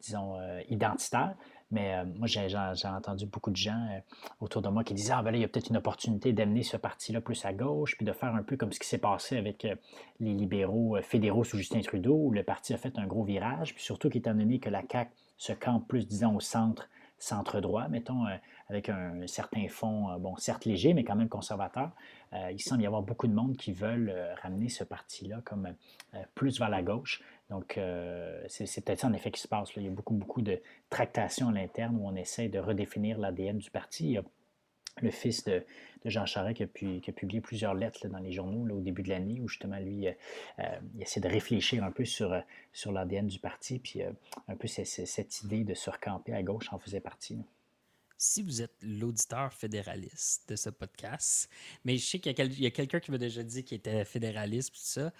disons, 0.00 0.38
euh, 0.40 0.60
identitaire. 0.68 1.34
Mais 1.70 1.94
euh, 1.94 2.04
moi, 2.16 2.26
j'ai 2.26 2.46
entendu 2.88 3.26
beaucoup 3.26 3.50
de 3.50 3.56
gens 3.56 3.86
euh, 3.90 4.00
autour 4.40 4.62
de 4.62 4.68
moi 4.68 4.84
qui 4.84 4.94
disaient 4.94 5.12
Ah, 5.14 5.22
ben 5.22 5.32
là, 5.32 5.36
il 5.36 5.40
y 5.40 5.44
a 5.44 5.48
peut-être 5.48 5.68
une 5.68 5.76
opportunité 5.76 6.32
d'amener 6.32 6.62
ce 6.62 6.76
parti-là 6.76 7.20
plus 7.20 7.44
à 7.44 7.52
gauche, 7.52 7.96
puis 7.96 8.06
de 8.06 8.12
faire 8.12 8.34
un 8.34 8.42
peu 8.42 8.56
comme 8.56 8.72
ce 8.72 8.80
qui 8.80 8.88
s'est 8.88 8.98
passé 8.98 9.36
avec 9.36 9.64
euh, 9.64 9.74
les 10.20 10.32
libéraux 10.32 10.96
fédéraux 11.02 11.44
sous 11.44 11.58
Justin 11.58 11.80
Trudeau, 11.80 12.14
où 12.14 12.30
le 12.30 12.42
parti 12.42 12.72
a 12.72 12.78
fait 12.78 12.98
un 12.98 13.06
gros 13.06 13.24
virage. 13.24 13.74
Puis 13.74 13.84
surtout 13.84 14.08
qu'étant 14.08 14.34
donné 14.34 14.60
que 14.60 14.70
la 14.70 14.82
CAQ 14.90 15.10
se 15.36 15.52
campe 15.52 15.86
plus, 15.86 16.06
disons, 16.06 16.36
au 16.36 16.40
centre 16.40 16.88
centre-droit, 17.20 17.88
mettons, 17.88 18.26
avec 18.68 18.88
un, 18.88 19.26
certain 19.26 19.66
fond, 19.66 20.16
bon, 20.20 20.36
certes 20.36 20.66
léger, 20.66 20.94
mais 20.94 21.02
quand 21.02 21.16
même 21.16 21.28
conservateur. 21.28 21.90
il 22.32 22.60
semble 22.60 22.82
y 22.82 22.86
avoir 22.86 23.02
beaucoup 23.02 23.26
de 23.26 23.34
monde 23.34 23.56
qui 23.56 23.72
veulent 23.72 24.14
ramener 24.40 24.68
ce 24.68 24.84
parti-là 24.84 25.40
comme 25.44 25.74
plus 26.36 26.60
vers 26.60 26.68
la 26.68 26.80
gauche. 26.80 27.20
Donc, 27.50 27.80
c'est 28.48 28.84
peut-être 28.84 29.00
ça 29.00 29.06
en 29.06 29.12
effet 29.12 29.30
qui 29.30 29.40
se 29.40 29.48
passe. 29.48 29.70
Il 29.76 29.82
y 29.82 29.86
a 29.86 29.90
beaucoup, 29.90 30.14
beaucoup 30.14 30.42
de 30.42 30.60
tractations 30.90 31.48
à 31.48 31.52
l'interne 31.52 31.96
où 31.96 32.06
on 32.06 32.14
essaie 32.14 32.48
de 32.48 32.58
redéfinir 32.58 33.18
l'ADN 33.18 33.58
du 33.58 33.70
parti 33.70 34.18
le 35.02 35.10
fils 35.10 35.44
de, 35.44 35.64
Jean 36.04 36.26
Charest 36.26 36.56
qui 36.56 36.62
a, 36.62 37.12
publié 37.12 37.40
plusieurs 37.40 37.74
lettres 37.74 38.06
dans 38.08 38.18
les 38.18 38.30
journaux 38.30 38.76
au 38.76 38.80
début 38.80 39.02
de 39.02 39.08
l'année 39.08 39.40
où 39.40 39.48
justement 39.48 39.78
lui, 39.78 40.06
euh, 40.06 40.12
euh, 40.60 40.78
il 40.94 41.02
essaie 41.02 41.20
de 41.20 41.28
réfléchir 41.28 41.82
un 41.82 41.90
peu 41.90 42.04
sur, 42.04 42.32
euh, 42.32 42.40
sur 42.72 42.92
l'ADN 42.92 43.26
du 43.26 43.40
parti, 43.40 43.78
puis 43.80 44.02
un 44.02 44.56
peu 44.56 44.68
cette 44.68 45.42
idée 45.42 45.64
de 45.64 45.74
se 45.74 45.90
recamper 45.90 46.34
à 46.34 46.42
gauche 46.42 46.72
en 46.72 46.78
faisait 46.78 47.00
partie 47.00 47.38
si 48.20 48.42
vous 48.42 48.60
êtes 48.60 48.74
l'auditeur 48.82 49.52
fédéraliste 49.52 50.48
de 50.48 50.56
ce 50.56 50.70
podcast, 50.70 51.48
mais 51.84 51.96
je 51.96 52.04
sais 52.04 52.18
qu'il 52.18 52.32
y 52.36 52.66
a, 52.66 52.70
quelqu'un 52.70 52.98
qui 52.98 53.12
m'a 53.12 53.18
déjà 53.18 53.44
dit 53.44 53.62
qu'il 53.62 53.78
était 53.78 54.04
fédéraliste, 54.04 54.74
tout 54.74 54.80
ça. 54.82 55.12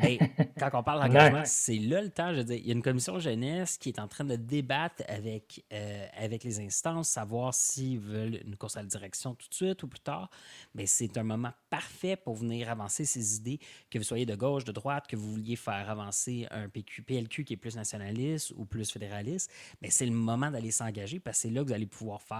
Mais 0.00 0.18
quand 0.58 0.70
on 0.72 0.82
parle 0.82 1.02
d'engagement, 1.02 1.42
c'est 1.44 1.76
là 1.76 2.00
le 2.00 2.08
temps. 2.08 2.32
Je 2.32 2.38
veux 2.38 2.44
dire, 2.44 2.56
il 2.56 2.66
y 2.66 2.70
a 2.70 2.72
une 2.72 2.82
commission 2.82 3.18
jeunesse 3.18 3.76
qui 3.76 3.90
est 3.90 4.00
en 4.00 4.08
train 4.08 4.24
de 4.24 4.36
débattre 4.36 5.02
avec, 5.08 5.62
euh, 5.74 6.06
avec 6.16 6.42
les 6.42 6.58
instances, 6.60 7.10
savoir 7.10 7.52
s'ils 7.52 8.00
veulent 8.00 8.40
une 8.46 8.56
course 8.56 8.78
à 8.78 8.82
la 8.82 8.88
direction 8.88 9.34
tout 9.34 9.48
de 9.50 9.54
suite 9.54 9.82
ou 9.82 9.88
plus 9.88 10.00
tard. 10.00 10.30
Mais 10.74 10.86
c'est 10.86 11.18
un 11.18 11.24
moment 11.24 11.52
parfait 11.68 12.16
pour 12.16 12.34
venir 12.34 12.70
avancer 12.70 13.04
ces 13.04 13.36
idées, 13.36 13.60
que 13.90 13.98
vous 13.98 14.04
soyez 14.04 14.24
de 14.24 14.34
gauche, 14.34 14.64
de 14.64 14.72
droite, 14.72 15.06
que 15.06 15.16
vous 15.16 15.32
vouliez 15.32 15.56
faire 15.56 15.90
avancer 15.90 16.46
un 16.50 16.70
PQ, 16.70 17.02
PLQ 17.02 17.44
qui 17.44 17.52
est 17.52 17.58
plus 17.58 17.76
nationaliste 17.76 18.54
ou 18.56 18.64
plus 18.64 18.90
fédéraliste. 18.90 19.50
Mais 19.82 19.90
c'est 19.90 20.06
le 20.06 20.12
moment 20.12 20.50
d'aller 20.50 20.70
s'engager 20.70 21.20
parce 21.20 21.36
que 21.36 21.42
c'est 21.42 21.50
là 21.50 21.62
que 21.62 21.68
vous 21.68 21.74
allez 21.74 21.86
pouvoir 21.86 22.22
faire 22.22 22.37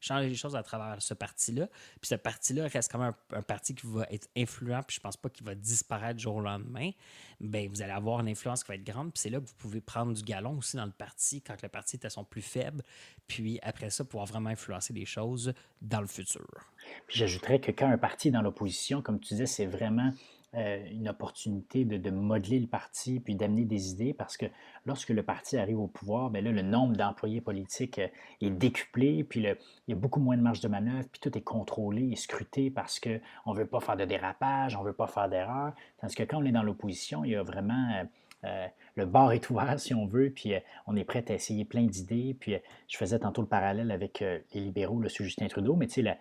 changer 0.00 0.28
les 0.28 0.34
choses 0.34 0.56
à 0.56 0.62
travers 0.62 1.00
ce 1.00 1.14
parti-là. 1.14 1.66
Puis 2.00 2.08
ce 2.08 2.14
parti-là 2.14 2.66
reste 2.68 2.90
quand 2.90 2.98
même 2.98 3.12
un, 3.32 3.42
parti 3.42 3.74
qui 3.74 3.86
va 3.86 4.06
être 4.10 4.28
influent, 4.36 4.82
puis 4.86 4.96
je 4.96 5.00
pense 5.00 5.16
pas 5.16 5.28
qu'il 5.28 5.46
va 5.46 5.54
disparaître 5.54 6.16
du 6.16 6.22
jour 6.22 6.36
au 6.36 6.40
lendemain. 6.40 6.90
Bien, 7.40 7.68
vous 7.68 7.82
allez 7.82 7.92
avoir 7.92 8.20
une 8.20 8.28
influence 8.28 8.62
qui 8.62 8.68
va 8.68 8.74
être 8.74 8.84
grande, 8.84 9.12
puis 9.12 9.20
c'est 9.20 9.30
là 9.30 9.40
que 9.40 9.46
vous 9.46 9.54
pouvez 9.58 9.80
prendre 9.80 10.12
du 10.12 10.22
galon 10.22 10.58
aussi 10.58 10.76
dans 10.76 10.86
le 10.86 10.92
parti 10.92 11.40
quand 11.42 11.60
le 11.62 11.68
parti 11.68 11.96
est 11.96 12.04
à 12.04 12.10
son 12.10 12.24
plus 12.24 12.42
faible, 12.42 12.82
puis 13.26 13.58
après 13.62 13.90
ça, 13.90 14.04
pouvoir 14.04 14.26
vraiment 14.26 14.50
influencer 14.50 14.92
les 14.92 15.06
choses 15.06 15.52
dans 15.80 16.00
le 16.00 16.06
futur. 16.06 16.72
J'ajouterais 17.08 17.60
que 17.60 17.70
quand 17.70 17.90
un 17.90 17.98
parti 17.98 18.28
est 18.28 18.32
dans 18.32 18.42
l'opposition, 18.42 19.02
comme 19.02 19.20
tu 19.20 19.34
disais, 19.34 19.46
c'est 19.46 19.66
vraiment 19.66 20.12
euh, 20.56 20.84
une 20.90 21.08
opportunité 21.08 21.84
de, 21.84 22.10
modeler 22.10 22.58
le 22.58 22.66
parti 22.66 23.20
puis 23.20 23.36
d'amener 23.36 23.64
des 23.64 23.92
idées 23.92 24.12
parce 24.12 24.36
que 24.36 24.46
lorsque 24.84 25.10
le 25.10 25.22
parti 25.22 25.56
arrive 25.56 25.78
au 25.78 25.86
pouvoir, 25.86 26.28
bien 26.28 26.42
là, 26.42 26.50
le 26.50 26.62
nombre 26.62 26.96
d'employés 26.96 27.40
politiques 27.40 28.00
euh, 28.00 28.08
est 28.40 28.50
décuplé, 28.50 29.22
puis 29.22 29.38
il 29.42 29.56
y 29.86 29.92
a 29.92 29.94
beaucoup 29.94 30.18
moins 30.18 30.36
de 30.36 30.42
marge 30.42 30.58
de 30.58 30.66
manœuvre, 30.66 31.06
puis 31.08 31.20
tout 31.20 31.38
est 31.38 31.42
contrôlé 31.42 32.10
et 32.10 32.16
scruté 32.16 32.68
parce 32.68 32.98
qu'on 32.98 33.52
ne 33.54 33.56
veut 33.56 33.66
pas 33.66 33.78
faire 33.78 33.96
de 33.96 34.04
dérapage, 34.04 34.74
on 34.74 34.80
ne 34.80 34.86
veut 34.86 34.92
pas 34.92 35.06
faire 35.06 35.28
d'erreur. 35.28 35.72
Tandis 36.00 36.16
que 36.16 36.24
quand 36.24 36.38
on 36.38 36.44
est 36.44 36.50
dans 36.50 36.64
l'opposition, 36.64 37.24
il 37.24 37.30
y 37.30 37.36
a 37.36 37.44
vraiment. 37.44 38.04
Euh, 38.42 38.66
le 38.96 39.06
bar 39.06 39.30
est 39.30 39.50
ouvert, 39.50 39.78
si 39.78 39.94
on 39.94 40.06
veut, 40.06 40.30
puis 40.30 40.54
on 40.88 40.96
est 40.96 41.04
prêt 41.04 41.24
à 41.28 41.34
essayer 41.34 41.64
plein 41.64 41.84
d'idées. 41.84 42.34
Puis 42.40 42.56
je 42.88 42.96
faisais 42.96 43.20
tantôt 43.20 43.42
le 43.42 43.48
parallèle 43.48 43.92
avec 43.92 44.18
les 44.18 44.60
libéraux, 44.60 44.98
le 44.98 45.08
sur 45.08 45.24
Justin 45.24 45.46
Trudeau, 45.46 45.76
mais 45.76 45.86
tu 45.86 46.02
sais, 46.02 46.18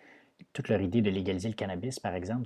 toute 0.53 0.69
leur 0.69 0.81
idée 0.81 1.01
de 1.01 1.09
légaliser 1.09 1.49
le 1.49 1.55
cannabis, 1.55 1.99
par 1.99 2.13
exemple, 2.13 2.45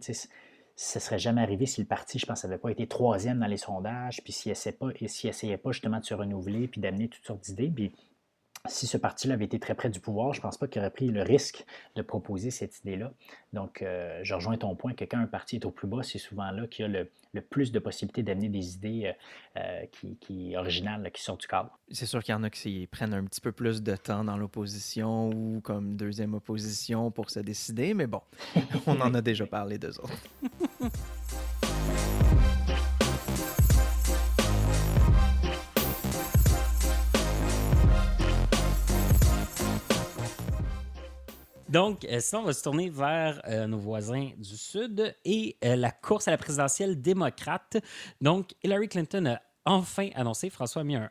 ce 0.76 0.98
ne 0.98 1.02
serait 1.02 1.20
jamais 1.20 1.42
arrivé 1.42 1.66
si 1.66 1.82
le 1.82 1.88
parti, 1.88 2.18
je 2.18 2.26
pense, 2.26 2.44
n'avait 2.44 2.58
pas 2.58 2.72
été 2.72 2.88
troisième 2.88 3.40
dans 3.40 3.48
les 3.48 3.58
sondages, 3.58 4.22
puis 4.24 4.34
s'il 4.34 4.52
n'essayait 4.52 5.58
pas, 5.58 5.64
pas 5.64 5.72
justement 5.72 6.00
de 6.00 6.06
se 6.06 6.14
renouveler, 6.14 6.68
puis 6.68 6.82
d'amener 6.82 7.10
toutes 7.10 7.26
sortes 7.26 7.44
d'idées. 7.44 7.70
Puis 7.70 7.94
si 8.70 8.88
ce 8.88 8.98
parti-là 8.98 9.34
avait 9.34 9.44
été 9.44 9.60
très 9.60 9.76
près 9.76 9.90
du 9.90 10.00
pouvoir, 10.00 10.34
je 10.34 10.40
ne 10.40 10.44
pense 10.44 10.58
pas 10.58 10.68
qu'il 10.68 10.80
aurait 10.80 10.90
pris 10.90 11.10
le 11.10 11.22
risque 11.22 11.66
de 11.96 12.02
proposer 12.02 12.50
cette 12.50 12.80
idée-là. 12.80 13.12
Donc, 13.52 13.82
euh, 13.82 14.22
je 14.24 14.34
rejoins 14.34 14.58
ton 14.58 14.74
point 14.76 14.94
que 14.94 15.04
quand 15.04 15.20
un 15.20 15.28
parti 15.28 15.58
est 15.58 15.66
au 15.66 15.72
plus 15.72 15.88
bas, 15.88 16.02
c'est 16.02 16.18
souvent 16.18 16.50
là 16.50 16.66
qu'il 16.68 16.86
y 16.86 16.96
a 16.98 17.04
le, 17.34 17.42
plus 17.42 17.74
de 17.74 17.80
possibilités 17.80 18.24
d'amener 18.24 18.48
des 18.48 18.76
idées 18.76 19.06
euh, 19.06 19.60
euh, 19.60 19.86
qui, 19.92 20.16
qui, 20.18 20.56
originales, 20.56 21.12
qui 21.12 21.22
sortent 21.22 21.42
du 21.42 21.48
cadre. 21.48 21.78
C'est 21.92 22.06
sûr 22.06 22.24
qu'il 22.24 22.32
y 22.32 22.36
en 22.36 22.44
a 22.44 22.50
qui 22.50 22.88
prennent 22.88 23.14
un 23.14 23.26
petit 23.26 23.42
peu 23.42 23.52
plus 23.52 23.84
de 23.84 23.96
temps 23.98 24.24
dans 24.24 24.38
l'opposition 24.38 25.30
ou 25.30 25.60
comme 25.62 25.98
deuxième 25.98 26.34
opposition 26.34 27.12
pour 27.12 27.32
se 27.32 27.42
décider, 27.42 27.94
mais 27.94 28.08
bon, 28.08 28.22
on 28.88 29.02
en 29.02 29.14
a 29.14 29.22
déjà 29.22 29.46
parlé 29.46 29.78
d'eux 29.78 30.00
autres. 30.00 30.24
Donc, 41.74 42.06
euh, 42.06 42.20
sinon, 42.20 42.42
on 42.42 42.46
va 42.46 42.54
se 42.54 42.62
tourner 42.62 42.92
vers 42.92 43.42
euh, 43.48 43.66
nos 43.66 43.80
voisins 43.80 44.30
du 44.38 44.56
Sud 44.56 45.16
et 45.26 45.58
euh, 45.66 45.76
la 45.76 45.90
course 45.90 46.28
à 46.28 46.32
la 46.32 46.38
présidentielle 46.38 47.02
démocrate. 47.02 47.78
Donc, 48.22 48.54
Hillary 48.64 48.88
Clinton 48.88 49.26
a 49.26 49.42
enfin 49.66 50.10
annoncé, 50.14 50.52
François 50.52 50.82
a 50.82 50.86
mis 50.86 50.98
un 50.98 51.10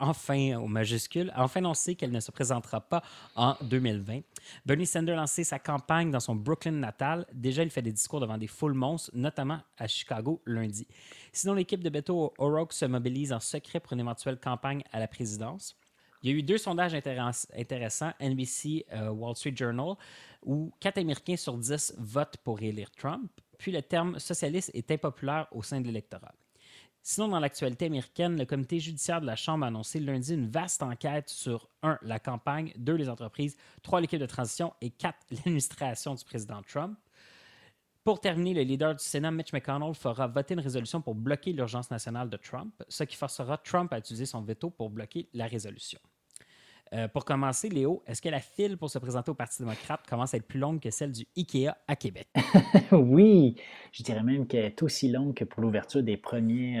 enfin 0.00 0.56
au 0.56 0.66
majuscule, 0.66 1.32
enfin 1.36 1.60
annoncé 1.60 1.94
qu'elle 1.94 2.10
ne 2.10 2.18
se 2.18 2.32
présentera 2.32 2.80
pas 2.80 3.04
en 3.36 3.54
2020. 3.60 4.22
Bernie 4.66 4.86
Sanders 4.86 5.16
a 5.16 5.20
lancé 5.20 5.44
sa 5.44 5.60
campagne 5.60 6.10
dans 6.10 6.18
son 6.18 6.34
Brooklyn 6.34 6.72
natal. 6.72 7.24
Déjà, 7.32 7.62
il 7.62 7.70
fait 7.70 7.82
des 7.82 7.92
discours 7.92 8.18
devant 8.18 8.38
des 8.38 8.48
foules 8.48 8.74
monstres, 8.74 9.12
notamment 9.14 9.60
à 9.78 9.86
Chicago 9.86 10.42
lundi. 10.44 10.88
Sinon, 11.32 11.54
l'équipe 11.54 11.84
de 11.84 11.90
Beto 11.90 12.34
O'Rourke 12.36 12.72
se 12.72 12.86
mobilise 12.86 13.32
en 13.32 13.38
secret 13.38 13.78
pour 13.78 13.92
une 13.92 14.00
éventuelle 14.00 14.40
campagne 14.40 14.82
à 14.90 14.98
la 14.98 15.06
présidence. 15.06 15.76
Il 16.22 16.30
y 16.30 16.34
a 16.34 16.36
eu 16.36 16.42
deux 16.42 16.58
sondages 16.58 16.94
intéressants, 16.94 18.12
NBC, 18.20 18.84
euh, 18.92 19.08
Wall 19.10 19.34
Street 19.36 19.54
Journal, 19.56 19.94
où 20.44 20.70
4 20.80 20.98
Américains 20.98 21.36
sur 21.36 21.56
10 21.56 21.94
votent 21.98 22.36
pour 22.44 22.60
élire 22.60 22.90
Trump, 22.90 23.30
puis 23.58 23.72
le 23.72 23.82
terme 23.82 24.18
socialiste 24.18 24.70
est 24.74 24.90
impopulaire 24.90 25.46
au 25.52 25.62
sein 25.62 25.80
de 25.80 25.86
l'électorat. 25.86 26.34
Sinon, 27.02 27.28
dans 27.28 27.40
l'actualité 27.40 27.86
américaine, 27.86 28.36
le 28.36 28.44
comité 28.44 28.78
judiciaire 28.78 29.22
de 29.22 29.26
la 29.26 29.36
Chambre 29.36 29.64
a 29.64 29.68
annoncé 29.68 30.00
lundi 30.00 30.34
une 30.34 30.50
vaste 30.50 30.82
enquête 30.82 31.30
sur 31.30 31.70
1. 31.82 31.98
la 32.02 32.18
campagne, 32.18 32.74
2. 32.76 32.94
les 32.94 33.08
entreprises, 33.08 33.56
3. 33.82 34.02
l'équipe 34.02 34.20
de 34.20 34.26
transition 34.26 34.74
et 34.82 34.90
4. 34.90 35.16
l'administration 35.30 36.14
du 36.14 36.24
président 36.24 36.60
Trump. 36.62 36.98
Pour 38.04 38.20
terminer, 38.20 38.54
le 38.54 38.62
leader 38.62 38.94
du 38.94 39.04
Sénat, 39.04 39.30
Mitch 39.30 39.52
McConnell, 39.52 39.94
fera 39.94 40.26
voter 40.26 40.54
une 40.54 40.60
résolution 40.60 41.00
pour 41.00 41.14
bloquer 41.14 41.52
l'urgence 41.52 41.90
nationale 41.90 42.28
de 42.28 42.36
Trump, 42.36 42.74
ce 42.88 43.04
qui 43.04 43.16
forcera 43.16 43.56
Trump 43.58 43.92
à 43.92 43.98
utiliser 43.98 44.26
son 44.26 44.42
veto 44.42 44.70
pour 44.70 44.90
bloquer 44.90 45.28
la 45.32 45.46
résolution. 45.46 46.00
Euh, 46.92 47.06
pour 47.06 47.24
commencer, 47.24 47.68
Léo, 47.68 48.02
est-ce 48.06 48.20
que 48.20 48.28
la 48.28 48.40
file 48.40 48.76
pour 48.76 48.90
se 48.90 48.98
présenter 48.98 49.30
au 49.30 49.34
Parti 49.34 49.62
démocrate 49.62 50.00
commence 50.08 50.34
à 50.34 50.38
être 50.38 50.46
plus 50.46 50.58
longue 50.58 50.80
que 50.80 50.90
celle 50.90 51.12
du 51.12 51.24
IKEA 51.36 51.76
à 51.86 51.94
Québec? 51.94 52.28
oui, 52.92 53.54
je 53.92 54.02
dirais 54.02 54.22
même 54.24 54.46
qu'elle 54.46 54.64
est 54.64 54.82
aussi 54.82 55.08
longue 55.08 55.34
que 55.34 55.44
pour 55.44 55.62
l'ouverture 55.62 56.02
des 56.02 56.16
premiers, 56.16 56.80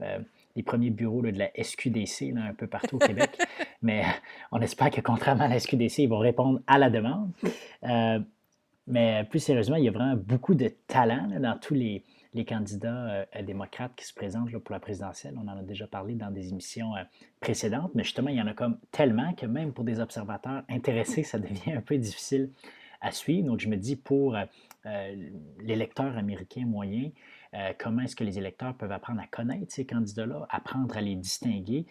euh, 0.00 0.18
euh, 0.56 0.62
premiers 0.66 0.90
bureaux 0.90 1.22
de 1.22 1.38
la 1.38 1.50
SQDC 1.56 2.34
un 2.36 2.54
peu 2.54 2.66
partout 2.66 2.96
au 2.96 2.98
Québec. 2.98 3.30
Mais 3.82 4.04
on 4.50 4.60
espère 4.60 4.90
que 4.90 5.00
contrairement 5.00 5.44
à 5.44 5.48
la 5.48 5.60
SQDC, 5.60 5.98
ils 5.98 6.08
vont 6.08 6.18
répondre 6.18 6.60
à 6.66 6.78
la 6.78 6.90
demande. 6.90 7.30
Mais 8.86 9.24
plus 9.30 9.40
sérieusement, 9.40 9.76
il 9.76 9.84
y 9.84 9.88
a 9.88 9.92
vraiment 9.92 10.16
beaucoup 10.16 10.54
de 10.54 10.68
talent 10.86 11.28
dans 11.40 11.58
tous 11.58 11.74
les, 11.74 12.04
candidats 12.42 13.26
euh, 13.36 13.42
démocrates 13.42 13.92
qui 13.94 14.04
se 14.04 14.12
présentent 14.12 14.50
pour 14.58 14.72
la 14.72 14.80
présidentielle. 14.80 15.34
On 15.36 15.46
en 15.46 15.56
a 15.56 15.62
déjà 15.62 15.86
parlé 15.86 16.14
dans 16.14 16.30
des 16.30 16.48
émissions 16.48 16.96
euh, 16.96 17.02
précédentes, 17.40 17.92
mais 17.94 18.02
justement, 18.02 18.30
il 18.30 18.36
y 18.36 18.42
en 18.42 18.46
a 18.48 18.54
comme 18.54 18.78
tellement 18.90 19.32
que 19.34 19.46
même 19.46 19.72
pour 19.72 19.84
des 19.84 20.00
observateurs 20.00 20.64
intéressés, 20.68 21.22
ça 21.22 21.38
devient 21.38 21.72
un 21.72 21.80
peu 21.80 21.96
difficile 21.96 22.50
à 23.00 23.12
suivre. 23.12 23.46
Donc, 23.46 23.60
je 23.60 23.68
me 23.68 23.76
dis 23.76 23.94
pour 23.94 24.34
euh, 24.36 25.26
l'électeur 25.60 26.16
américain 26.16 26.64
moyen, 26.66 27.10
comment 27.78 28.02
est-ce 28.02 28.16
que 28.16 28.24
les 28.24 28.36
électeurs 28.36 28.74
peuvent 28.74 28.90
apprendre 28.90 29.20
à 29.20 29.28
connaître 29.28 29.72
ces 29.72 29.86
candidats-là, 29.86 30.44
apprendre 30.50 30.96
à 30.96 31.00
les 31.00 31.14
distinguer? 31.14 31.86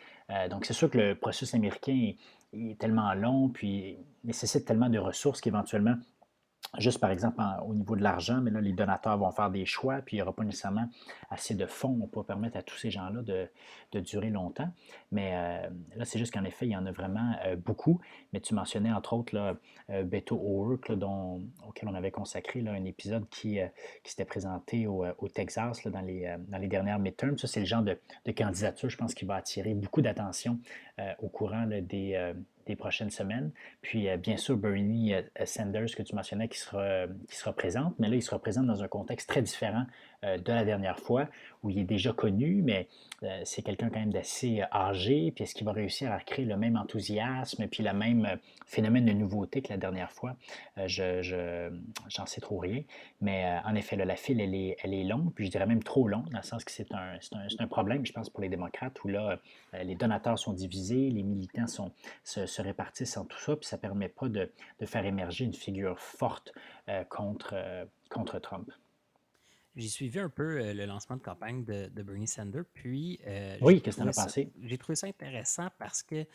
donc, 0.49 0.65
c'est 0.65 0.73
sûr 0.73 0.89
que 0.89 0.97
le 0.97 1.15
processus 1.15 1.55
américain 1.55 2.11
est 2.51 2.77
tellement 2.77 3.13
long, 3.13 3.47
puis 3.47 3.95
nécessite 4.25 4.65
tellement 4.65 4.89
de 4.89 4.99
ressources 4.99 5.39
qu'éventuellement, 5.39 5.95
Juste 6.79 6.99
par 6.99 7.11
exemple 7.11 7.39
au 7.67 7.75
niveau 7.75 7.95
de 7.95 8.01
l'argent, 8.01 8.41
mais 8.41 8.49
là, 8.49 8.59
les 8.59 8.73
donateurs 8.73 9.19
vont 9.19 9.29
faire 9.29 9.51
des 9.51 9.63
choix, 9.63 10.01
puis 10.01 10.15
il 10.15 10.17
n'y 10.17 10.21
aura 10.23 10.33
pas 10.33 10.43
nécessairement 10.43 10.89
assez 11.29 11.53
de 11.53 11.67
fonds 11.67 12.09
pour 12.11 12.25
permettre 12.25 12.57
à 12.57 12.63
tous 12.63 12.77
ces 12.77 12.89
gens-là 12.89 13.21
de, 13.21 13.99
durer 13.99 14.31
longtemps. 14.31 14.69
Mais 15.11 15.33
euh, 15.35 15.69
là, 15.95 16.05
c'est 16.05 16.17
juste 16.17 16.33
qu'en 16.33 16.43
effet, 16.43 16.65
il 16.65 16.71
y 16.71 16.75
en 16.75 16.87
a 16.87 16.91
vraiment 16.91 17.35
euh, 17.45 17.55
beaucoup. 17.55 18.01
Mais 18.31 18.39
tu 18.39 18.55
mentionnais 18.55 18.91
entre 18.91 19.13
autres 19.13 19.35
là, 19.35 19.55
euh, 19.91 20.03
Beto 20.03 20.35
O'Rourke, 20.35 20.89
auquel 21.67 21.89
on 21.89 21.93
avait 21.93 22.09
consacré 22.09 22.63
un 22.67 22.85
épisode 22.85 23.29
qui, 23.29 23.59
qui 24.03 24.09
s'était 24.09 24.25
présenté 24.25 24.87
au, 24.87 25.05
Texas 25.31 25.85
dans, 25.85 26.01
les, 26.01 26.35
dans 26.47 26.57
les 26.57 26.67
dernières 26.67 26.97
midterms. 26.97 27.37
Ça, 27.37 27.45
c'est 27.45 27.59
le 27.59 27.67
genre 27.67 27.83
de, 27.83 27.99
candidature, 28.35 28.89
je 28.89 28.97
pense, 28.97 29.13
qui 29.13 29.25
va 29.25 29.35
attirer 29.35 29.75
beaucoup 29.75 30.01
d'attention 30.01 30.59
au 31.19 31.27
courant 31.27 31.67
des, 31.67 32.33
des 32.65 32.75
prochaines 32.75 33.09
semaines. 33.09 33.51
Puis, 33.81 34.07
bien 34.17 34.37
sûr, 34.37 34.57
Bernie 34.57 35.13
Sanders, 35.45 35.95
que 35.95 36.03
tu 36.03 36.15
mentionnais, 36.15 36.47
qui 36.47 36.59
sera, 36.59 37.07
qui 37.29 37.35
sera 37.35 37.53
présente, 37.53 37.95
mais 37.99 38.09
là, 38.09 38.15
il 38.15 38.21
sera 38.21 38.39
présent 38.39 38.63
dans 38.63 38.83
un 38.83 38.87
contexte 38.87 39.29
très 39.29 39.41
différent 39.41 39.85
de 40.23 40.51
la 40.51 40.63
dernière 40.63 40.99
fois, 40.99 41.27
où 41.63 41.69
il 41.69 41.79
est 41.79 41.83
déjà 41.83 42.13
connu, 42.13 42.61
mais 42.61 42.87
c'est 43.43 43.61
quelqu'un 43.61 43.89
quand 43.89 43.99
même 43.99 44.11
d'assez 44.11 44.61
âgé. 44.71 45.31
Puis, 45.31 45.43
est-ce 45.43 45.55
qu'il 45.55 45.65
va 45.65 45.71
réussir 45.71 46.11
à 46.11 46.19
créer 46.19 46.45
le 46.45 46.57
même 46.57 46.75
enthousiasme, 46.77 47.67
puis 47.67 47.83
le 47.83 47.93
même 47.93 48.37
phénomène 48.65 49.05
de 49.05 49.13
nouveauté 49.13 49.61
que 49.61 49.69
la 49.69 49.77
dernière 49.77 50.11
fois? 50.11 50.35
je, 50.85 51.71
j'en 52.09 52.25
sais 52.25 52.41
trop 52.41 52.57
rien. 52.57 52.83
Mais 53.21 53.45
en 53.65 53.75
effet, 53.75 53.95
la 53.95 54.15
file, 54.15 54.41
elle 54.41 54.55
est, 54.55 54.77
elle 54.83 54.93
est 54.93 55.03
longue, 55.03 55.33
puis 55.33 55.45
je 55.45 55.51
dirais 55.51 55.65
même 55.65 55.83
trop 55.83 56.07
longue, 56.07 56.29
dans 56.29 56.39
le 56.39 56.43
sens 56.43 56.63
que 56.63 56.71
c'est 56.71 56.93
un, 56.93 57.17
un, 57.33 57.47
un, 57.59 57.67
problème, 57.67 58.05
je 58.05 58.11
pense, 58.11 58.29
pour 58.29 58.41
les 58.41 58.49
démocrates, 58.49 59.01
où 59.03 59.07
là, 59.07 59.39
les 59.81 59.95
donateurs 59.95 60.37
sont 60.37 60.53
divisés, 60.53 61.09
les 61.09 61.23
militants 61.23 61.67
sont, 61.67 61.91
se, 62.23 62.61
répartissent 62.61 63.17
en 63.17 63.25
tout 63.25 63.39
ça, 63.39 63.55
puis 63.55 63.67
ça 63.67 63.77
ne 63.77 63.81
permet 63.81 64.09
pas 64.09 64.29
de, 64.29 64.51
de, 64.79 64.85
faire 64.85 65.05
émerger 65.05 65.45
une 65.45 65.53
figure 65.53 65.99
forte 65.99 66.53
euh, 66.89 67.03
contre, 67.05 67.51
euh, 67.53 67.85
contre 68.09 68.39
Trump. 68.39 68.69
J'ai 69.75 69.89
suivi 69.89 70.19
un 70.19 70.29
peu 70.29 70.59
euh, 70.59 70.73
le 70.73 70.85
lancement 70.85 71.17
de 71.17 71.21
campagne 71.21 71.63
de, 71.63 71.87
de 71.87 72.03
Bernie 72.03 72.27
Sanders, 72.27 72.65
puis... 72.73 73.19
oui, 73.61 73.81
qu'est-ce 73.81 73.97
que 73.97 74.03
tu 74.03 74.09
as 74.09 74.23
pensé? 74.23 74.51
J'ai 74.61 74.77
trouvé 74.77 74.95
ça 74.95 75.07
intéressant 75.07 75.69
parce 75.77 76.03
que 76.03 76.25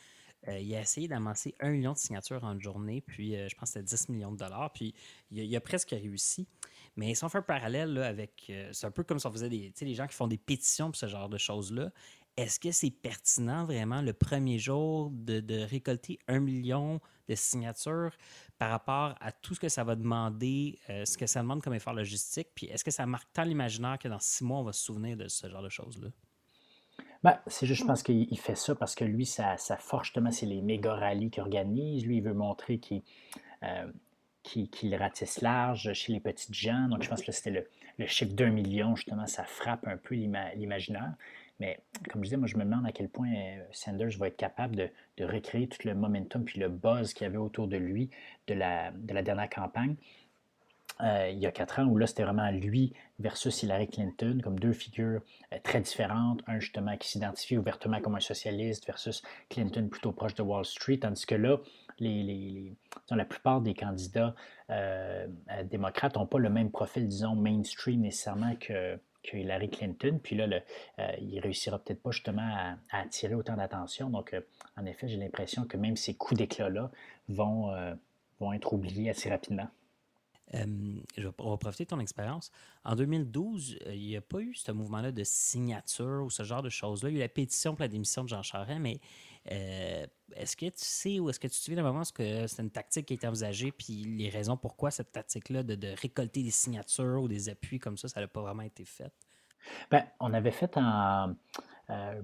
il 0.47 0.72
a 0.76 0.80
essayé 0.80 1.09
d'amasser 1.09 1.57
un 1.59 1.70
million 1.70 1.93
de 1.95 1.99
signatures 1.99 2.45
en 2.45 2.53
une 2.53 2.61
journée, 2.61 3.01
puis 3.01 3.32
je 3.32 3.55
pense 3.57 3.72
que 3.72 3.80
c'était 3.80 3.82
10 3.82 4.09
millions 4.11 4.30
de 4.30 4.36
dollars, 4.36 4.72
puis 4.72 4.95
il 5.32 5.57
a, 5.57 5.61
presque 5.61 5.91
réussi. 5.91 6.47
Mais 6.95 7.12
si 7.16 7.24
on 7.24 7.28
fait 7.28 7.39
un 7.39 7.43
parallèle 7.43 7.99
avec. 7.99 8.51
c'est 8.70 8.86
un 8.86 8.93
peu 8.93 9.03
comme 9.03 9.18
si 9.18 9.26
on 9.26 9.32
faisait 9.32 9.49
des. 9.49 9.72
les 9.80 9.95
gens 9.95 10.07
qui 10.07 10.14
font 10.14 10.28
des 10.28 10.39
pétitions 10.39 10.86
pour 10.86 10.97
ce 10.97 11.07
genre 11.07 11.28
de 11.28 11.39
choses-là 11.39 11.91
est-ce 12.39 12.61
que 12.61 12.70
c'est 12.70 12.93
pertinent 12.93 13.64
vraiment 13.64 14.01
le 14.01 14.12
premier 14.12 14.61
jour 14.61 15.11
de, 15.12 15.64
récolter 15.64 16.20
un 16.28 16.39
million 16.39 17.01
de 17.28 17.34
signatures 17.34 18.12
par 18.59 18.70
rapport 18.70 19.16
à 19.20 19.32
tout 19.32 19.57
ce 19.57 19.61
que 19.61 19.68
ça 19.68 19.82
va 19.82 19.97
demander, 19.97 20.78
euh, 20.89 21.05
ce 21.05 21.18
que 21.18 21.26
ça 21.26 21.41
demande 21.41 21.62
comme 21.62 21.74
effort 21.74 21.95
logistique? 21.95 22.49
Puis 22.55 22.66
est-ce 22.66 22.84
que 22.84 22.93
ça 22.93 23.07
marque 23.07 23.32
tant 23.32 23.43
l'imaginaire 23.43 23.99
que 23.99 24.07
dans 24.07 24.20
six 24.20 24.45
mois, 24.45 24.61
on 24.61 24.62
va 24.62 24.72
se 24.72 24.84
souvenir 24.84 25.16
de 25.16 25.26
ce 25.26 25.49
genre 25.49 25.62
de 25.62 25.68
choses-là? 25.68 26.09
Ben, 27.24 27.41
c'est 27.49 27.66
juste, 27.66 27.80
je 27.80 27.86
pense 27.86 28.05
qu'il 28.05 28.39
fait 28.39 28.55
ça 28.55 28.76
parce 28.76 28.95
que 28.95 29.05
lui, 29.05 29.26
sa, 29.26 29.57
force, 29.80 30.07
justement, 30.07 30.30
c'est 30.30 30.47
les 30.47 30.62
méga 30.62 30.95
rallyes 30.95 31.30
qu'il 31.30 31.43
organise. 31.43 32.07
Lui, 32.07 32.18
il 32.18 32.22
veut 32.22 32.34
montrer 32.34 32.78
qu'il 32.78 33.03
euh, 33.64 34.97
ratisse 34.97 35.41
large 35.41 35.93
chez 35.93 36.12
les 36.12 36.20
petites 36.20 36.55
gens. 36.55 36.86
Donc, 36.86 37.03
je 37.03 37.09
pense 37.09 37.22
que 37.22 37.32
c'était 37.32 37.51
le, 37.51 37.68
le 37.99 38.07
chiffre 38.07 38.32
d'un 38.32 38.51
million, 38.51 38.95
justement, 38.95 39.26
ça 39.26 39.43
frappe 39.43 39.89
un 39.89 39.97
peu 39.97 40.14
l'imaginaire. 40.14 41.14
Mais 41.61 41.80
comme 42.11 42.22
je 42.22 42.26
disais, 42.26 42.36
moi, 42.36 42.46
je 42.46 42.56
me 42.56 42.64
demande 42.64 42.86
à 42.86 42.92
quel 42.92 43.09
point 43.09 43.32
euh, 43.32 43.62
Sanders 43.72 44.16
va 44.18 44.28
être 44.28 44.36
capable 44.36 44.76
de, 44.76 45.24
recréer 45.24 45.68
tout 45.68 45.86
le 45.86 45.94
momentum 45.94 46.44
puis 46.44 46.61
le 46.61 46.68
buzz 46.68 47.12
qu'il 47.12 47.24
y 47.24 47.26
avait 47.26 47.38
autour 47.38 47.66
de 47.66 47.76
lui 47.76 48.11
de 48.46 48.54
la, 48.54 48.92
de 48.92 49.12
la 49.12 49.22
dernière 49.22 49.50
campagne. 49.50 49.96
Euh, 51.00 51.30
il 51.30 51.38
y 51.38 51.46
a 51.46 51.52
quatre 51.52 51.78
ans, 51.78 51.86
où 51.86 51.96
là, 51.96 52.06
c'était 52.06 52.24
vraiment 52.24 52.50
lui 52.50 52.92
versus 53.20 53.62
Hillary 53.62 53.88
Clinton, 53.88 54.40
comme 54.42 54.59
deux 54.59 54.72
figures 54.72 55.20
euh, 55.52 55.59
très 55.62 55.80
différentes. 55.80 56.42
Un, 56.46 56.61
justement, 56.61 56.96
qui 56.96 57.09
s'identifie 57.09 57.59
ouvertement 57.59 58.00
comme 58.00 58.14
un 58.14 58.20
socialiste 58.20 58.86
versus 58.86 59.22
Clinton 59.48 59.88
plutôt 59.88 60.12
proche 60.12 60.34
de 60.34 60.42
Wall 60.42 60.64
Street, 60.64 60.98
tandis 60.98 61.26
que 61.26 61.34
là, 61.34 61.59
les, 61.98 62.76
la 63.11 63.24
plupart 63.24 63.61
des 63.61 63.74
candidats 63.74 64.34
démocrates 65.64 66.14
n'ont 66.14 66.26
pas 66.26 66.38
le 66.38 66.50
même 66.50 66.70
profil, 66.70 67.09
disons, 67.09 67.34
mainstream 67.34 68.02
nécessairement 68.02 68.54
que, 68.54 69.00
Hillary 69.37 69.68
Clinton. 69.68 70.18
Puis 70.22 70.37
là, 70.37 70.47
le, 70.47 70.61
euh, 70.99 71.12
il 71.20 71.41
réussira 71.41 71.79
peut-être 71.79 72.03
pas 72.03 72.11
justement 72.11 72.43
à, 72.43 72.76
attirer 72.91 73.35
autant 73.35 73.57
d'attention. 73.57 74.11
Donc, 74.11 74.35
euh, 74.35 74.41
en 74.76 74.87
effet, 74.87 75.09
j'ai 75.09 75.16
l'impression 75.16 75.64
que 75.64 75.76
même 75.76 75.97
ces 75.97 76.14
coups 76.14 76.39
d'éclat-là 76.39 76.91
vont, 77.29 77.72
euh, 77.72 77.95
vont 78.41 78.53
être 78.53 78.72
oubliés 78.72 79.11
assez 79.11 79.29
rapidement. 79.29 79.68
je 80.53 81.26
vais, 81.26 81.33
profiter 81.33 81.85
de 81.85 81.91
ton 81.91 82.01
expérience. 82.01 82.51
En 82.85 82.97
2012, 82.97 83.79
il 83.87 84.01
n'y 84.01 84.16
a 84.16 84.22
pas 84.22 84.41
eu 84.41 84.55
ce 84.55 84.72
mouvement-là 84.72 85.12
de 85.12 85.24
signature 85.24 86.22
ou 86.24 86.31
ce 86.31 86.43
genre 86.43 86.62
de 86.62 86.70
choses-là. 86.70 87.11
Il 87.11 87.12
y 87.12 87.16
a 87.16 87.18
eu 87.18 87.22
la 87.22 87.29
pétition 87.29 87.74
pour 87.74 87.83
la 87.83 87.89
démission 87.89 88.24
de 88.24 88.29
Jean 88.29 88.43
Charest, 88.43 88.81
mais 88.81 88.99
est-ce 90.37 90.57
que 90.57 90.66
tu 90.66 90.72
sais 90.76 91.20
ou 91.20 91.31
est-ce 91.31 91.41
que 91.41 91.47
tu 91.47 91.55
te 91.55 91.59
souviens 91.59 91.83
d'un 91.83 91.89
moment 91.89 92.03
que 92.14 92.47
c'est 92.47 92.62
une 92.62 92.70
tactique 92.70 93.07
qui 93.07 93.14
a 93.14 93.16
été 93.16 93.26
envisagée, 93.26 93.72
puis 93.72 94.05
les 94.05 94.29
raisons 94.29 94.57
pourquoi 94.57 94.91
cette 94.91 95.12
tactique-là 95.12 95.62
de, 95.62 95.89
récolter 96.01 96.43
des 96.43 96.51
signatures 96.51 97.22
ou 97.22 97.29
des 97.29 97.49
appuis 97.49 97.79
comme 97.79 97.97
ça, 97.97 98.09
ça 98.09 98.20
n'a 98.20 98.29
pas 98.29 98.43
vraiment 98.43 98.62
été 98.62 98.85
fait? 98.85 99.12
Bien, 99.91 100.07
on 100.20 100.33
avait 100.33 100.51
fait 100.51 100.76
en. 100.76 101.35
Euh, 101.91 102.20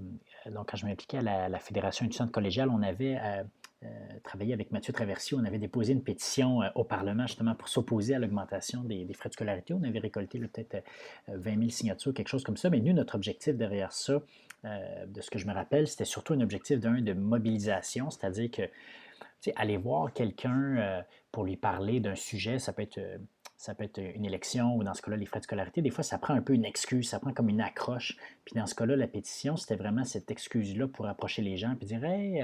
donc, 0.51 0.69
quand 0.69 0.77
je 0.77 0.85
m'impliquais 0.85 1.17
à 1.17 1.49
la, 1.49 1.59
Fédération 1.59 2.05
étudiante 2.05 2.31
collégiale, 2.31 2.69
on 2.69 2.83
avait 2.83 3.17
euh, 3.17 3.43
euh, 3.83 3.87
travaillé 4.23 4.53
avec 4.53 4.71
Mathieu 4.71 4.93
Traversier. 4.93 5.37
On 5.39 5.43
avait 5.43 5.57
déposé 5.57 5.93
une 5.93 6.03
pétition 6.03 6.59
au 6.75 6.83
Parlement 6.83 7.25
justement 7.25 7.55
pour 7.55 7.67
s'opposer 7.67 8.15
à 8.15 8.19
l'augmentation 8.19 8.83
des, 8.83 9.11
frais 9.13 9.29
de 9.29 9.33
scolarité. 9.33 9.73
On 9.73 9.83
avait 9.83 9.99
récolté 9.99 10.39
peut-être 10.39 10.83
20 11.27 11.57
000 11.57 11.69
signatures, 11.69 12.13
quelque 12.13 12.27
chose 12.27 12.43
comme 12.43 12.57
ça. 12.57 12.69
Mais 12.69 12.79
nous, 12.79 12.93
notre 12.93 13.15
objectif 13.15 13.55
derrière 13.55 13.91
ça, 13.91 14.21
euh, 14.65 15.05
de 15.05 15.21
ce 15.21 15.29
que 15.29 15.39
je 15.39 15.47
me 15.47 15.53
rappelle, 15.53 15.87
c'était 15.87 16.05
surtout 16.05 16.33
un 16.33 16.41
objectif 16.41 16.79
de 16.79 17.13
mobilisation, 17.13 18.09
c'est-à-dire 18.09 18.49
que 18.51 18.63
aller 19.55 19.77
voir 19.77 20.11
quelqu'un 20.11 20.77
euh, 20.77 21.01
pour 21.31 21.43
lui 21.43 21.55
parler 21.55 21.99
d'un 21.99 22.15
sujet, 22.15 22.57
ça 22.57 22.73
peut 22.73 22.81
être 22.81 22.97
euh, 22.97 23.17
ça 23.57 23.73
peut 23.73 23.83
être 23.83 23.99
une 23.99 24.25
élection 24.25 24.75
ou 24.75 24.83
dans 24.83 24.93
ce 24.93 25.01
cas-là, 25.01 25.17
les 25.17 25.25
frais 25.25 25.39
de 25.39 25.45
scolarité. 25.45 25.81
Des 25.81 25.89
fois, 25.89 26.03
ça 26.03 26.17
prend 26.17 26.33
un 26.33 26.41
peu 26.41 26.53
une 26.53 26.65
excuse, 26.65 27.07
ça 27.07 27.19
prend 27.19 27.31
comme 27.31 27.47
une 27.47 27.61
accroche. 27.61 28.17
Puis 28.43 28.53
dans 28.53 28.65
ce 28.65 28.75
cas-là, 28.75 28.95
la 28.95 29.07
pétition, 29.07 29.55
c'était 29.55 29.77
vraiment 29.77 30.03
cette 30.03 30.29
excuse-là 30.29 30.87
pour 30.87 31.07
approcher 31.07 31.41
les 31.41 31.55
gens 31.55 31.73
puis 31.75 31.87
dire 31.87 32.03
Hey, 32.03 32.43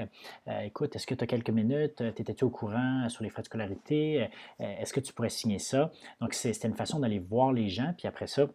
écoute, 0.64 0.96
est-ce 0.96 1.06
que 1.06 1.14
tu 1.14 1.22
as 1.22 1.26
quelques 1.26 1.50
minutes? 1.50 1.96
T'étais-tu 2.14 2.44
au 2.44 2.50
courant 2.50 3.08
sur 3.08 3.22
les 3.22 3.30
frais 3.30 3.42
de 3.42 3.46
scolarité? 3.46 4.28
Est-ce 4.58 4.92
que 4.92 5.00
tu 5.00 5.12
pourrais 5.12 5.28
signer 5.28 5.58
ça? 5.58 5.92
Donc, 6.20 6.32
c'était 6.32 6.66
une 6.66 6.76
façon 6.76 6.98
d'aller 6.98 7.18
voir 7.18 7.52
les 7.52 7.68
gens. 7.68 7.92
Puis 7.96 8.08
après 8.08 8.26
ça, 8.26 8.46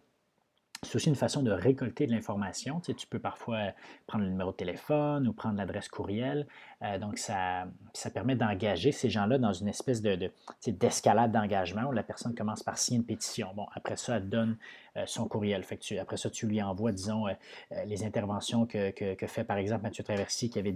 c'est 0.82 0.94
aussi 0.94 1.08
une 1.08 1.16
façon 1.16 1.42
de 1.42 1.50
récolter 1.50 2.06
de 2.06 2.12
l'information. 2.12 2.80
Tu, 2.80 3.06
peux 3.08 3.18
parfois 3.18 3.72
prendre 4.06 4.24
le 4.24 4.30
numéro 4.30 4.52
de 4.52 4.56
téléphone 4.56 5.26
ou 5.26 5.32
prendre 5.32 5.56
l'adresse 5.56 5.88
courriel. 5.88 6.46
Euh, 6.82 6.98
donc, 6.98 7.18
ça, 7.18 7.66
ça 7.92 8.10
permet 8.10 8.36
d'engager 8.36 8.92
ces 8.92 9.10
gens-là 9.10 9.38
dans 9.38 9.52
une 9.52 9.66
espèce 9.66 10.02
de, 10.02 10.30
d'escalade 10.66 11.32
d'engagement 11.32 11.88
où 11.88 11.92
la 11.92 12.04
personne 12.04 12.34
commence 12.34 12.62
par 12.62 12.78
signer 12.78 12.98
une 12.98 13.04
pétition. 13.04 13.48
Bon, 13.56 13.66
après 13.74 13.96
ça, 13.96 14.16
elle 14.16 14.28
donne 14.28 14.56
euh, 14.96 15.02
son 15.06 15.26
courriel. 15.26 15.64
Fait 15.64 15.80
après 15.98 16.16
ça, 16.16 16.30
tu 16.30 16.46
lui 16.46 16.62
envoies, 16.62 16.92
disons, 16.92 17.26
euh, 17.26 17.32
les 17.86 18.04
interventions 18.04 18.64
que, 18.64 18.92
fait, 19.26 19.44
par 19.44 19.56
exemple, 19.56 19.82
Mathieu 19.82 20.04
Traversier 20.04 20.48
qui 20.48 20.60
avait, 20.60 20.72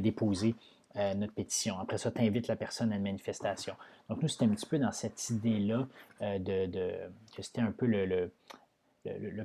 déposé 0.00 0.54
notre 1.16 1.32
pétition. 1.32 1.78
Après 1.78 1.96
ça, 1.96 2.10
tu 2.10 2.20
invites 2.20 2.48
la 2.48 2.56
personne 2.56 2.92
à 2.92 2.96
une 2.96 3.02
manifestation. 3.02 3.74
Donc, 4.10 4.20
nous, 4.20 4.28
c'était 4.28 4.46
un 4.46 4.48
petit 4.48 4.66
peu 4.66 4.78
dans 4.78 4.90
cette 4.90 5.30
idée-là 5.30 5.86
de, 6.20 6.66
que 7.36 7.42
c'était 7.42 7.60
un 7.60 7.70
peu 7.70 7.86
le 7.86 8.04
le, 8.04 8.32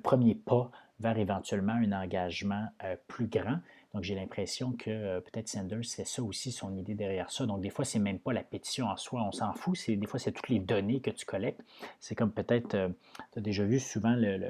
premier 0.04 0.36
pas 0.36 0.72
vers 1.00 1.18
éventuellement 1.18 1.74
un 1.74 1.92
engagement 1.92 2.68
euh, 2.84 2.96
plus 3.08 3.28
grand. 3.28 3.60
Donc, 3.94 4.04
j'ai 4.04 4.16
l'impression 4.16 4.72
que 4.72 4.90
euh, 4.90 5.22
peut-être 5.22 5.48
Sanders, 5.48 5.86
c'est 5.86 6.06
ça 6.06 6.24
aussi 6.24 6.52
son 6.52 6.76
idée 6.76 6.96
derrière 6.96 7.32
ça. 7.32 7.46
Donc, 7.46 7.62
des 7.62 7.70
fois, 7.70 7.86
c'est 7.86 8.00
même 8.00 8.20
pas 8.20 8.34
la 8.34 8.44
pétition 8.44 8.88
en 8.88 8.96
soi, 8.96 9.22
on 9.24 9.32
s'en 9.32 9.54
fout. 9.54 9.76
C'est, 9.78 9.96
des 9.96 10.08
fois, 10.08 10.20
c'est 10.20 10.32
toutes 10.32 10.50
les 10.50 10.60
données 10.60 11.00
que 11.02 11.12
tu 11.12 11.26
collectes. 11.26 11.62
C'est 12.00 12.16
comme 12.16 12.32
peut-être, 12.32 12.74
euh, 12.76 12.90
tu 13.34 13.40
as 13.40 13.42
déjà 13.42 13.64
vu 13.64 13.80
souvent 13.80 14.16
le, 14.16 14.50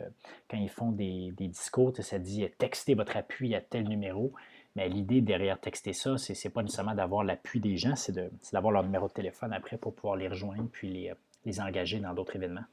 quand 0.49 0.57
ils 0.57 0.69
font 0.69 0.91
des, 0.91 1.33
discours, 1.37 1.93
ça 1.99 2.19
dit 2.19 2.47
textez 2.57 2.93
votre 2.93 3.17
appui 3.17 3.55
à 3.55 3.61
tel 3.61 3.87
numéro. 3.87 4.33
Mais 4.75 4.89
l'idée 4.89 5.21
derrière 5.21 5.59
texter 5.59 5.93
ça, 5.93 6.17
c'est, 6.17 6.41
n'est 6.43 6.51
pas 6.51 6.63
nécessairement 6.63 6.95
d'avoir 6.95 7.23
l'appui 7.23 7.59
des 7.59 7.77
gens, 7.77 7.95
c'est, 7.95 8.13
d'avoir 8.51 8.71
leur 8.71 8.83
numéro 8.83 9.07
de 9.07 9.13
téléphone 9.13 9.53
après 9.53 9.77
pour 9.77 9.93
pouvoir 9.93 10.15
les 10.15 10.27
rejoindre 10.27 10.67
puis 10.71 10.91
les, 10.91 11.13
les 11.45 11.61
engager 11.61 11.99
dans 11.99 12.13
d'autres 12.13 12.35
événements. 12.35 12.65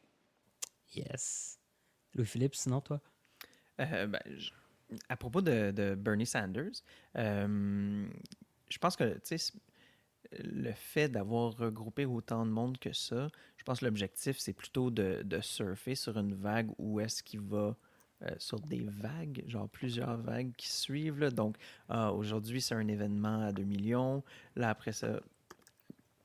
Yes. 0.95 1.60
Louis-Philippe, 2.15 2.55
sinon, 2.55 2.81
toi? 2.81 3.01
Euh, 3.81 4.07
ben, 4.07 4.21
à 5.09 5.17
propos 5.17 5.41
de, 5.41 5.95
Bernie 5.95 6.27
Sanders, 6.27 6.83
euh, 7.17 8.07
je 8.69 8.79
pense 8.79 8.97
que 8.97 9.19
le 10.33 10.73
fait 10.73 11.09
d'avoir 11.09 11.57
regroupé 11.57 12.05
autant 12.05 12.45
de 12.45 12.51
monde 12.51 12.79
que 12.79 12.93
ça, 12.93 13.29
je 13.57 13.65
pense 13.65 13.81
que 13.81 13.85
l'objectif, 13.85 14.39
c'est 14.39 14.53
plutôt 14.53 14.91
de, 14.91 15.25
surfer 15.41 15.95
sur 15.95 16.19
une 16.19 16.35
vague 16.35 16.71
où 16.79 17.01
est-ce 17.01 17.23
qu'il 17.23 17.41
va 17.41 17.77
euh, 18.23 18.29
sur 18.39 18.61
des 18.61 18.87
vagues, 18.87 19.45
genre 19.47 19.69
plusieurs 19.69 20.17
vagues 20.19 20.53
qui 20.57 20.69
suivent. 20.69 21.33
Donc, 21.33 21.57
aujourd'hui, 21.89 22.61
c'est 22.61 22.75
un 22.75 22.89
événement 22.89 23.47
à 23.47 23.53
2 23.53 23.65
millions. 23.65 24.23
Là, 24.57 24.71
après 24.71 24.93
ça, 24.93 25.21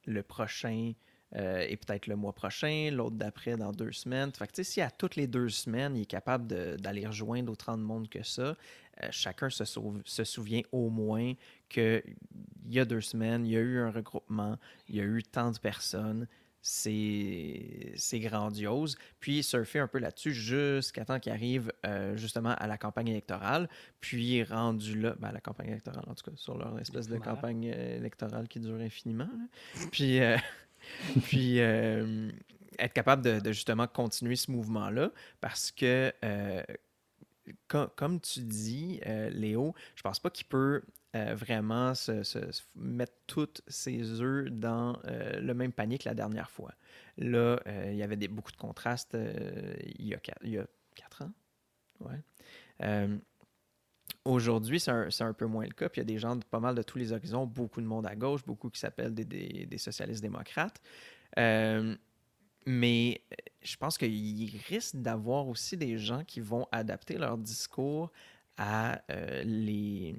le 0.05 0.23
prochain, 0.23 0.93
euh, 1.35 1.65
et 1.67 1.75
peut-être 1.75 2.07
le 2.07 2.15
mois 2.15 2.33
prochain, 2.33 2.89
l'autre 2.91 3.17
d'après 3.17 3.57
dans 3.57 3.71
deux 3.71 3.91
semaines. 3.91 4.31
Fait 4.31 4.49
que, 4.49 4.63
si 4.63 4.81
à 4.81 4.89
toutes 4.89 5.17
les 5.17 5.27
deux 5.27 5.49
semaines, 5.49 5.97
il 5.97 6.03
est 6.03 6.05
capable 6.05 6.47
d'aller 6.77 7.05
rejoindre 7.05 7.51
autant 7.51 7.77
de 7.77 7.83
monde 7.83 8.07
que 8.09 8.23
ça, 8.23 8.55
euh, 9.03 9.07
chacun 9.11 9.49
se, 9.49 9.65
se, 9.65 10.23
souvient 10.23 10.61
au 10.71 10.89
moins 10.89 11.33
qu'il 11.67 12.03
y 12.69 12.79
a 12.79 12.85
deux 12.85 13.01
semaines, 13.01 13.45
il 13.45 13.51
y 13.51 13.57
a 13.57 13.59
eu 13.59 13.79
un 13.79 13.91
regroupement, 13.91 14.57
il 14.87 14.95
y 14.95 15.01
a 15.01 15.03
eu 15.03 15.23
tant 15.23 15.51
de 15.51 15.59
personnes. 15.59 16.25
c'est 16.61 17.93
grandiose. 18.13 18.97
Puis 19.19 19.43
surfer 19.43 19.79
un 19.79 19.87
peu 19.87 19.99
là-dessus 19.99 20.33
jusqu'à 20.33 21.03
temps 21.03 21.19
qu'il 21.19 21.33
arrive 21.33 21.73
euh, 21.85 22.15
justement 22.15 22.55
à 22.55 22.65
la 22.65 22.77
campagne 22.77 23.09
électorale. 23.09 23.67
Puis 23.99 24.41
rendu 24.43 24.97
là, 24.97 25.15
ben, 25.19 25.27
à 25.27 25.31
la 25.33 25.41
campagne 25.41 25.67
électorale 25.67 26.05
en 26.07 26.15
tout 26.15 26.31
cas, 26.31 26.37
sur 26.37 26.57
leur 26.57 26.79
espèce 26.79 27.09
de 27.09 27.17
campagne 27.17 27.65
électorale 27.65 28.47
qui 28.47 28.61
dure 28.61 28.79
infiniment. 28.79 29.29
Puis, 29.91 30.21
euh, 31.17 31.19
puis 31.23 31.59
être 31.59 32.93
capable 32.93 33.41
de, 33.41 33.51
justement 33.51 33.87
continuer 33.87 34.35
ce 34.35 34.51
mouvement-là 34.51 35.11
parce 35.41 35.71
que, 35.71 36.13
comme, 37.67 38.19
tu 38.19 38.41
dis, 38.41 38.99
Léo, 39.31 39.73
je 39.95 40.01
pense 40.01 40.19
pas 40.19 40.29
qu'il 40.29 40.47
peut 40.47 40.81
euh, 41.15 41.33
vraiment 41.33 41.93
se, 41.95 42.23
mettre 42.75 43.13
toutes 43.25 43.61
ses 43.69 44.19
œufs 44.19 44.51
dans 44.51 44.99
euh, 45.05 45.39
le 45.39 45.53
même 45.53 45.71
panier 45.71 45.97
que 45.97 46.09
la 46.09 46.13
dernière 46.13 46.49
fois. 46.49 46.73
Là, 47.17 47.57
euh, 47.67 47.89
il 47.91 47.95
y 47.95 48.03
avait 48.03 48.17
beaucoup 48.27 48.51
de 48.51 48.57
contrastes 48.57 49.15
il, 49.97 50.07
y 50.07 50.13
a 50.13 50.17
quatre, 50.17 50.39
il, 50.43 50.51
y 50.51 50.57
a 50.57 50.65
quatre, 50.93 51.21
ans? 51.21 51.31
Ouais. 52.01 52.19
Aujourd'hui, 54.25 54.79
c'est 54.79 54.91
un, 54.91 55.33
peu 55.33 55.45
moins 55.45 55.65
le 55.65 55.73
cas. 55.73 55.87
Puis 55.87 56.01
il 56.01 56.03
y 56.03 56.07
a 56.07 56.13
des 56.13 56.19
gens 56.19 56.35
de 56.35 56.43
pas 56.43 56.59
mal 56.59 56.75
de 56.75 56.81
tous 56.81 56.97
les 56.97 57.13
horizons, 57.13 57.45
beaucoup 57.45 57.79
de 57.79 57.85
monde 57.85 58.07
à 58.07 58.15
gauche, 58.15 58.43
beaucoup 58.43 58.69
qui 58.69 58.79
s'appellent 58.79 59.13
des, 59.13 59.77
socialistes 59.77 60.21
démocrates. 60.21 60.81
mais 62.65 63.21
je 63.61 63.77
pense 63.77 63.97
qu'il 63.97 64.61
risque 64.67 64.95
d'avoir 64.95 65.47
aussi 65.47 65.77
des 65.77 65.97
gens 65.97 66.23
qui 66.23 66.39
vont 66.39 66.67
adapter 66.71 67.17
leur 67.17 67.37
discours 67.37 68.11
à 68.57 69.01
euh, 69.11 69.43
les, 69.43 70.15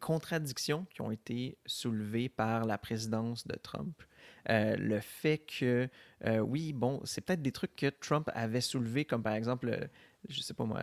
contradictions 0.00 0.86
qui 0.90 1.00
ont 1.00 1.10
été 1.10 1.58
soulevées 1.66 2.28
par 2.28 2.66
la 2.66 2.78
présidence 2.78 3.46
de 3.46 3.56
Trump. 3.56 4.02
Euh, 4.48 4.76
le 4.76 5.00
fait 5.00 5.38
que, 5.38 5.88
euh, 6.24 6.38
oui, 6.38 6.72
bon, 6.72 7.00
c'est 7.04 7.20
peut-être 7.20 7.42
des 7.42 7.52
trucs 7.52 7.74
que 7.74 7.88
Trump 7.88 8.30
avait 8.34 8.60
soulevés, 8.60 9.04
comme 9.04 9.22
par 9.22 9.34
exemple, 9.34 9.88
je 10.28 10.40
sais 10.40 10.54
pas 10.54 10.64
moi, 10.64 10.80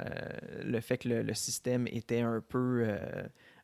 le 0.64 0.80
fait 0.82 0.98
que 0.98 1.10
le, 1.10 1.34
système 1.34 1.88
était 1.88 2.22
un 2.22 2.42
peu, 2.42 2.88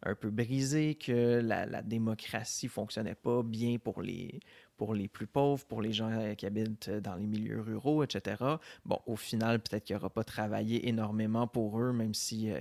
un 0.04 0.16
peu 0.16 0.30
brisé, 0.30 0.96
que 0.96 1.40
la, 1.40 1.66
la 1.66 1.82
démocratie 1.82 2.68
fonctionnait 2.68 3.16
pas 3.16 3.44
bien 3.44 3.78
pour 3.78 4.02
les, 4.02 4.40
pour 4.80 4.96
les 4.96 5.10
plus 5.10 5.28
pauvres, 5.28 5.64
pour 5.66 5.82
les 5.82 5.92
gens 5.92 6.10
euh, 6.10 6.34
qui 6.36 6.46
habitent 6.46 6.88
euh, 6.88 7.02
dans 7.02 7.16
les 7.16 7.28
milieux 7.28 7.60
ruraux, 7.60 8.02
etc. 8.02 8.42
Bon, 8.86 8.98
au 9.06 9.18
final, 9.18 9.60
peut-être 9.60 9.84
qu'il 9.84 9.96
n'aura 9.98 10.10
pas 10.10 10.24
travaillé 10.24 10.88
énormément 10.88 11.48
pour 11.48 11.80
eux, 11.82 11.92
même 11.92 12.14
si 12.14 12.50
euh, 12.50 12.60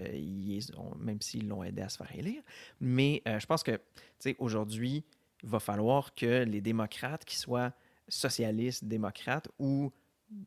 même 0.99 1.23
s'ils 1.23 1.47
l'ont 1.47 1.63
aidé 1.63 1.81
à 1.81 1.89
se 1.89 1.97
faire 1.97 2.13
élire. 2.15 2.43
Mais 2.81 3.23
je 3.25 3.47
pense 3.47 3.63
que, 3.63 3.81
aujourd'hui, 4.41 5.05
il 5.45 5.49
va 5.49 5.61
falloir 5.61 6.13
que 6.15 6.43
les 6.43 6.61
démocrates, 6.61 7.25
qui 7.25 7.37
soient 7.37 7.73
socialistes, 8.09 8.85
démocrates 8.85 9.49
ou 9.61 9.93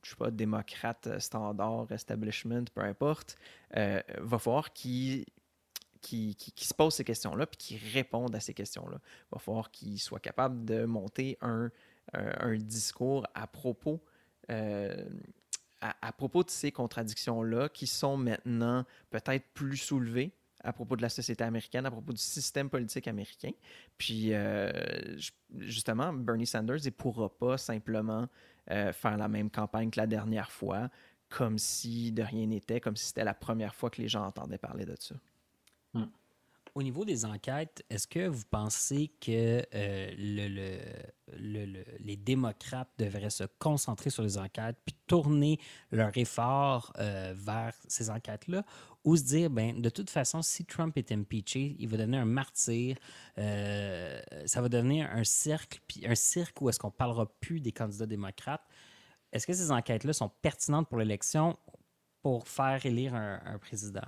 je 0.04 0.10
sais 0.10 0.16
pas, 0.16 0.32
démocrates 0.32 1.20
standard, 1.20 1.92
establishment, 1.92 2.66
peu 2.74 2.82
importe, 2.82 3.36
euh, 3.78 4.02
va 4.20 4.40
falloir 4.40 4.74
qu'ils 4.74 5.26
qui, 6.02 6.36
se 6.56 6.74
posent 6.74 6.96
ces 6.96 7.04
questions-là 7.04 7.46
puis 7.46 7.58
qui 7.58 7.78
répondent 7.78 8.36
à 8.36 8.40
ces 8.40 8.54
questions-là. 8.54 9.00
Va 9.32 9.40
falloir 9.40 9.72
qu'ils 9.72 10.00
soient 10.00 10.20
capables 10.20 10.66
de 10.66 10.86
monter 10.86 11.38
un, 11.42 11.72
un, 12.14 12.56
discours 12.58 13.28
à 13.34 13.48
propos, 13.48 14.04
euh, 14.50 15.06
à, 15.80 16.12
propos 16.12 16.44
de 16.44 16.50
ces 16.50 16.72
contradictions-là 16.72 17.70
qui 17.70 17.88
sont 17.88 18.18
maintenant 18.18 18.86
peut-être 19.10 19.46
plus 19.54 19.78
soulevées 19.78 20.32
à 20.64 20.74
propos 20.74 20.96
de 20.96 21.02
la 21.02 21.10
société 21.10 21.44
américaine, 21.44 21.86
à 21.86 21.92
propos 21.92 22.14
du 22.14 22.22
système 22.22 22.70
politique 22.70 23.08
américain. 23.08 23.52
Puis, 23.98 24.34
euh, 24.34 24.72
justement, 25.58 26.14
Bernie 26.14 26.48
Sanders, 26.48 26.80
ne 26.84 26.90
pourra 26.90 27.30
pas 27.30 27.58
simplement 27.58 28.28
euh, 28.70 28.94
faire 28.94 29.18
la 29.18 29.28
même 29.28 29.50
campagne 29.50 29.90
que 29.90 30.00
la 30.00 30.08
dernière 30.08 30.52
fois, 30.52 30.90
comme 31.30 31.58
si 31.58 32.12
de 32.12 32.24
rien 32.24 32.46
n'était, 32.46 32.80
comme 32.80 32.96
si 32.96 33.08
c'était 33.08 33.24
la 33.24 33.34
première 33.34 33.74
fois 33.74 33.90
que 33.90 34.02
les 34.02 34.08
gens 34.08 34.26
entendaient 34.26 34.58
parler 34.58 34.86
de 34.86 34.96
ça. 35.00 35.16
Hmm. 35.94 36.06
Au 36.74 36.84
niveau 36.84 37.04
des 37.04 37.26
enquêtes, 37.26 37.84
est-ce 37.90 38.08
que 38.08 38.28
vous 38.28 38.46
pensez 38.50 39.12
que 39.20 39.62
euh, 39.76 40.12
le, 40.18 41.84
les 42.00 42.16
démocrates 42.16 42.90
devraient 42.98 43.30
se 43.30 43.44
concentrer 43.60 44.10
sur 44.10 44.24
les 44.24 44.38
enquêtes 44.38 44.78
puis 44.86 44.96
tourner 45.06 45.60
leur 45.92 46.18
effort 46.18 46.94
euh, 46.98 47.34
vers 47.36 47.74
ces 47.90 48.10
enquêtes-là? 48.10 48.64
Ou 49.04 49.18
se 49.18 49.24
dire, 49.24 49.50
ben, 49.50 49.82
de 49.82 49.90
toute 49.90 50.10
façon, 50.10 50.42
si 50.42 50.64
Trump 50.64 50.98
est 50.98 51.12
impeaché, 51.12 51.76
il 51.78 51.90
va 51.90 51.98
devenir 51.98 52.22
un 52.22 52.26
martyr, 52.26 52.96
euh, 53.38 54.22
ça 54.46 54.62
va 54.62 54.70
devenir 54.70 55.10
un 55.12 55.26
cercle, 55.26 55.82
puis 55.88 56.08
un 56.08 56.16
cirque 56.16 56.62
où 56.62 56.70
est-ce 56.70 56.80
qu'on 56.80 56.92
parlera 56.92 57.26
plus 57.42 57.60
des 57.60 57.74
candidats 57.74 58.06
démocrates. 58.06 58.64
Est-ce 59.34 59.46
que 59.46 59.54
ces 59.54 59.72
enquêtes-là 59.72 60.14
sont 60.14 60.30
pertinentes 60.42 60.88
pour 60.88 61.00
l'élection 61.00 61.58
pour 62.22 62.48
faire 62.48 62.86
élire 62.86 63.14
un 63.14 63.58
président? 63.60 64.08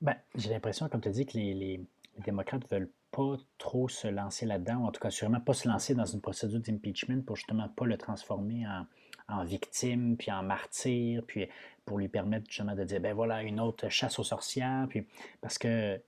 Ben, 0.00 0.14
j'ai 0.36 0.50
l'impression, 0.50 0.88
comme 0.88 1.00
tu 1.00 1.08
as 1.08 1.12
dit, 1.12 1.26
que 1.26 1.36
les, 1.36 1.54
les, 1.54 1.80
démocrates 2.24 2.70
ne 2.70 2.76
veulent 2.76 2.90
pas 3.10 3.36
trop 3.58 3.88
se 3.88 4.08
lancer 4.08 4.46
là-dedans, 4.46 4.78
ou 4.78 4.86
en 4.86 4.92
tout 4.92 5.00
cas, 5.00 5.10
sûrement 5.10 5.40
pas 5.40 5.54
se 5.54 5.68
lancer 5.68 5.94
dans 5.94 6.04
une 6.04 6.20
procédure 6.20 6.60
d'impeachment 6.60 7.22
pour 7.22 7.36
justement 7.36 7.68
pas 7.68 7.86
le 7.86 7.96
transformer 7.96 8.66
en, 8.66 8.86
en, 9.28 9.44
victime, 9.44 10.16
puis 10.16 10.30
en 10.30 10.42
martyr, 10.42 11.22
puis 11.26 11.48
pour 11.84 11.98
lui 11.98 12.08
permettre 12.08 12.46
justement 12.48 12.74
de 12.74 12.84
dire, 12.84 13.00
ben 13.00 13.14
voilà, 13.14 13.42
une 13.42 13.60
autre 13.60 13.88
chasse 13.88 14.18
aux 14.18 14.24
sorcières, 14.24 14.86
puis 14.88 15.06
parce 15.40 15.58
que 15.58 16.00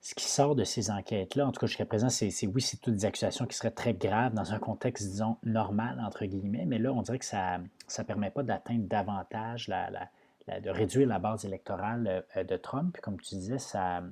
ce 0.00 0.14
qui 0.14 0.24
sort 0.24 0.54
de 0.54 0.64
ces 0.64 0.90
enquêtes-là, 0.90 1.46
en 1.46 1.52
tout 1.52 1.60
cas 1.60 1.66
jusqu'à 1.66 1.86
présent, 1.86 2.08
c'est 2.08 2.46
oui, 2.46 2.60
c'est 2.60 2.78
toutes 2.78 2.94
des 2.94 3.04
accusations 3.04 3.46
qui 3.46 3.56
seraient 3.56 3.70
très 3.70 3.94
graves 3.94 4.34
dans 4.34 4.52
un 4.52 4.58
contexte, 4.58 5.08
disons, 5.08 5.36
normal, 5.44 6.02
entre 6.04 6.24
guillemets, 6.24 6.64
mais 6.66 6.78
là, 6.78 6.92
on 6.92 7.02
dirait 7.02 7.18
que 7.18 7.24
ça 7.24 7.58
ne 7.58 8.02
permet 8.04 8.30
pas 8.30 8.42
d'atteindre 8.42 8.86
davantage 8.86 9.68
la, 9.68 9.90
la 9.90 10.08
de 10.48 10.70
réduire 10.70 11.08
la 11.08 11.18
base 11.18 11.44
électorale 11.44 12.24
euh, 12.36 12.44
de 12.44 12.56
Trump. 12.56 12.96
Comme 13.00 13.20
tu 13.20 13.34
disais, 13.36 13.58
ça, 13.58 14.02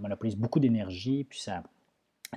monopolise 0.00 0.36
beaucoup 0.36 0.60
d'énergie, 0.60 1.24
puis 1.24 1.40
ça 1.40 1.62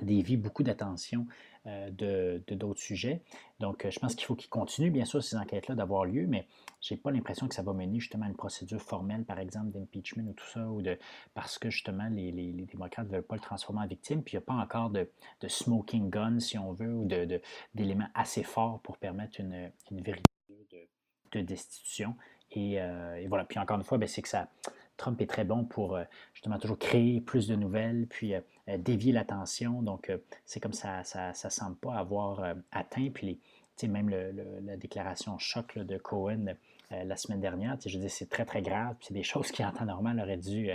dévie 0.02 0.36
beaucoup 0.36 0.62
d'attention 0.62 1.26
euh, 1.66 1.90
de 1.90 2.54
d'autres 2.54 2.80
sujets. 2.80 3.22
Donc, 3.58 3.84
euh, 3.84 3.90
je 3.90 3.98
pense 3.98 4.14
qu'il 4.14 4.26
faut 4.26 4.34
qu'il 4.34 4.50
continue, 4.50 4.90
bien 4.90 5.04
sûr, 5.04 5.22
ces 5.24 5.36
enquêtes-là 5.36 5.74
d'avoir 5.74 6.04
lieu, 6.04 6.26
mais 6.26 6.46
je 6.80 6.94
n'ai 6.94 7.00
pas 7.00 7.10
l'impression 7.10 7.48
que 7.48 7.54
ça 7.54 7.62
va 7.62 7.72
mener 7.72 7.98
justement 7.98 8.26
à 8.26 8.28
une 8.28 8.36
procédure 8.36 8.80
formelle, 8.80 9.24
par 9.24 9.38
exemple, 9.38 9.70
d'impeachment 9.70 10.28
ou 10.28 10.32
tout 10.34 10.46
ça, 10.46 10.68
ou 10.68 10.82
de 10.82 10.98
parce 11.34 11.58
que 11.58 11.70
justement 11.70 12.08
les, 12.08 12.30
les, 12.30 12.52
démocrates 12.52 13.06
ne 13.06 13.12
veulent 13.12 13.22
pas 13.22 13.36
le 13.36 13.40
transformer 13.40 13.80
en 13.80 13.86
victime, 13.86 14.22
puis 14.22 14.34
il 14.34 14.36
n'y 14.36 14.44
a 14.44 14.46
pas 14.46 14.54
encore 14.54 14.90
de, 14.90 15.10
de, 15.40 15.48
smoking 15.48 16.10
gun, 16.10 16.38
si 16.38 16.58
on 16.58 16.72
veut, 16.72 16.92
ou 16.92 17.04
d'éléments 17.06 18.04
de, 18.04 18.10
assez 18.20 18.42
forts 18.42 18.80
pour 18.82 18.98
permettre 18.98 19.40
une, 19.40 19.72
une 19.90 20.02
véritable 20.02 20.28
de, 20.70 20.88
de 21.32 21.40
destitution. 21.40 22.14
Euh, 22.56 23.16
et, 23.16 23.26
voilà. 23.26 23.44
Puis 23.44 23.58
encore 23.58 23.76
une 23.76 23.84
fois, 23.84 23.98
ben, 23.98 24.08
c'est 24.08 24.22
que 24.22 24.28
ça, 24.28 24.48
Trump 24.96 25.20
est 25.20 25.26
très 25.26 25.44
bon 25.44 25.64
pour 25.64 25.96
euh, 25.96 26.04
justement 26.32 26.58
toujours 26.58 26.78
créer 26.78 27.20
plus 27.20 27.48
de 27.48 27.54
nouvelles, 27.54 28.06
puis 28.08 28.34
euh, 28.34 28.40
dévier 28.78 29.12
l'attention. 29.12 29.82
Donc, 29.82 30.10
c'est 30.44 30.60
comme 30.60 30.72
ça, 30.72 31.04
ça 31.04 31.28
ne 31.28 31.50
semble 31.50 31.76
pas 31.76 31.94
avoir 31.94 32.42
atteint. 32.72 33.10
Puis, 33.12 33.38
les, 33.82 33.88
même 33.88 34.08
la 34.08 34.76
déclaration 34.76 35.38
choc 35.38 35.78
de 35.78 35.98
Cohen 35.98 36.56
la 36.90 37.16
semaine 37.16 37.40
dernière, 37.40 37.76
je 37.84 37.98
dis 37.98 38.08
c'est 38.08 38.28
très, 38.28 38.44
très 38.44 38.62
grave. 38.62 38.96
C'est 39.00 39.14
des 39.14 39.22
choses 39.22 39.52
qui, 39.52 39.64
en 39.64 39.70
temps 39.70 39.84
normal, 39.84 40.18
auraient 40.18 40.36
dû, 40.36 40.70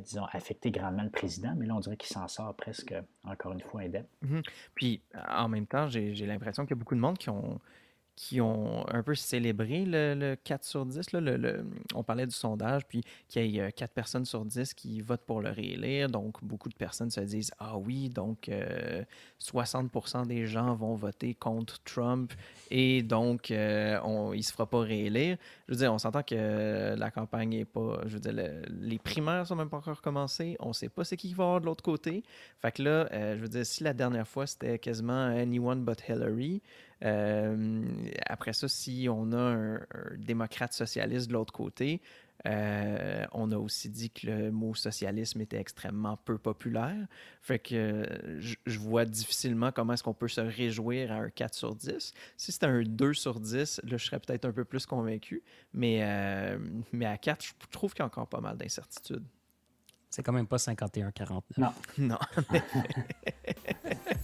disons, 0.00 0.24
affecter 0.32 0.72
grandement 0.72 1.04
le 1.04 1.10
président. 1.10 1.54
Mais 1.56 1.66
là, 1.66 1.76
on 1.76 1.80
dirait 1.80 1.96
qu'il 1.96 2.12
s'en 2.12 2.26
sort 2.26 2.54
presque, 2.54 2.92
encore 3.22 3.52
une 3.52 3.60
fois, 3.60 3.82
indemne. 3.82 4.06
Mm-hmm. 4.24 4.42
Puis, 4.74 5.00
en 5.28 5.48
même 5.48 5.66
temps, 5.66 5.88
j'ai 5.88 6.26
l'impression 6.26 6.64
qu'il 6.64 6.70
y 6.70 6.78
a 6.78 6.80
beaucoup 6.80 6.96
de 6.96 7.00
monde 7.00 7.18
qui 7.18 7.30
ont 7.30 7.60
qui 8.22 8.40
ont 8.40 8.88
un 8.88 9.02
peu 9.02 9.16
célébré 9.16 9.84
le, 9.84 10.36
4 10.44 10.64
sur 10.64 10.86
10. 10.86 11.12
le, 11.14 11.66
on 11.92 12.04
parlait 12.04 12.24
du 12.24 12.34
sondage, 12.34 12.86
puis 12.86 13.02
qu'il 13.26 13.46
y 13.46 13.58
ait 13.58 13.72
4 13.72 13.90
euh, 13.90 13.92
personnes 13.92 14.24
sur 14.24 14.44
10 14.44 14.74
qui 14.74 15.00
votent 15.00 15.24
pour 15.26 15.40
le 15.40 15.50
réélire. 15.50 16.08
Donc, 16.08 16.36
beaucoup 16.40 16.68
de 16.68 16.74
personnes 16.76 17.10
se 17.10 17.18
disent 17.18 17.50
Ah 17.58 17.76
oui, 17.76 18.08
donc 18.10 18.48
60% 19.40 20.22
euh, 20.22 20.24
des 20.24 20.46
gens 20.46 20.72
vont 20.76 20.94
voter 20.94 21.34
contre 21.34 21.82
Trump 21.82 22.32
et 22.70 23.02
donc 23.02 23.50
euh, 23.50 23.98
on, 24.04 24.32
il 24.32 24.38
ne 24.38 24.42
se 24.42 24.52
fera 24.52 24.66
pas 24.66 24.82
réélire. 24.82 25.36
Je 25.66 25.72
veux 25.72 25.78
dire, 25.78 25.92
on 25.92 25.98
s'entend 25.98 26.22
que 26.22 26.94
la 26.96 27.10
campagne 27.10 27.48
n'est 27.48 27.64
pas. 27.64 28.02
Je 28.06 28.14
veux 28.14 28.20
dire, 28.20 28.34
les 28.68 28.98
primaires 29.00 29.48
sont 29.48 29.56
même 29.56 29.68
pas 29.68 29.78
encore 29.78 30.00
commencées. 30.00 30.56
On 30.60 30.68
ne 30.68 30.74
sait 30.74 30.88
pas 30.88 31.02
ce 31.02 31.16
qui 31.16 31.34
va 31.34 31.42
avoir 31.42 31.60
de 31.60 31.66
l'autre 31.66 31.82
côté. 31.82 32.22
Fait 32.60 32.70
que 32.70 32.84
là, 32.84 33.08
je 33.34 33.40
veux 33.40 33.48
dire, 33.48 33.66
si 33.66 33.82
la 33.82 33.94
dernière 33.94 34.28
fois 34.28 34.46
c'était 34.46 34.78
quasiment 34.78 35.26
anyone 35.26 35.84
but 35.84 36.00
Hillary, 36.08 36.62
euh, 37.04 37.82
après 38.26 38.52
ça, 38.52 38.68
si 38.68 39.08
on 39.10 39.32
a 39.32 39.40
un, 39.40 39.80
démocrate 40.16 40.72
socialiste 40.72 41.28
de 41.28 41.32
l'autre 41.32 41.52
côté, 41.52 42.00
euh, 42.46 43.24
on 43.32 43.52
a 43.52 43.56
aussi 43.56 43.88
dit 43.88 44.10
que 44.10 44.26
le 44.26 44.50
mot 44.50 44.74
socialisme 44.74 45.40
était 45.40 45.58
extrêmement 45.58 46.16
peu 46.16 46.38
populaire. 46.38 47.06
Fait 47.40 47.58
que 47.58 48.04
je, 48.38 48.78
vois 48.78 49.04
difficilement 49.04 49.70
comment 49.70 49.92
est-ce 49.92 50.02
qu'on 50.02 50.14
peut 50.14 50.28
se 50.28 50.40
réjouir 50.40 51.12
à 51.12 51.16
un 51.16 51.30
4 51.30 51.54
sur 51.54 51.74
10. 51.74 52.12
Si 52.36 52.52
c'était 52.52 52.66
un 52.66 52.82
2 52.82 53.14
sur 53.14 53.38
10, 53.38 53.82
là, 53.84 53.96
je 53.96 54.04
serais 54.04 54.18
peut-être 54.18 54.44
un 54.44 54.52
peu 54.52 54.64
plus 54.64 54.86
convaincu. 54.86 55.42
Mais, 55.72 56.00
euh, 56.02 56.58
mais 56.92 57.06
à 57.06 57.16
4, 57.16 57.44
je 57.44 57.52
trouve 57.70 57.92
qu'il 57.92 58.00
y 58.00 58.02
a 58.02 58.06
encore 58.06 58.28
pas 58.28 58.40
mal 58.40 58.56
d'incertitudes. 58.56 59.24
C'est 60.10 60.22
quand 60.22 60.32
même 60.32 60.46
pas 60.46 60.58
51-49. 60.58 61.42
Non. 61.56 61.72
Non. 61.96 62.18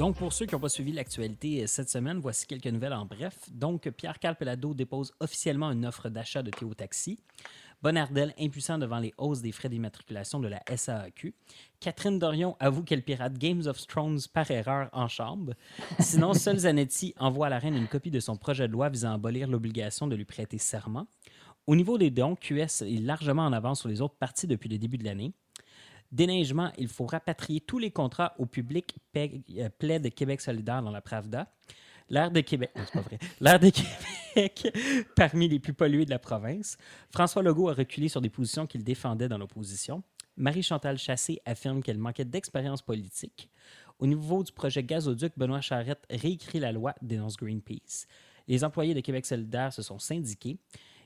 Donc, 0.00 0.16
pour 0.16 0.32
ceux 0.32 0.46
qui 0.46 0.54
n'ont 0.54 0.60
pas 0.62 0.70
suivi 0.70 0.92
l'actualité 0.92 1.66
cette 1.66 1.90
semaine, 1.90 2.20
voici 2.20 2.46
quelques 2.46 2.68
nouvelles 2.68 2.94
en 2.94 3.04
bref. 3.04 3.36
Donc, 3.52 3.86
Pierre 3.90 4.18
Calpelado 4.18 4.72
dépose 4.72 5.12
officiellement 5.20 5.70
une 5.70 5.84
offre 5.84 6.08
d'achat 6.08 6.42
de 6.42 6.50
Théo 6.50 6.72
Taxi. 6.72 7.18
Bonardel 7.82 8.32
impuissant 8.40 8.78
devant 8.78 8.98
les 8.98 9.12
hausses 9.18 9.42
des 9.42 9.52
frais 9.52 9.68
d'immatriculation 9.68 10.40
de 10.40 10.48
la 10.48 10.62
SAAQ. 10.74 11.34
Catherine 11.80 12.18
Dorion 12.18 12.56
avoue 12.60 12.82
qu'elle 12.82 13.02
pirate 13.02 13.36
Games 13.36 13.66
of 13.66 13.86
Thrones 13.86 14.20
par 14.32 14.50
erreur 14.50 14.88
en 14.94 15.06
chambre. 15.06 15.52
Sinon, 15.98 16.32
seul 16.32 16.56
Zanetti 16.56 17.12
envoie 17.18 17.48
à 17.48 17.50
la 17.50 17.58
reine 17.58 17.76
une 17.76 17.86
copie 17.86 18.10
de 18.10 18.20
son 18.20 18.36
projet 18.36 18.68
de 18.68 18.72
loi 18.72 18.88
visant 18.88 19.10
à 19.10 19.14
abolir 19.16 19.48
l'obligation 19.48 20.06
de 20.06 20.16
lui 20.16 20.24
prêter 20.24 20.56
serment. 20.56 21.08
Au 21.66 21.76
niveau 21.76 21.98
des 21.98 22.10
dons, 22.10 22.36
QS 22.36 22.84
est 22.86 23.02
largement 23.02 23.44
en 23.44 23.52
avance 23.52 23.80
sur 23.80 23.90
les 23.90 24.00
autres 24.00 24.16
parties 24.16 24.46
depuis 24.46 24.70
le 24.70 24.78
début 24.78 24.96
de 24.96 25.04
l'année. 25.04 25.34
Déneigement, 26.12 26.72
il 26.76 26.88
faut 26.88 27.06
rapatrier 27.06 27.60
tous 27.60 27.78
les 27.78 27.92
contrats 27.92 28.34
au 28.38 28.46
public 28.46 28.96
euh, 29.16 29.68
plaide 29.78 30.12
Québec 30.12 30.40
solidaire 30.40 30.82
dans 30.82 30.90
la 30.90 31.00
Pravda. 31.00 31.52
L'air 32.08 32.32
de 32.32 32.40
Québec, 32.40 32.72
c'est 32.74 32.92
pas 32.92 33.00
vrai. 33.00 33.18
L'air 33.40 33.60
de 33.60 33.70
Québec, 33.70 34.76
parmi 35.16 35.48
les 35.48 35.60
plus 35.60 35.72
pollués 35.72 36.04
de 36.04 36.10
la 36.10 36.18
province. 36.18 36.76
François 37.10 37.42
Legault 37.42 37.68
a 37.68 37.74
reculé 37.74 38.08
sur 38.08 38.20
des 38.20 38.30
positions 38.30 38.66
qu'il 38.66 38.82
défendait 38.82 39.28
dans 39.28 39.38
l'opposition. 39.38 40.02
Marie-Chantal 40.36 40.98
Chassé 40.98 41.40
affirme 41.46 41.82
qu'elle 41.82 41.98
manquait 41.98 42.24
d'expérience 42.24 42.82
politique. 42.82 43.48
Au 44.00 44.08
niveau 44.08 44.42
du 44.42 44.50
projet 44.50 44.82
gazoduc, 44.82 45.34
Benoît 45.36 45.60
Charette 45.60 46.04
réécrit 46.10 46.58
la 46.58 46.72
loi, 46.72 46.94
dénonce 47.02 47.36
Greenpeace. 47.36 48.06
Les 48.48 48.64
employés 48.64 48.94
de 48.94 49.00
Québec 49.00 49.26
solidaire 49.26 49.72
se 49.72 49.82
sont 49.82 50.00
syndiqués. 50.00 50.58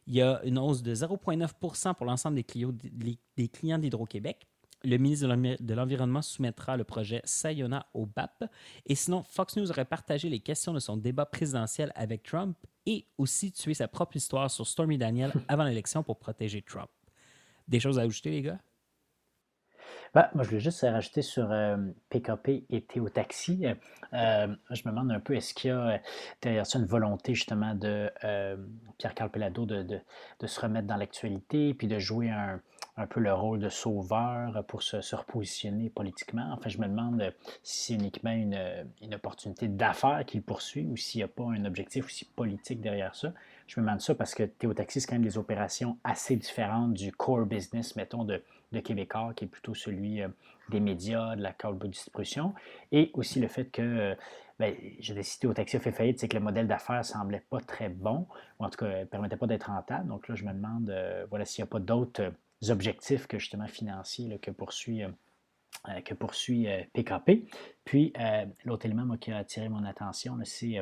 Il 0.07 0.15
y 0.15 0.23
a 0.23 0.41
une 0.45 0.59
hausse 0.59 0.83
de 0.83 0.95
0,9 0.95 1.95
pour 1.95 2.07
l'ensemble 2.07 2.37
des 2.37 3.49
clients 3.49 3.79
d'Hydro-Québec 3.79 4.47
le 4.85 4.97
ministre 4.99 5.26
de 5.26 5.74
l'Environnement 5.74 6.22
soumettra 6.22 6.76
le 6.76 6.85
projet 6.85 7.20
Sayona 7.24 7.87
au 7.95 8.07
BAP. 8.07 8.45
Et 8.87 8.95
sinon, 8.95 9.22
Fox 9.22 9.57
News 9.57 9.70
aurait 9.70 9.85
partagé 9.85 10.28
les 10.28 10.41
questions 10.41 10.72
de 10.72 10.78
son 10.78 10.97
débat 10.97 11.26
présidentiel 11.26 11.93
avec 11.95 12.22
Trump 12.22 12.57
et 12.87 13.07
aussi 13.18 13.51
tué 13.53 13.74
sa 13.74 13.89
propre 13.89 14.16
histoire 14.16 14.51
sur 14.51 14.66
Stormy 14.66 14.99
Daniel 14.99 15.32
avant 15.49 15.64
l'élection 15.64 16.03
pour 16.03 16.18
protéger 16.18 16.62
Trump. 16.62 16.91
Des 17.66 17.80
choses 17.80 17.99
à 17.99 18.03
ajouter, 18.03 18.30
les 18.30 18.43
gars? 18.43 18.59
Ben, 20.14 20.28
moi, 20.32 20.45
je 20.45 20.51
voulais 20.51 20.61
juste 20.61 20.82
rajouter 20.82 21.22
sur 21.22 21.49
PKP 22.09 22.49
euh, 22.49 22.61
et 22.70 22.82
Théo 22.82 23.09
Taxi. 23.09 23.66
Euh, 24.12 24.55
je 24.70 24.82
me 24.85 24.91
demande 24.91 25.11
un 25.11 25.18
peu, 25.18 25.35
est-ce 25.35 25.55
qu'il 25.55 25.70
y 25.70 25.72
a 25.72 26.01
derrière 26.41 26.66
ça 26.66 26.78
une 26.78 26.87
volonté 26.87 27.35
justement 27.35 27.74
de 27.74 28.12
euh, 28.22 28.57
Pierre-Carl 28.99 29.30
Pelado 29.30 29.66
de, 29.66 29.82
de, 29.82 30.47
se 30.47 30.61
remettre 30.61 30.87
dans 30.87 30.97
l'actualité 30.97 31.74
puis 31.74 31.89
de 31.89 31.99
jouer 31.99 32.30
un, 32.30 32.61
un 32.97 33.07
peu 33.07 33.21
le 33.21 33.33
rôle 33.33 33.59
de 33.59 33.69
sauveur 33.69 34.65
pour 34.69 34.83
se, 34.83 35.15
repositionner 35.17 35.91
politiquement. 35.91 36.53
En 36.53 36.59
fait, 36.59 36.71
je 36.71 36.79
me 36.79 36.87
demande 36.87 37.21
euh, 37.23 37.31
si 37.63 37.87
c'est 37.87 37.95
uniquement 37.95 38.31
une, 38.31 38.87
une 39.03 39.15
opportunité 39.15 39.67
d'affaires 39.69 40.25
qu'il 40.27 40.43
poursuit 40.43 40.87
ou 40.87 40.97
s'il 40.97 41.19
n'y 41.19 41.25
a 41.25 41.29
pas 41.29 41.45
un 41.45 41.65
objectif 41.65 42.07
aussi 42.07 42.25
politique 42.25 42.81
derrière 42.81 43.15
ça. 43.15 43.33
Je 43.67 43.81
me 43.81 43.87
demande 43.87 44.01
ça 44.01 44.15
parce 44.15 44.35
que 44.35 44.45
Théo 44.45 44.75
Taxi, 44.75 45.01
c'est 45.01 45.09
quand 45.09 45.17
même 45.17 45.23
des 45.23 45.39
opérations 45.39 45.99
assez 46.05 46.37
différentes 46.37 46.95
du 46.95 47.11
core 47.13 47.47
business, 47.47 47.97
mettons, 47.97 48.25
de, 48.25 48.43
de 48.73 48.81
Québécois, 48.81 49.33
qui 49.35 49.47
est 49.47 49.49
plutôt 49.49 49.75
celui 49.75 50.23
euh, 50.23 50.29
des 50.69 50.81
médias, 50.81 51.35
de 51.35 51.43
la 51.43 51.53
câble 51.53 51.89
distribution, 51.89 52.55
et 52.93 53.11
aussi 53.15 53.41
le 53.41 53.49
fait 53.49 53.65
que, 53.67 53.83
euh, 53.83 54.15
ben, 54.61 54.75
je 55.01 55.15
vais 55.15 55.23
citer 55.25 55.49
au 55.49 55.53
taxi 55.55 55.77
a 55.77 55.81
fait 55.81 55.91
faillite, 55.91 56.21
c'est 56.21 56.29
que 56.29 56.37
le 56.37 56.43
modèle 56.43 56.69
d'affaires 56.69 57.05
semblait 57.05 57.45
pas 57.51 57.61
très 57.61 57.89
bon, 57.89 58.29
ou 58.61 58.65
en 58.65 58.71
tout 58.71 58.79
cas, 58.79 59.01
ne 59.01 59.05
permettait 59.05 59.37
pas 59.37 59.49
d'être 59.49 59.65
rentable. 59.65 60.09
Donc 60.09 60.29
là, 60.29 60.37
je 60.37 60.45
me 60.45 60.53
demande, 60.53 60.95
voilà, 61.29 61.45
s'il 61.45 61.65
n'y 61.65 61.69
a 61.69 61.71
pas 61.71 61.81
d'autres 61.81 62.33
objectifs 62.69 63.27
que 63.27 63.39
justement 63.39 63.67
financiers 63.67 64.39
que 64.39 64.51
poursuit 64.51 65.03
euh, 65.05 65.11
que 66.05 66.15
poursuit 66.15 66.67
PKP. 66.95 67.47
Euh, 67.85 67.91
Puis, 67.91 68.12
euh, 68.18 68.47
l'autre 68.64 68.87
élément 68.87 69.16
qui 69.16 69.32
a 69.32 69.39
attiré 69.39 69.68
mon 69.68 69.85
attention, 69.85 70.39
c'est 70.45 70.80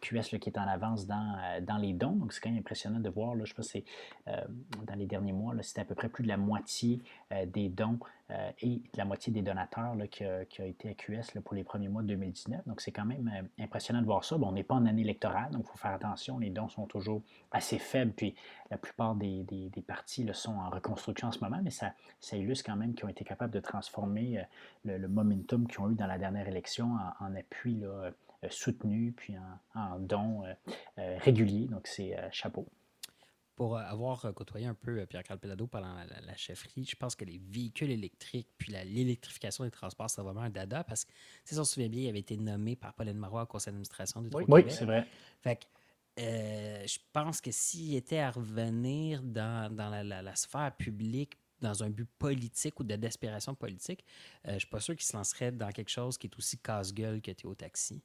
QS 0.00 0.38
qui 0.40 0.48
est 0.48 0.58
en 0.58 0.68
avance 0.68 1.06
dans, 1.06 1.60
dans 1.62 1.76
les 1.76 1.92
dons. 1.92 2.12
Donc, 2.12 2.32
c'est 2.32 2.40
quand 2.40 2.50
même 2.50 2.58
impressionnant 2.58 3.00
de 3.00 3.10
voir. 3.10 3.34
Là, 3.34 3.44
je 3.44 3.54
pense 3.54 3.72
que 3.72 3.78
dans 4.26 4.94
les 4.94 5.06
derniers 5.06 5.32
mois, 5.32 5.54
c'était 5.62 5.82
à 5.82 5.84
peu 5.84 5.94
près 5.94 6.08
plus 6.08 6.22
de 6.22 6.28
la 6.28 6.36
moitié 6.36 7.00
des 7.46 7.68
dons 7.68 7.98
et 8.60 8.76
de 8.76 8.98
la 8.98 9.04
moitié 9.04 9.32
des 9.32 9.42
donateurs 9.42 9.94
qui, 10.10 10.24
a, 10.24 10.42
été 10.64 10.88
à 10.88 10.94
QS 10.94 11.38
pour 11.44 11.54
les 11.54 11.64
premiers 11.64 11.88
mois 11.88 12.02
de 12.02 12.08
2019. 12.08 12.66
Donc, 12.66 12.80
c'est 12.80 12.92
quand 12.92 13.04
même 13.04 13.48
impressionnant 13.58 14.00
de 14.00 14.06
voir 14.06 14.24
ça. 14.24 14.36
Bon, 14.36 14.48
on 14.48 14.52
n'est 14.52 14.64
pas 14.64 14.74
en 14.74 14.86
année 14.86 15.02
électorale, 15.02 15.50
donc 15.52 15.64
il 15.66 15.70
faut 15.70 15.78
faire 15.78 15.94
attention. 15.94 16.38
Les 16.38 16.50
dons 16.50 16.68
sont 16.68 16.86
toujours 16.86 17.22
assez 17.52 17.78
faibles. 17.78 18.12
Puis, 18.12 18.34
la 18.70 18.78
plupart 18.78 19.14
des, 19.14 19.44
des, 19.44 19.82
partis 19.82 20.28
sont 20.32 20.54
en 20.54 20.70
reconstruction 20.70 21.28
en 21.28 21.32
ce 21.32 21.38
moment, 21.40 21.60
mais 21.62 21.70
ça, 21.70 21.92
illustre 22.32 22.64
quand 22.66 22.76
même 22.76 22.94
qu'ils 22.94 23.04
ont 23.04 23.08
été 23.08 23.24
capables 23.24 23.52
de 23.52 23.60
transformer 23.60 24.38
euh, 24.86 24.98
le, 24.98 25.08
momentum 25.08 25.66
qu'ils 25.66 25.80
ont 25.80 25.90
eu 25.90 25.94
dans 25.94 26.06
la 26.06 26.18
dernière 26.18 26.35
élection 26.44 26.96
en, 27.20 27.34
appui 27.34 27.84
euh, 27.84 28.10
soutenu, 28.50 29.12
puis 29.12 29.34
en, 29.74 29.98
don 29.98 30.44
euh, 30.44 31.18
régulier. 31.18 31.66
Donc, 31.66 31.86
c'est 31.86 32.16
chapeau. 32.32 32.66
Pour 33.54 33.78
avoir 33.78 34.34
côtoyé 34.34 34.66
un 34.66 34.74
peu 34.74 35.06
Pierre-Carl 35.06 35.40
Pelado 35.40 35.66
pendant 35.66 35.94
la, 35.94 36.36
chefferie, 36.36 36.84
je 36.84 36.94
pense 36.94 37.16
que 37.16 37.24
les 37.24 37.38
véhicules 37.38 37.90
électriques 37.90 38.48
puis 38.58 38.70
l'électrification 38.70 39.64
des 39.64 39.70
transports, 39.70 40.10
c'est 40.10 40.20
vraiment 40.20 40.42
un 40.42 40.50
dada 40.50 40.84
parce 40.84 41.06
que, 41.06 41.12
si 41.42 41.58
on 41.58 41.64
se 41.64 41.72
souvient 41.72 41.88
bien, 41.88 42.02
il 42.02 42.08
avait 42.10 42.18
été 42.18 42.36
nommé 42.36 42.76
par 42.76 42.92
Pauline 42.92 43.16
Marois 43.16 43.44
au 43.44 43.46
conseil 43.46 43.72
d'administration 43.72 44.20
du 44.20 44.28
Oui, 44.46 44.64
c'est 44.68 44.84
vrai. 44.84 45.06
Fait 45.40 45.56
que, 45.56 45.64
je 46.18 46.98
pense 47.12 47.40
que 47.40 47.50
s'il 47.50 47.94
était 47.96 48.18
à 48.18 48.30
revenir 48.30 49.22
dans, 49.22 49.74
la, 49.74 50.36
sphère 50.36 50.76
publique 50.76 51.38
dans 51.60 51.82
un 51.82 51.90
but 51.90 52.08
politique 52.18 52.78
ou 52.80 52.84
de 52.84 52.96
desperation 52.96 53.54
politique, 53.54 54.04
euh, 54.46 54.50
je 54.50 54.54
ne 54.54 54.58
suis 54.60 54.68
pas 54.68 54.80
sûr 54.80 54.94
qu'il 54.94 55.06
se 55.06 55.16
lancerait 55.16 55.52
dans 55.52 55.70
quelque 55.70 55.90
chose 55.90 56.18
qui 56.18 56.26
est 56.26 56.36
aussi 56.36 56.58
casse-gueule 56.58 57.20
que 57.20 57.30
Théo 57.30 57.54
Taxi. 57.54 58.02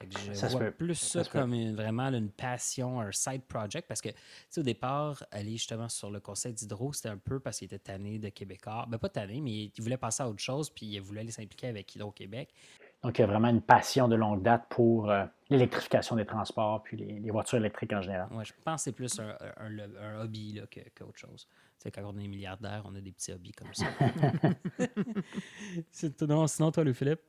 je 0.00 0.32
ça 0.32 0.48
vois 0.48 0.70
plus 0.70 0.94
ça, 0.94 1.24
comme 1.24 1.74
vraiment 1.74 2.08
une 2.08 2.30
passion, 2.30 3.00
un 3.00 3.12
side 3.12 3.42
project, 3.42 3.86
parce 3.86 4.00
que 4.00 4.10
au 4.56 4.62
départ, 4.62 5.22
aller 5.30 5.52
justement 5.52 5.88
sur 5.88 6.10
le 6.10 6.20
conseil 6.20 6.52
d'Hydro, 6.52 6.92
c'était 6.92 7.08
un 7.10 7.18
peu 7.18 7.40
parce 7.40 7.58
qu'il 7.58 7.66
était 7.66 7.78
tanné 7.78 8.18
de 8.18 8.28
Québécois. 8.28 8.86
Ben, 8.88 8.98
pas 8.98 9.08
tanné, 9.08 9.40
mais 9.40 9.70
il 9.76 9.82
voulait 9.82 9.96
passer 9.96 10.22
à 10.22 10.28
autre 10.28 10.42
chose, 10.42 10.70
puis 10.70 10.86
il 10.86 11.00
voulait 11.00 11.20
aller 11.20 11.32
s'impliquer 11.32 11.68
avec 11.68 11.94
Hydro-Québec. 11.94 12.54
Donc, 13.02 13.18
il 13.18 13.22
y 13.22 13.24
a 13.24 13.26
vraiment 13.26 13.48
une 13.48 13.62
passion 13.62 14.08
de 14.08 14.14
longue 14.14 14.42
date 14.42 14.66
pour 14.68 15.10
euh, 15.10 15.24
l'électrification 15.48 16.16
des 16.16 16.26
transports 16.26 16.82
puis 16.82 16.98
les, 16.98 17.30
voitures 17.30 17.58
électriques 17.58 17.92
en 17.94 18.02
général. 18.02 18.28
Oui, 18.30 18.44
je 18.44 18.52
pense 18.62 18.82
que 18.82 18.84
c'est 18.84 18.92
plus 18.92 19.18
un, 19.18 20.20
hobby 20.20 20.60
qu'autre 20.94 21.18
chose. 21.18 21.48
C'est 21.82 21.90
quand 21.90 22.02
on 22.04 22.18
est 22.18 22.28
milliardaire, 22.28 22.82
on 22.84 22.94
a 22.94 23.00
des 23.00 23.10
petits 23.10 23.32
hobbies 23.32 23.52
comme 23.52 23.72
ça. 23.72 23.86
non, 26.28 26.46
sinon, 26.46 26.70
toi, 26.70 26.84
le 26.84 26.92
Philippe? 26.92 27.22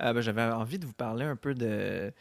Euh, 0.00 0.12
ben, 0.12 0.20
J'avais 0.20 0.44
envie 0.44 0.78
de 0.78 0.86
vous 0.86 0.92
parler 0.92 1.24
un 1.24 1.34
peu 1.34 1.52
de. 1.52 2.12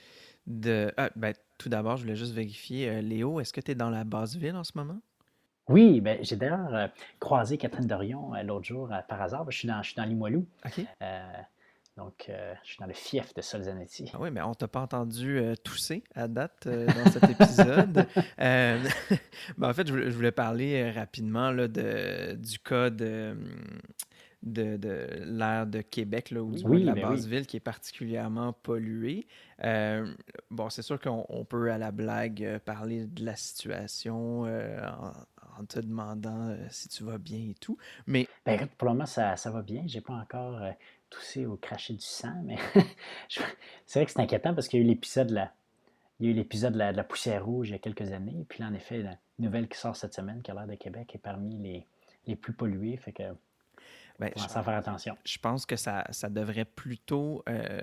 de 0.48 0.92
ah, 0.98 1.12
ben, 1.16 1.36
tout 1.60 1.70
d'abord, 1.70 1.98
je 1.98 2.02
voulais 2.02 2.16
juste 2.16 2.34
vérifier. 2.34 2.90
Euh, 2.90 3.02
Léo, 3.02 3.40
est-ce 3.40 3.54
que 3.54 3.62
tu 3.62 3.72
es 3.72 3.76
dans 3.76 3.92
la 3.92 4.04
basse 4.04 4.36
ville 4.36 4.56
en 4.56 4.64
ce 4.64 4.72
moment? 4.74 5.00
Oui, 5.70 6.02
ben, 6.02 6.18
j'ai 6.24 6.36
d'ailleurs 6.36 6.90
croisé 7.20 7.60
Catherine 7.60 7.86
Dorion 7.86 8.32
l'autre 8.44 8.66
jour 8.66 8.90
par 9.08 9.22
hasard. 9.22 9.46
Je 9.52 9.60
suis 9.60 9.68
dans, 9.68 9.84
je 9.84 9.90
suis 9.90 9.98
dans 9.98 10.06
Limoilou. 10.06 10.48
OK. 10.66 10.84
Donc, 11.98 12.28
euh, 12.30 12.54
je 12.64 12.70
suis 12.70 12.78
dans 12.80 12.86
le 12.86 12.94
fief 12.94 13.34
de 13.34 13.42
Solzanetti. 13.42 14.12
Ah 14.14 14.18
oui, 14.20 14.30
mais 14.32 14.42
on 14.44 14.54
t'a 14.54 14.68
pas 14.68 14.82
entendu 14.82 15.40
euh, 15.40 15.56
tousser 15.56 16.04
à 16.14 16.28
date 16.28 16.68
euh, 16.68 16.86
dans 16.86 17.12
cet 17.12 17.24
épisode. 17.28 18.06
ben, 18.38 19.70
en 19.70 19.74
fait, 19.74 19.88
je 19.88 20.10
voulais, 20.10 20.32
parler 20.32 20.92
rapidement 20.92 21.50
là, 21.50 21.68
de, 21.68 22.36
du 22.36 22.60
cas 22.60 22.92
de, 22.92 23.36
de, 24.44 24.78
de 24.78 25.08
l'air 25.26 25.66
de 25.66 25.82
Québec, 25.82 26.30
là, 26.30 26.44
ou 26.44 26.54
du 26.54 26.64
de 26.64 26.86
la 26.86 26.94
basse 26.94 27.26
ville 27.26 27.48
qui 27.48 27.58
est 27.58 27.62
particulièrement 27.62 28.54
polluée. 28.54 29.26
bon, 30.52 30.70
c'est 30.70 30.84
sûr 30.84 31.00
qu'on 31.00 31.46
peut 31.46 31.72
à 31.72 31.80
la 31.80 31.90
blague 31.90 32.60
parler 32.64 33.08
de 33.08 33.26
la 33.26 33.36
situation 33.36 34.44
en, 34.44 35.66
te 35.68 35.80
demandant 35.80 36.56
si 36.70 36.90
tu 36.90 37.04
vas 37.04 37.18
bien 37.18 37.40
et 37.50 37.56
tout. 37.60 37.80
Mais. 38.06 38.28
Ben, 38.46 38.68
pour 38.78 38.88
le 38.88 38.94
moment, 38.94 39.08
ça, 39.08 39.36
ça 39.36 39.50
va 39.50 39.64
bien. 39.64 39.82
J'ai 39.88 40.02
pas 40.02 40.14
encore 40.14 40.62
tousser 41.10 41.46
ou 41.46 41.58
cracher 41.58 41.94
du 41.94 42.06
sang, 42.06 42.42
mais 42.44 42.58
c'est 43.86 44.00
vrai 44.00 44.06
que 44.06 44.12
c'est 44.12 44.20
inquiétant 44.20 44.54
parce 44.54 44.68
qu'il 44.68 44.80
y 44.80 44.84
a 44.84 44.86
eu 44.86 44.88
l'épisode 44.88 45.28
de 45.28 45.36
la, 45.36 45.52
il 46.20 46.26
y 46.26 46.30
a 46.30 46.32
eu 46.32 46.36
l'épisode 46.36 46.74
de 46.74 46.80
la, 46.80 47.04
poussière 47.04 47.46
rouge 47.46 47.70
il 47.70 47.74
y 47.74 47.76
a 47.76 47.80
quelques 47.80 48.12
années. 48.12 48.46
Puis 48.50 48.60
là, 48.60 48.68
en 48.68 48.74
effet, 48.74 49.00
la 49.00 49.18
nouvelle 49.40 49.68
qui 49.68 49.78
sort 49.78 49.96
cette 49.96 50.14
semaine, 50.14 50.42
qui 50.42 50.52
a 50.52 50.54
l'air 50.54 50.68
de 50.68 50.76
Québec, 50.76 51.14
est 51.14 51.20
parmi 51.20 51.58
les, 51.58 51.86
les 52.26 52.36
plus 52.36 52.54
pollués. 52.54 52.98
Fait 52.98 53.12
que 53.12 53.24
ben, 54.20 54.32
je, 54.36 54.48
faire 54.48 54.70
attention. 54.70 55.16
Je 55.26 55.38
pense 55.38 55.66
que 55.66 55.76
ça, 55.76 56.06
ça 56.10 56.30
devrait 56.30 56.66
plutôt. 56.66 57.44
Euh, 57.48 57.80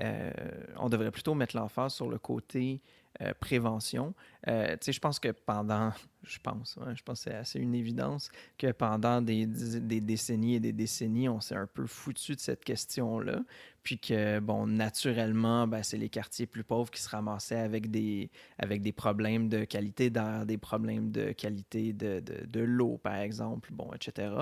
euh, 0.00 0.30
on 0.76 0.88
devrait 0.88 1.10
plutôt 1.10 1.34
mettre 1.34 1.56
l'emphase 1.56 1.94
sur 1.94 2.08
le 2.08 2.18
côté 2.18 2.80
euh, 3.22 3.32
prévention. 3.38 4.14
Euh, 4.48 4.76
je 4.86 4.98
pense 5.00 5.18
que 5.18 5.28
pendant, 5.28 5.92
je 6.22 6.38
pense, 6.38 6.78
je 6.94 7.02
pense 7.02 7.24
que 7.24 7.30
c'est 7.30 7.36
assez 7.36 7.58
une 7.58 7.74
évidence 7.74 8.30
que 8.56 8.70
pendant 8.70 9.20
des, 9.20 9.46
décennies 9.46 10.54
et 10.54 10.60
des 10.60 10.72
décennies, 10.72 11.28
on 11.28 11.40
s'est 11.40 11.56
un 11.56 11.66
peu 11.66 11.86
foutu 11.86 12.36
de 12.36 12.40
cette 12.40 12.64
question-là. 12.64 13.42
Puis 13.82 13.98
que, 13.98 14.38
bon, 14.38 14.66
naturellement, 14.66 15.66
ben, 15.66 15.82
c'est 15.82 15.98
les 15.98 16.08
quartiers 16.08 16.46
plus 16.46 16.64
pauvres 16.64 16.90
qui 16.90 17.02
se 17.02 17.08
ramassaient 17.08 17.58
avec 17.58 17.90
des, 17.90 18.30
avec 18.58 18.80
des 18.80 18.92
problèmes 18.92 19.48
de 19.48 19.64
qualité 19.64 20.08
d'air, 20.08 20.46
des 20.46 20.58
problèmes 20.58 21.10
de 21.10 21.32
qualité 21.32 21.92
de, 21.92 22.20
de, 22.20 22.60
l'eau, 22.60 22.96
par 22.98 23.16
exemple, 23.16 23.70
bon, 23.72 23.90
etc. 23.92 24.32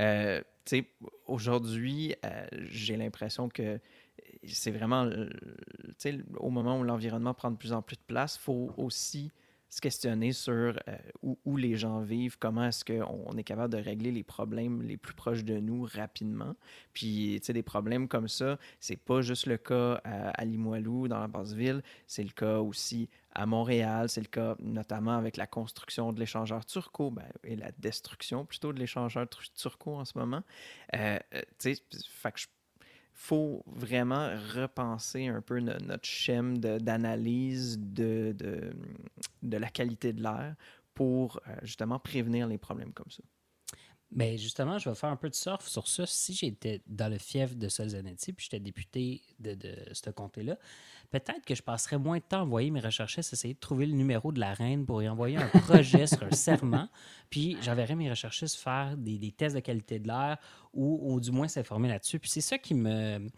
Euh, 0.00 0.42
Aujourd'hui, 1.26 2.16
j'ai 2.70 2.96
l'impression 2.96 3.48
que 3.48 3.78
c'est 4.44 4.70
vraiment, 4.70 5.08
au 6.38 6.50
moment 6.50 6.78
où 6.78 6.84
l'environnement 6.84 7.34
prend 7.34 7.50
de 7.50 7.56
plus 7.56 7.72
en 7.72 7.82
plus 7.82 7.96
de 7.96 8.02
place, 8.06 8.36
il 8.36 8.44
faut 8.44 8.70
aussi 8.76 9.32
se 9.68 9.80
questionner 9.80 10.32
sur 10.32 10.78
euh, 10.88 10.96
où, 11.44 11.56
les 11.56 11.76
gens 11.76 12.00
vivent, 12.00 12.38
comment 12.38 12.66
est-ce 12.66 12.84
qu'on 12.84 13.36
est 13.36 13.42
capable 13.44 13.74
de 13.74 13.82
régler 13.82 14.12
les 14.12 14.22
problèmes 14.22 14.82
les 14.82 14.96
plus 14.96 15.14
proches 15.14 15.44
de 15.44 15.58
nous 15.58 15.86
rapidement. 15.92 16.54
Puis, 16.92 17.38
tu 17.40 17.46
sais, 17.46 17.52
des 17.52 17.62
problèmes 17.62 18.08
comme 18.08 18.28
ça, 18.28 18.58
c'est 18.80 18.96
pas 18.96 19.22
juste 19.22 19.46
le 19.46 19.58
cas 19.58 20.00
à, 20.04 20.44
Limoilou, 20.44 21.08
dans 21.08 21.18
la 21.18 21.26
basse 21.26 21.52
ville, 21.52 21.82
c'est 22.06 22.22
le 22.22 22.30
cas 22.30 22.58
aussi 22.58 23.08
à 23.34 23.44
Montréal, 23.44 24.08
c'est 24.08 24.22
le 24.22 24.28
cas 24.28 24.56
notamment 24.60 25.16
avec 25.16 25.36
la 25.36 25.46
construction 25.46 26.12
de 26.12 26.20
l'échangeur 26.20 26.64
turco 26.64 27.10
ben, 27.10 27.28
et 27.44 27.56
la 27.56 27.70
destruction 27.72 28.46
plutôt 28.46 28.72
de 28.72 28.78
l'échangeur 28.78 29.26
turco 29.54 29.96
en 29.96 30.04
ce 30.04 30.16
moment. 30.16 30.42
Euh, 30.94 31.18
euh, 31.34 31.42
tu 31.58 31.74
sais, 31.74 31.82
fait 32.08 32.32
que 32.32 32.40
je 32.40 32.46
faut 33.16 33.64
vraiment 33.66 34.28
repenser 34.54 35.26
un 35.26 35.40
peu 35.40 35.58
notre 35.58 36.04
schème 36.04 36.58
d'analyse 36.58 37.78
de, 37.80 38.36
la 39.42 39.70
qualité 39.70 40.12
de 40.12 40.22
l'air 40.22 40.54
pour 40.92 41.40
euh, 41.48 41.56
justement 41.62 41.98
prévenir 41.98 42.46
les 42.46 42.58
problèmes 42.58 42.92
comme 42.92 43.10
ça. 43.10 43.22
Mais 44.16 44.38
justement, 44.38 44.78
je 44.78 44.88
vais 44.88 44.94
faire 44.94 45.10
un 45.10 45.16
peu 45.16 45.28
de 45.28 45.34
surf 45.34 45.68
sur 45.68 45.86
ça. 45.86 46.06
Si 46.06 46.32
j'étais 46.32 46.80
dans 46.86 47.10
le 47.10 47.18
fief 47.18 47.54
de 47.54 47.68
Solzanetti, 47.68 48.32
puis 48.32 48.44
j'étais 48.44 48.60
député 48.60 49.20
de, 49.38 49.52
de 49.52 49.76
ce 49.92 50.08
comté-là, 50.08 50.56
peut-être 51.10 51.44
que 51.44 51.54
je 51.54 51.62
passerais 51.62 51.98
moins 51.98 52.16
de 52.16 52.22
temps 52.22 52.38
à 52.38 52.42
envoyer 52.42 52.70
mes 52.70 52.80
recherchistes, 52.80 53.34
essayer 53.34 53.52
de 53.52 53.58
trouver 53.60 53.84
le 53.84 53.92
numéro 53.92 54.32
de 54.32 54.40
la 54.40 54.54
reine 54.54 54.86
pour 54.86 55.02
y 55.02 55.08
envoyer 55.08 55.36
un 55.36 55.48
projet 55.48 56.06
sur 56.06 56.22
un 56.22 56.30
serment, 56.30 56.88
puis 57.30 57.58
j'enverrais 57.60 57.94
mes 57.94 58.08
recherchistes 58.08 58.56
faire 58.56 58.96
des, 58.96 59.18
des 59.18 59.32
tests 59.32 59.54
de 59.54 59.60
qualité 59.60 59.98
de 59.98 60.08
l'air 60.08 60.38
ou, 60.72 61.12
ou, 61.12 61.20
du 61.20 61.30
moins 61.30 61.48
s'informer 61.48 61.88
là-dessus. 61.88 62.18
Puis 62.18 62.30
c'est 62.30 62.40
ça 62.40 62.56
qui 62.56 62.72
me 62.72 63.28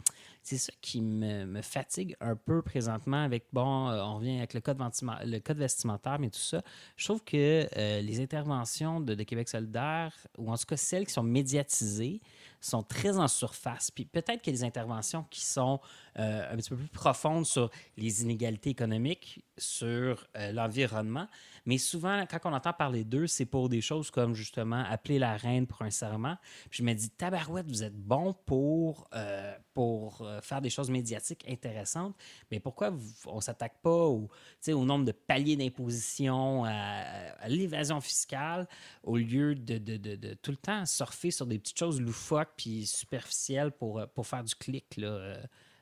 c'est 0.49 0.57
ça 0.57 0.73
qui 0.81 1.03
me, 1.03 1.61
fatigue 1.61 2.17
un 2.21 2.35
peu 2.35 2.63
présentement 2.63 3.23
avec, 3.23 3.45
bon, 3.53 3.89
euh, 3.91 4.03
on 4.03 4.17
revient 4.17 4.39
avec 4.39 4.55
le 4.55 4.61
code, 4.61 5.59
vestimentaire, 5.59 6.19
mais 6.19 6.31
tout 6.31 6.39
ça. 6.39 6.63
Je 6.97 7.05
trouve 7.05 7.23
que 7.23 7.69
euh, 7.77 8.01
les 8.01 8.21
interventions 8.21 9.01
de, 9.01 9.15
de, 9.15 9.23
Québec 9.25 9.49
solidaire, 9.49 10.15
ou 10.39 10.51
en 10.51 10.57
tout 10.57 10.65
cas 10.67 10.77
celles 10.77 11.07
qui 11.07 11.13
sont 11.13 11.23
médiatisées, 11.23 12.21
sont 12.61 12.83
très 12.83 13.19
en 13.19 13.29
surface. 13.29 13.91
Puis 13.91 14.05
peut-être 14.05 14.47
a 14.49 14.53
des 14.53 14.65
interventions 14.65 15.25
qui 15.31 15.45
sont 15.45 15.81
euh, 16.19 16.53
un 16.53 16.57
petit 16.57 16.71
peu 16.71 16.77
plus 16.77 16.89
profondes 16.89 17.47
sur 17.47 17.71
les 17.97 18.23
inégalités 18.23 18.71
économiques, 18.71 19.45
sur 19.57 20.27
l'environnement, 20.53 21.29
mais 21.69 21.77
souvent, 21.77 22.25
quand 22.25 22.39
on 22.45 22.55
entend 22.55 22.73
parler 22.73 23.05
d'eux, 23.05 23.27
c'est 23.27 23.45
pour 23.45 23.69
des 23.69 23.83
choses 23.83 24.11
comme 24.11 24.35
justement 24.35 24.83
appeler 24.89 25.19
la 25.19 25.37
reine 25.37 25.67
pour 25.67 25.83
un 25.83 25.91
serment. 25.91 26.37
Puis 26.71 26.79
je 26.79 26.83
me 26.83 26.95
dis, 26.95 27.11
tabarouette, 27.11 27.69
vous 27.69 27.83
êtes 27.83 27.95
bon 27.95 28.35
pour, 28.47 29.07
euh, 29.15 29.55
pour 29.75 30.23
euh, 30.23 30.41
faire 30.41 30.63
des 30.63 30.71
choses 30.71 30.89
médiatiques 30.89 31.45
intéressantes, 31.47 32.17
mais 32.51 32.59
pourquoi 32.59 32.97
on 33.27 33.37
ne 33.37 33.41
s'attaque 33.43 33.83
pas 33.83 34.07
au, 34.07 34.31
nombre 34.67 35.05
de 35.05 35.13
paliers 35.13 35.57
d'imposition, 35.57 36.65
à, 36.65 37.49
l'évasion 37.49 38.01
fiscale, 38.01 38.67
au 39.03 39.19
lieu 39.19 39.55
de, 39.55 40.35
tout 40.41 40.51
le 40.51 40.57
temps 40.57 40.87
surfer 40.87 41.31
sur 41.31 41.47
des 41.47 41.59
petites 41.59 41.79
choses 41.79 42.01
loufoques 42.01 42.48
puis 42.57 42.87
superficielles 42.87 43.73
pour, 43.73 44.03
pour 44.15 44.27
faire 44.27 44.45
du 44.45 44.55
clic, 44.55 44.97
là, 44.97 45.09
euh, 45.09 45.37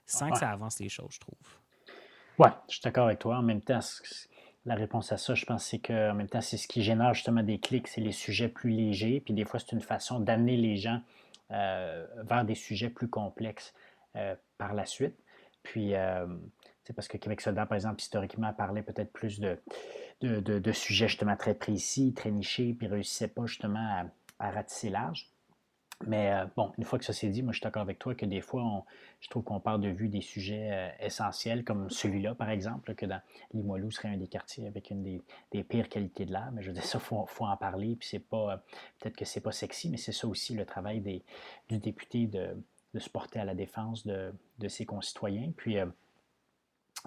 sans 0.06 0.30
que 0.30 0.38
ça 0.38 0.50
avance 0.50 0.78
les 0.78 0.88
choses, 0.88 1.14
je 1.14 1.20
trouve. 1.20 1.36
Oui, 2.38 2.48
je 2.68 2.74
suis 2.74 2.82
d'accord 2.82 3.06
avec 3.06 3.18
toi. 3.18 3.38
En 3.38 3.42
même 3.42 3.62
temps, 3.62 3.80
la 4.66 4.74
réponse 4.74 5.12
à 5.12 5.16
ça, 5.16 5.34
je 5.34 5.44
pense, 5.44 5.64
c'est 5.64 5.78
qu'en 5.78 6.14
même 6.14 6.28
temps, 6.28 6.40
c'est 6.40 6.56
ce 6.56 6.68
qui 6.68 6.82
génère 6.82 7.14
justement 7.14 7.42
des 7.42 7.58
clics, 7.58 7.88
c'est 7.88 8.00
les 8.00 8.12
sujets 8.12 8.48
plus 8.48 8.70
légers. 8.70 9.20
Puis 9.20 9.32
des 9.32 9.44
fois, 9.44 9.58
c'est 9.60 9.72
une 9.72 9.80
façon 9.80 10.20
d'amener 10.20 10.56
les 10.56 10.76
gens 10.76 11.00
euh, 11.52 12.06
vers 12.24 12.44
des 12.44 12.56
sujets 12.56 12.90
plus 12.90 13.08
complexes 13.08 13.72
euh, 14.16 14.34
par 14.58 14.74
la 14.74 14.84
suite. 14.84 15.16
Puis, 15.62 15.94
euh, 15.94 16.26
c'est 16.84 16.92
parce 16.92 17.08
que 17.08 17.16
Québec 17.16 17.40
Soldat, 17.40 17.66
par 17.66 17.76
exemple, 17.76 18.00
historiquement, 18.00 18.52
parlait 18.52 18.82
peut-être 18.82 19.12
plus 19.12 19.40
de, 19.40 19.58
de, 20.20 20.72
sujets 20.72 21.08
justement 21.08 21.36
très 21.36 21.54
précis, 21.54 22.12
très 22.14 22.30
nichés, 22.30 22.74
puis 22.74 22.86
ne 22.88 22.92
réussissait 22.92 23.28
pas 23.28 23.46
justement 23.46 23.78
à, 24.38 24.46
à 24.46 24.50
ratisser 24.50 24.90
large. 24.90 25.28
Mais 26.04 26.30
euh, 26.32 26.44
bon, 26.54 26.72
une 26.76 26.84
fois 26.84 26.98
que 26.98 27.04
ça 27.04 27.14
s'est 27.14 27.28
dit, 27.28 27.42
moi 27.42 27.52
je 27.52 27.58
suis 27.58 27.64
d'accord 27.64 27.82
avec 27.82 27.98
toi 27.98 28.14
que 28.14 28.26
des 28.26 28.42
fois, 28.42 28.84
je 29.20 29.28
trouve 29.30 29.44
qu'on 29.44 29.60
part 29.60 29.78
de 29.78 29.88
vue 29.88 30.08
des 30.08 30.20
sujets 30.20 30.68
euh, 30.70 30.88
essentiels, 31.00 31.64
comme 31.64 31.88
celui-là, 31.88 32.34
par 32.34 32.50
exemple, 32.50 32.94
que 32.94 33.06
dans 33.06 33.20
Limoilou 33.54 33.90
serait 33.90 34.08
un 34.08 34.18
des 34.18 34.28
quartiers 34.28 34.66
avec 34.66 34.90
une 34.90 35.02
des, 35.02 35.64
pires 35.64 35.88
qualités 35.88 36.26
de 36.26 36.32
l'air. 36.32 36.50
Mais 36.52 36.62
je 36.62 36.68
veux 36.68 36.74
dire, 36.74 36.84
ça, 36.84 36.98
il 36.98 37.26
faut, 37.26 37.44
en 37.46 37.56
parler. 37.56 37.96
Puis 37.96 38.08
c'est 38.10 38.18
pas, 38.18 38.52
euh, 38.52 38.56
peut-être 39.00 39.16
que 39.16 39.24
c'est 39.24 39.40
pas 39.40 39.52
sexy, 39.52 39.88
mais 39.88 39.96
c'est 39.96 40.12
ça 40.12 40.28
aussi 40.28 40.54
le 40.54 40.66
travail 40.66 41.00
des, 41.00 41.24
du 41.68 41.78
député 41.78 42.26
de, 42.26 42.62
de, 42.92 42.98
se 42.98 43.08
porter 43.08 43.40
à 43.40 43.46
la 43.46 43.54
défense 43.54 44.06
de, 44.06 44.34
de 44.58 44.68
ses 44.68 44.84
concitoyens. 44.84 45.50
Puis 45.56 45.78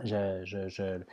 je, 0.03 0.41
je 0.43 1.03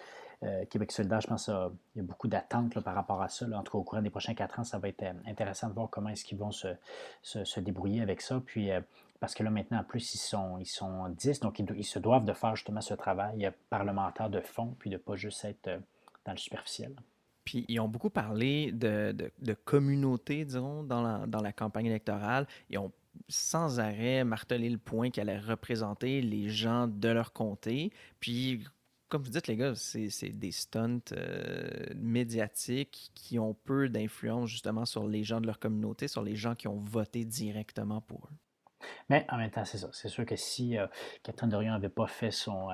euh, 0.42 0.64
Québec 0.66 0.92
solidaire, 0.92 1.20
je 1.20 1.28
pense 1.28 1.46
qu'il 1.46 1.54
y 1.96 2.00
a 2.00 2.02
beaucoup 2.02 2.28
d'attentes 2.28 2.78
par 2.80 2.94
rapport 2.94 3.22
à 3.22 3.28
ça. 3.28 3.46
En 3.46 3.62
tout 3.62 3.72
cas, 3.72 3.78
au 3.78 3.84
courant 3.84 4.02
des 4.02 4.10
prochains 4.10 4.34
quatre 4.34 4.60
ans, 4.60 4.64
ça 4.64 4.78
va 4.78 4.88
être 4.88 5.02
euh, 5.02 5.12
intéressant 5.26 5.68
de 5.68 5.74
voir 5.74 5.88
comment 5.88 6.10
est-ce 6.10 6.24
qu'ils 6.24 6.38
vont 6.38 6.52
se, 6.52 7.60
débrouiller 7.60 8.02
avec 8.02 8.20
ça. 8.20 8.42
Puis, 8.44 8.70
euh, 8.70 8.80
parce 9.18 9.34
que 9.34 9.42
là, 9.42 9.50
maintenant, 9.50 9.78
en 9.78 9.84
plus, 9.84 10.14
ils 10.14 10.18
sont, 10.18 10.58
ils 10.58 10.66
sont 10.66 11.08
10, 11.08 11.40
donc 11.40 11.58
ils, 11.58 11.84
se 11.84 11.98
doivent 11.98 12.26
de 12.26 12.34
faire 12.34 12.54
justement 12.54 12.82
ce 12.82 12.94
travail 12.94 13.50
parlementaire 13.70 14.28
de 14.28 14.40
fond, 14.40 14.76
puis 14.78 14.90
de 14.90 14.96
ne 14.96 15.00
pas 15.00 15.16
juste 15.16 15.44
être 15.46 15.80
dans 16.26 16.32
le 16.32 16.38
superficiel. 16.38 16.94
Puis 17.44 17.64
ils 17.68 17.80
ont 17.80 17.88
beaucoup 17.88 18.10
parlé 18.10 18.72
de, 18.72 19.12
de, 19.12 19.54
communauté, 19.54 20.44
disons, 20.44 20.82
dans 20.82 21.00
la, 21.00 21.26
dans 21.26 21.40
la 21.40 21.52
campagne 21.52 21.86
électorale. 21.86 22.46
Ils 22.68 22.78
ont 22.78 22.92
sans 23.28 23.80
arrêt 23.80 24.24
martelé 24.24 24.68
le 24.68 24.78
point 24.78 25.10
qu'elle 25.10 25.30
allait 25.30 25.38
représenter 25.38 26.20
les 26.20 26.48
gens 26.48 26.86
de 26.86 27.08
leur 27.08 27.32
comté. 27.32 27.92
Puis 28.20 28.64
comme 29.08 29.22
vous 29.22 29.30
dites, 29.30 29.46
les 29.46 29.56
gars, 29.56 29.74
c'est 29.74 30.30
des 30.30 30.50
stunts 30.50 31.12
euh, 31.12 31.86
médiatiques 31.94 33.10
qui 33.14 33.38
ont 33.38 33.54
peu 33.54 33.88
d'influence 33.88 34.50
justement 34.50 34.84
sur 34.84 35.06
les 35.06 35.22
gens 35.22 35.40
de 35.40 35.46
leur 35.46 35.58
communauté, 35.58 36.08
sur 36.08 36.22
les 36.22 36.34
gens 36.34 36.54
qui 36.54 36.66
ont 36.68 36.78
voté 36.78 37.24
directement 37.24 38.00
pour 38.00 38.26
eux. 38.26 38.86
Mais 39.08 39.24
en 39.30 39.36
même 39.36 39.50
temps, 39.50 39.64
c'est 39.64 39.78
ça. 39.78 39.88
C'est 39.92 40.08
sûr 40.08 40.26
que 40.26 40.36
si 40.36 40.76
euh, 40.76 40.86
Catherine 41.22 41.50
Dorion 41.50 41.72
n'avait 41.72 41.88
pas 41.88 42.06
fait 42.06 42.30
son, 42.30 42.68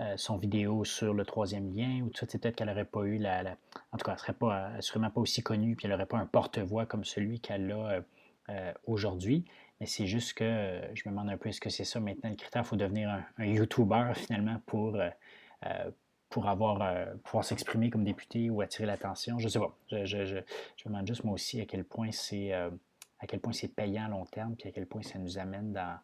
euh, 0.00 0.16
son 0.16 0.36
vidéo 0.36 0.84
sur 0.84 1.14
le 1.14 1.24
troisième 1.24 1.74
lien, 1.74 2.02
ou 2.02 2.10
tout 2.10 2.26
ça, 2.26 2.38
peut-être 2.38 2.56
qu'elle 2.56 2.68
n'aurait 2.68 2.84
pas 2.84 3.02
eu 3.02 3.18
la, 3.18 3.56
En 3.92 3.98
tout 3.98 4.04
cas, 4.04 4.12
elle 4.12 4.18
serait 4.18 4.32
pas, 4.32 4.80
sûrement 4.80 5.10
pas 5.10 5.20
aussi 5.20 5.42
connue, 5.42 5.76
puis 5.76 5.86
elle 5.86 5.92
n'aurait 5.92 6.06
pas 6.06 6.18
un 6.18 6.26
porte-voix 6.26 6.86
comme 6.86 7.04
celui 7.04 7.40
qu'elle 7.40 7.70
a 7.72 8.00
aujourd'hui. 8.86 9.44
Mais 9.80 9.86
c'est 9.86 10.06
juste 10.06 10.34
que 10.34 10.80
je 10.94 11.02
me 11.06 11.10
demande 11.10 11.30
un 11.30 11.38
peu, 11.38 11.48
est-ce 11.48 11.60
que 11.60 11.70
c'est 11.70 11.84
ça 11.84 12.00
maintenant 12.00 12.28
le 12.28 12.36
critère? 12.36 12.62
Il 12.62 12.66
faut 12.66 12.76
devenir 12.76 13.08
un, 13.38 13.44
YouTuber 13.44 14.12
finalement 14.14 14.60
pour 14.66 14.94
euh, 14.96 15.08
pour 16.30 16.48
avoir 16.48 16.80
euh, 16.80 17.12
pouvoir 17.24 17.44
s'exprimer 17.44 17.90
comme 17.90 18.04
député 18.04 18.48
ou 18.48 18.60
attirer 18.62 18.86
l'attention. 18.86 19.38
Je 19.38 19.44
ne 19.44 19.50
sais 19.50 19.58
pas. 19.58 19.76
Je, 19.90 20.16
me 20.36 20.42
demande 20.86 21.06
juste 21.06 21.24
moi 21.24 21.34
aussi 21.34 21.60
à 21.60 21.66
quel 21.66 21.84
point 21.84 22.12
c'est 22.12 22.54
euh, 22.54 22.70
à 23.18 23.26
quel 23.26 23.40
point 23.40 23.52
c'est 23.52 23.68
payant 23.68 24.06
à 24.06 24.08
long 24.08 24.24
terme, 24.24 24.54
puis 24.54 24.68
à 24.68 24.72
quel 24.72 24.86
point 24.86 25.02
ça 25.02 25.18
nous 25.18 25.38
amène 25.38 25.72
dans, 25.72 25.98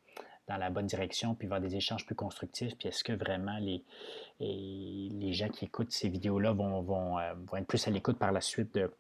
dans 0.49 0.59
la 0.59 0.69
bonne 0.69 0.87
direction, 0.87 1.35
puis 1.35 1.49
vers 1.49 1.61
des 1.61 1.75
échanges 1.77 2.05
plus 2.05 2.15
constructifs, 2.15 2.77
puis 2.77 2.89
est-ce 2.89 3.03
que 3.03 3.15
vraiment 3.15 3.57
les, 3.59 3.83
les 4.39 5.33
gens 5.33 5.49
qui 5.49 5.65
écoutent 5.65 5.93
ces 5.93 6.11
vidéos-là 6.11 6.53
vont, 6.53 6.83
vont, 6.83 7.17
vont, 7.47 7.57
être 7.57 7.67
plus 7.67 7.89
à 7.89 7.91
l'écoute 7.91 8.19
par 8.19 8.33
la 8.33 8.43
suite 8.43 8.75
de, 8.75 8.93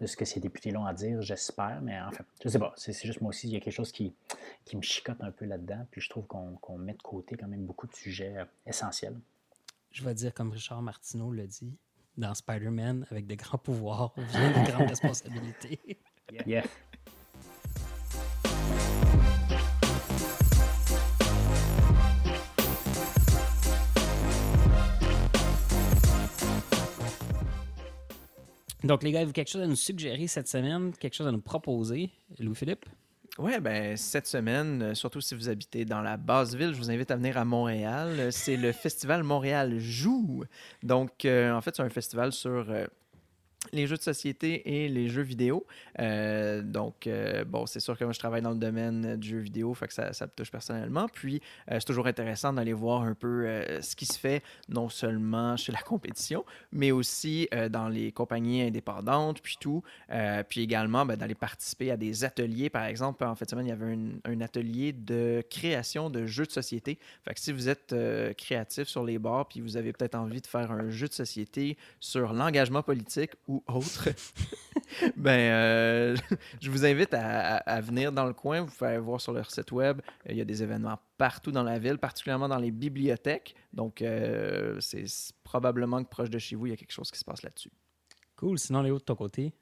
de 0.00 0.06
ce 0.06 0.16
que 0.16 0.24
ces 0.24 0.40
députés 0.40 0.74
ont 0.74 0.86
à 0.86 0.94
dire, 0.94 1.20
j'espère, 1.20 1.82
mais 1.82 2.00
enfin, 2.00 2.24
je 2.40 2.48
ne 2.48 2.52
sais 2.52 2.58
pas, 2.58 2.72
c'est 2.78 2.94
juste 3.04 3.20
moi 3.20 3.28
aussi, 3.28 3.48
il 3.48 3.52
y 3.52 3.56
a 3.56 3.60
quelque 3.60 3.74
chose 3.74 3.92
qui, 3.92 4.14
qui 4.64 4.78
me 4.78 4.82
chicote 4.82 5.22
un 5.22 5.30
peu 5.30 5.44
là-dedans, 5.44 5.86
puis 5.90 6.00
je 6.00 6.08
trouve 6.08 6.26
qu'on 6.26 6.78
met 6.78 6.94
de 6.94 7.02
côté 7.02 7.36
quand 7.36 7.48
même 7.48 7.66
beaucoup 7.66 7.86
de 7.86 7.94
sujets 7.94 8.34
essentiels 8.64 9.16
je 9.92 10.02
vais 10.04 10.14
dire 10.14 10.32
comme 10.32 10.50
Richard 10.50 10.82
Martineau 10.82 11.32
l'a 11.32 11.46
dit, 11.46 11.76
dans 12.16 12.34
Spider-Man, 12.34 13.06
avec 13.10 13.26
de 13.26 13.34
grands 13.34 13.58
pouvoirs 13.58 14.14
vient 14.16 14.50
de 14.50 14.70
grandes 14.70 14.88
responsabilités. 14.88 15.78
yeah. 16.46 16.64
Donc, 28.84 29.04
les 29.04 29.12
gars, 29.12 29.20
avez-vous 29.20 29.32
quelque 29.32 29.50
chose 29.50 29.62
à 29.62 29.66
nous 29.66 29.76
suggérer 29.76 30.26
cette 30.26 30.48
semaine, 30.48 30.92
quelque 30.98 31.14
chose 31.14 31.28
à 31.28 31.32
nous 31.32 31.40
proposer, 31.40 32.10
Louis-Philippe? 32.40 32.84
Oui, 33.38 33.58
ben 33.60 33.96
cette 33.96 34.26
semaine, 34.26 34.82
euh, 34.82 34.94
surtout 34.94 35.22
si 35.22 35.34
vous 35.34 35.48
habitez 35.48 35.86
dans 35.86 36.02
la 36.02 36.18
basse 36.18 36.54
ville, 36.54 36.74
je 36.74 36.78
vous 36.78 36.90
invite 36.90 37.10
à 37.10 37.16
venir 37.16 37.38
à 37.38 37.46
Montréal. 37.46 38.30
C'est 38.30 38.58
le 38.58 38.72
festival 38.72 39.22
Montréal 39.22 39.78
Joue. 39.78 40.44
Donc, 40.82 41.24
euh, 41.24 41.50
en 41.50 41.62
fait, 41.62 41.74
c'est 41.74 41.82
un 41.82 41.88
festival 41.88 42.32
sur 42.32 42.66
les 43.72 43.86
jeux 43.86 43.96
de 43.96 44.02
société 44.02 44.84
et 44.84 44.88
les 44.88 45.08
jeux 45.08 45.22
vidéo. 45.22 45.66
Euh, 46.00 46.62
donc, 46.62 47.06
euh, 47.06 47.44
bon, 47.44 47.66
c'est 47.66 47.80
sûr 47.80 47.96
que 47.96 48.04
moi, 48.04 48.12
je 48.12 48.18
travaille 48.18 48.42
dans 48.42 48.50
le 48.50 48.56
domaine 48.56 49.16
du 49.16 49.28
jeu 49.28 49.38
vidéo, 49.38 49.72
fait 49.74 49.86
que 49.86 49.94
ça, 49.94 50.12
ça 50.12 50.26
me 50.26 50.30
touche 50.30 50.50
personnellement. 50.50 51.06
Puis, 51.08 51.40
euh, 51.70 51.78
c'est 51.78 51.86
toujours 51.86 52.06
intéressant 52.06 52.52
d'aller 52.52 52.72
voir 52.72 53.02
un 53.02 53.14
peu 53.14 53.46
ce 53.80 53.94
qui 53.94 54.06
se 54.06 54.18
fait, 54.18 54.42
non 54.68 54.88
seulement 54.88 55.56
chez 55.56 55.72
la 55.72 55.80
compétition, 55.82 56.44
mais 56.72 56.90
aussi 56.90 57.48
dans 57.70 57.88
les 57.88 58.12
compagnies 58.12 58.62
indépendantes, 58.62 59.40
puis 59.40 59.56
tout. 59.60 59.82
puis 60.48 60.62
également, 60.62 61.06
ben, 61.06 61.16
d'aller 61.16 61.34
participer 61.34 61.90
à 61.90 61.96
des 61.96 62.24
ateliers. 62.24 62.70
Par 62.70 62.84
exemple, 62.84 63.24
en 63.24 63.34
fait, 63.34 63.48
semaine, 63.48 63.66
il 63.66 63.70
y 63.70 63.72
avait 63.72 63.96
un, 64.24 64.40
atelier 64.40 64.92
de 64.92 65.44
création 65.50 66.10
de 66.10 66.26
jeux 66.26 66.46
de 66.46 66.50
société. 66.50 66.98
Fait 67.24 67.34
que 67.34 67.40
si 67.40 67.52
vous 67.52 67.68
êtes 67.68 67.94
créatif 68.36 68.88
sur 68.88 69.04
les 69.04 69.18
bars, 69.18 69.46
puis 69.46 69.60
vous 69.60 69.76
avez 69.76 69.92
peut-être 69.92 70.16
envie 70.16 70.40
de 70.40 70.46
faire 70.46 70.72
un 70.72 70.90
jeu 70.90 71.06
de 71.06 71.12
société 71.12 71.76
sur 72.00 72.32
l'engagement 72.32 72.82
politique 72.82 73.32
autre, 73.66 74.08
ben, 75.16 75.30
euh, 75.30 76.16
je 76.60 76.70
vous 76.70 76.84
invite 76.84 77.14
à, 77.14 77.80
venir 77.80 78.12
dans 78.12 78.26
le 78.26 78.32
coin. 78.32 78.62
Vous 78.62 78.72
pouvez 78.72 78.98
voir 78.98 79.20
sur 79.20 79.32
leur 79.32 79.50
site 79.50 79.72
web. 79.72 80.00
Il 80.28 80.36
y 80.36 80.40
a 80.40 80.44
des 80.44 80.62
événements 80.62 80.98
partout 81.18 81.52
dans 81.52 81.62
la 81.62 81.78
ville, 81.78 81.98
particulièrement 81.98 82.48
dans 82.48 82.58
les 82.58 82.70
bibliothèques. 82.70 83.54
Donc, 83.72 84.02
euh, 84.02 84.78
c'est 84.80 85.04
probablement 85.44 86.02
que 86.02 86.08
proche 86.08 86.30
de 86.30 86.38
chez 86.38 86.56
vous, 86.56 86.66
il 86.66 86.70
y 86.70 86.72
a 86.72 86.76
quelque 86.76 86.92
chose 86.92 87.10
qui 87.10 87.18
se 87.18 87.24
passe 87.24 87.42
là-dessus. 87.42 87.72
Cool. 88.36 88.58
Sinon, 88.58 88.82
Léo, 88.82 88.98
de 88.98 89.04
ton 89.04 89.14
côté? 89.14 89.52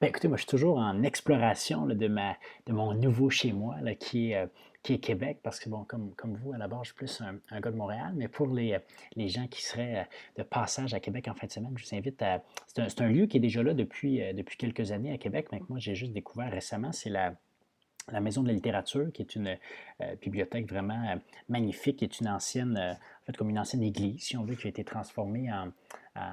Ben, 0.00 0.08
écoutez, 0.08 0.28
moi, 0.28 0.36
je 0.36 0.42
suis 0.42 0.50
toujours 0.50 0.78
en 0.78 1.02
exploration 1.02 1.86
de, 1.86 2.08
ma, 2.08 2.36
de 2.66 2.72
mon 2.72 2.94
nouveau 2.94 3.30
chez 3.30 3.52
moi, 3.52 3.76
là, 3.80 3.94
qui 3.94 4.30
est 4.30 4.36
euh, 4.36 4.46
qui 4.86 4.92
est 4.92 4.98
Québec, 4.98 5.40
parce 5.42 5.58
que, 5.58 5.68
bon, 5.68 5.82
comme, 5.82 6.14
comme 6.14 6.36
vous, 6.36 6.52
à 6.52 6.58
la 6.58 6.68
base, 6.68 6.82
je 6.82 6.86
suis 6.86 6.94
plus 6.94 7.20
un, 7.20 7.60
gars 7.60 7.72
de 7.72 7.76
Montréal, 7.76 8.12
mais 8.14 8.28
pour 8.28 8.46
les, 8.46 8.78
les 9.16 9.26
gens 9.26 9.48
qui 9.48 9.60
seraient 9.60 9.98
euh, 9.98 10.04
de 10.38 10.42
passage 10.44 10.94
à 10.94 11.00
Québec 11.00 11.26
en 11.26 11.34
fin 11.34 11.48
de 11.48 11.52
semaine, 11.52 11.72
je 11.76 11.84
vous 11.84 11.96
invite 11.96 12.22
à... 12.22 12.44
C'est 12.68 13.00
un, 13.00 13.04
un, 13.04 13.08
lieu 13.08 13.26
qui 13.26 13.38
est 13.38 13.40
déjà 13.40 13.64
là 13.64 13.74
depuis, 13.74 14.22
euh, 14.22 14.32
depuis 14.32 14.56
quelques 14.56 14.92
années 14.92 15.12
à 15.12 15.18
Québec, 15.18 15.48
mais 15.50 15.58
que 15.58 15.64
moi, 15.70 15.80
j'ai 15.80 15.96
juste 15.96 16.12
découvert 16.12 16.52
récemment, 16.52 16.92
c'est 16.92 17.10
la, 17.10 17.34
la 18.12 18.20
Maison 18.20 18.44
de 18.44 18.46
la 18.46 18.54
littérature, 18.54 19.10
qui 19.12 19.22
est 19.22 19.34
une 19.34 19.58
euh, 20.02 20.14
bibliothèque 20.22 20.68
vraiment 20.68 21.16
magnifique, 21.48 21.96
qui 21.96 22.04
est 22.04 22.20
une 22.20 22.28
ancienne, 22.28 22.78
en 22.78 23.24
fait, 23.24 23.36
comme 23.36 23.50
une 23.50 23.58
ancienne 23.58 23.82
église, 23.82 24.22
si 24.22 24.36
on 24.36 24.44
veut, 24.44 24.54
qui 24.54 24.68
a 24.68 24.70
été 24.70 24.84
transformée 24.84 25.52
en, 25.52 25.72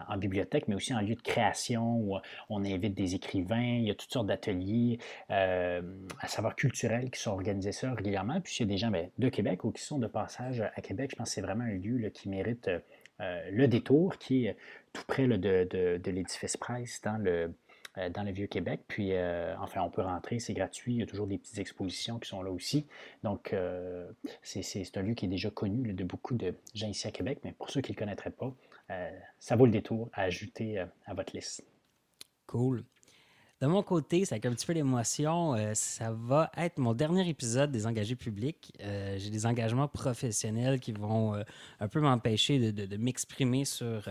en 0.07 0.17
bibliothèque, 0.17 0.67
mais 0.67 0.75
aussi 0.75 0.93
en 0.93 1.01
lieu 1.01 1.15
de 1.15 1.21
création 1.21 1.97
où 1.97 2.17
on 2.49 2.65
invite 2.65 2.93
des 2.93 3.15
écrivains. 3.15 3.77
Il 3.77 3.83
y 3.83 3.91
a 3.91 3.95
toutes 3.95 4.11
sortes 4.11 4.27
d'ateliers 4.27 4.99
euh, 5.29 5.81
à 6.19 6.27
savoir 6.27 6.55
culturels 6.55 7.09
qui 7.09 7.19
sont 7.19 7.31
organisés 7.31 7.71
ça 7.71 7.93
régulièrement. 7.93 8.41
Puis 8.41 8.57
il 8.59 8.63
y 8.63 8.63
a 8.63 8.67
des 8.67 8.77
gens 8.77 8.91
ben, 8.91 9.09
de 9.17 9.29
Québec 9.29 9.63
ou 9.63 9.71
qui 9.71 9.81
sont 9.81 9.99
de 9.99 10.07
passage 10.07 10.61
à 10.61 10.81
Québec, 10.81 11.11
je 11.11 11.15
pense 11.15 11.29
que 11.29 11.35
c'est 11.35 11.41
vraiment 11.41 11.63
un 11.63 11.75
lieu 11.75 12.09
qui 12.09 12.29
mérite 12.29 12.69
euh, 13.21 13.49
le 13.51 13.67
détour, 13.67 14.17
qui 14.17 14.45
est 14.45 14.57
tout 14.91 15.03
près 15.07 15.27
de, 15.27 15.99
l'édifice 16.05 16.57
Price 16.57 17.01
dans 17.01 17.17
le, 17.17 17.53
euh, 17.97 18.31
Vieux-Québec. 18.31 18.81
Puis, 18.87 19.11
enfin, 19.59 19.81
on 19.81 19.89
peut 19.89 20.01
rentrer, 20.01 20.39
c'est 20.39 20.53
gratuit. 20.53 20.93
Il 20.93 20.99
y 20.99 21.03
a 21.03 21.05
toujours 21.05 21.27
des 21.27 21.37
petites 21.37 21.59
expositions 21.59 22.19
qui 22.19 22.29
sont 22.29 22.41
là 22.41 22.51
aussi. 22.51 22.87
Donc, 23.23 23.55
c'est 24.41 24.97
un 24.97 25.01
lieu 25.01 25.13
qui 25.13 25.25
est 25.25 25.29
déjà 25.29 25.49
connu 25.49 25.93
de 25.93 26.03
beaucoup 26.03 26.33
de 26.33 26.55
gens 26.73 26.87
ici 26.87 27.07
à 27.07 27.11
Québec. 27.11 27.39
Mais 27.43 27.51
pour 27.51 27.69
ceux 27.69 27.81
qui 27.81 27.91
ne 27.91 27.95
le 27.95 27.99
connaîtraient 27.99 28.31
pas, 28.31 28.53
euh, 28.72 28.72
ça 29.39 29.55
vaut 29.55 29.65
le 29.65 29.71
détour 29.71 30.09
à 30.13 30.23
ajouter 30.23 30.79
euh, 30.79 30.85
à 31.05 31.13
votre 31.13 31.35
liste. 31.35 31.63
Cool. 32.47 32.83
De 33.61 33.67
mon 33.67 33.81
côté, 33.81 34.25
c'est 34.25 34.33
avec 34.33 34.45
un 34.45 34.51
petit 34.51 34.65
peu 34.65 34.73
d'émotion. 34.73 35.55
Euh, 35.55 35.73
ça 35.73 36.11
va 36.11 36.51
être 36.57 36.77
mon 36.77 36.93
dernier 36.93 37.27
épisode 37.29 37.71
des 37.71 37.87
engagés 37.87 38.15
publics. 38.15 38.73
J'ai 38.79 39.29
des 39.29 39.45
engagements 39.45 39.87
professionnels 39.87 40.79
qui 40.79 40.91
vont 40.91 41.41
un 41.79 41.87
peu 41.87 42.01
m'empêcher 42.01 42.71
de, 42.73 42.97
m'exprimer 42.97 43.63
sur 43.63 44.09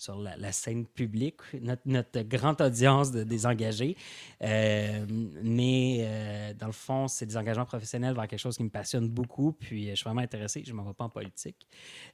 sur 0.00 0.18
la, 0.18 0.52
scène 0.52 0.86
publique, 0.86 1.40
notre, 1.84 2.22
grande 2.22 2.60
audience 2.62 3.12
de, 3.12 3.22
des 3.22 3.44
engagés. 3.44 3.96
Euh, 4.42 5.04
mais 5.42 5.98
euh, 6.00 6.54
dans 6.54 6.68
le 6.68 6.72
fond, 6.72 7.06
c'est 7.06 7.26
des 7.26 7.36
engagements 7.36 7.66
professionnels 7.66 8.14
vers 8.14 8.26
quelque 8.26 8.40
chose 8.40 8.56
qui 8.56 8.64
me 8.64 8.70
passionne 8.70 9.08
beaucoup. 9.08 9.52
Puis 9.52 9.88
euh, 9.88 9.90
je 9.90 9.96
suis 9.96 10.04
vraiment 10.04 10.22
intéressé. 10.22 10.62
Je 10.64 10.72
ne 10.72 10.76
m'en 10.76 10.84
vais 10.84 10.94
pas 10.94 11.04
en 11.04 11.10
politique. 11.10 11.68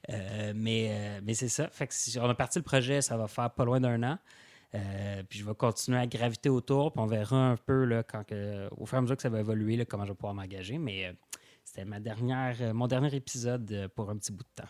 mais 0.09 1.21
c'est 1.33 1.47
ça. 1.47 1.69
Fait 1.69 1.87
que 1.87 1.93
si 1.93 2.19
on 2.19 2.29
a 2.29 2.35
parti 2.35 2.59
le 2.59 2.63
projet, 2.63 3.01
ça 3.01 3.15
va 3.15 3.27
faire 3.27 3.49
pas 3.51 3.63
loin 3.63 3.79
d'un 3.79 4.03
an. 4.03 4.17
puis 5.29 5.39
je 5.39 5.45
vais 5.45 5.55
continuer 5.55 5.97
à 5.97 6.07
graviter 6.07 6.49
autour, 6.49 6.91
puis 6.91 7.01
on 7.01 7.05
verra 7.05 7.51
un 7.51 7.55
peu 7.55 8.03
quand 8.09 8.25
au 8.77 8.85
fur 8.85 8.95
et 8.95 8.99
à 8.99 9.01
mesure 9.01 9.15
que 9.15 9.21
ça 9.21 9.29
va 9.29 9.39
évoluer, 9.39 9.85
comment 9.85 10.03
je 10.03 10.11
vais 10.11 10.15
pouvoir 10.15 10.33
m'engager. 10.33 10.77
Mais 10.77 11.15
c'était 11.63 11.85
ma 11.85 12.01
dernière, 12.01 12.73
mon 12.73 12.87
dernier 12.87 13.15
épisode 13.15 13.89
pour 13.95 14.09
un 14.09 14.17
petit 14.17 14.33
bout 14.33 14.43
de 14.43 14.61
temps. 14.63 14.69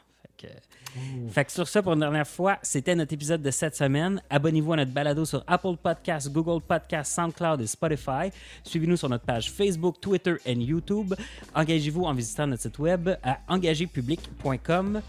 Fait 1.30 1.46
que, 1.46 1.52
sur 1.52 1.68
ça, 1.68 1.82
pour 1.82 1.94
une 1.94 2.00
dernière 2.00 2.28
fois, 2.28 2.58
c'était 2.62 2.96
notre 2.96 3.14
épisode 3.14 3.42
de 3.42 3.52
cette 3.52 3.76
semaine. 3.76 4.22
Abonnez-vous 4.30 4.74
à 4.74 4.78
notre 4.78 4.92
balado 4.92 5.26
sur 5.26 5.44
Apple 5.48 5.76
Podcasts, 5.82 6.32
Google 6.32 6.62
Podcasts, 6.62 7.14
SoundCloud 7.14 7.62
et 7.62 7.68
Spotify. 7.68 8.32
Suivez-nous 8.64 8.98
sur 8.98 9.10
notre 9.10 9.26
page 9.26 9.52
Facebook, 9.52 10.00
Twitter 10.02 10.36
et 10.46 10.54
YouTube. 10.54 11.14
Engagez-vous 11.54 12.04
en 12.04 12.14
visitant 12.14 12.48
notre 12.48 12.64
site 12.64 12.80
web 12.80 13.10
à 13.24 13.40
engagépublic.com. 13.48 15.02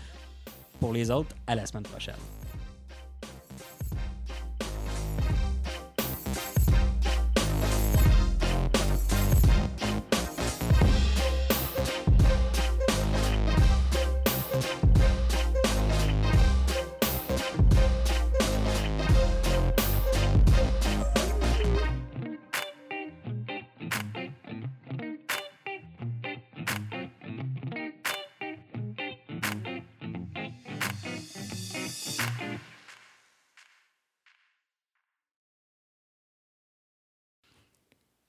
Pour 0.81 0.93
les 0.93 1.11
autres, 1.11 1.35
à 1.47 1.55
la 1.55 1.67
semaine 1.67 1.85
prochaine. 1.85 2.38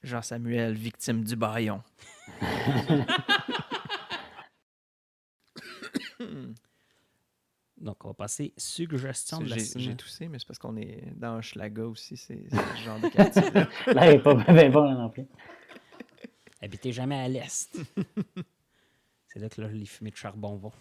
Jean-Samuel, 0.10 0.74
victime 0.74 1.24
du 1.24 1.36
baillon. 1.36 1.82
Donc, 7.78 8.04
on 8.04 8.10
va 8.10 8.14
passer 8.14 8.54
suggestion 8.58 9.40
de 9.40 9.50
la 9.50 9.60
semaine. 9.60 9.86
J'ai 9.86 9.96
toussé, 9.96 10.28
mais 10.28 10.38
c'est 10.38 10.48
parce 10.48 10.60
qu'on 10.60 10.76
est 10.76 11.02
dans 11.16 11.42
Schlaga 11.42 11.84
aussi, 11.84 12.18
c'est 12.18 12.44
ce 12.50 12.84
genre 12.84 13.00
de 13.00 13.08
quartier. 13.08 13.50
Là, 13.52 13.70
là 13.94 14.12
il 14.12 14.18
n'est 14.18 14.22
pas 14.22 14.36
bien 14.36 14.70
bon 14.70 14.92
non 14.92 15.10
plus. 15.10 15.26
Habitez 16.62 16.92
jamais 16.92 17.18
à 17.18 17.30
l'est. 17.30 17.80
c'est 19.28 19.40
là 19.40 19.48
que 19.48 19.62
là, 19.62 19.70
les 19.70 19.86
fumées 19.86 20.12
de 20.12 20.18
charbon 20.18 20.58
vont. 20.58 20.74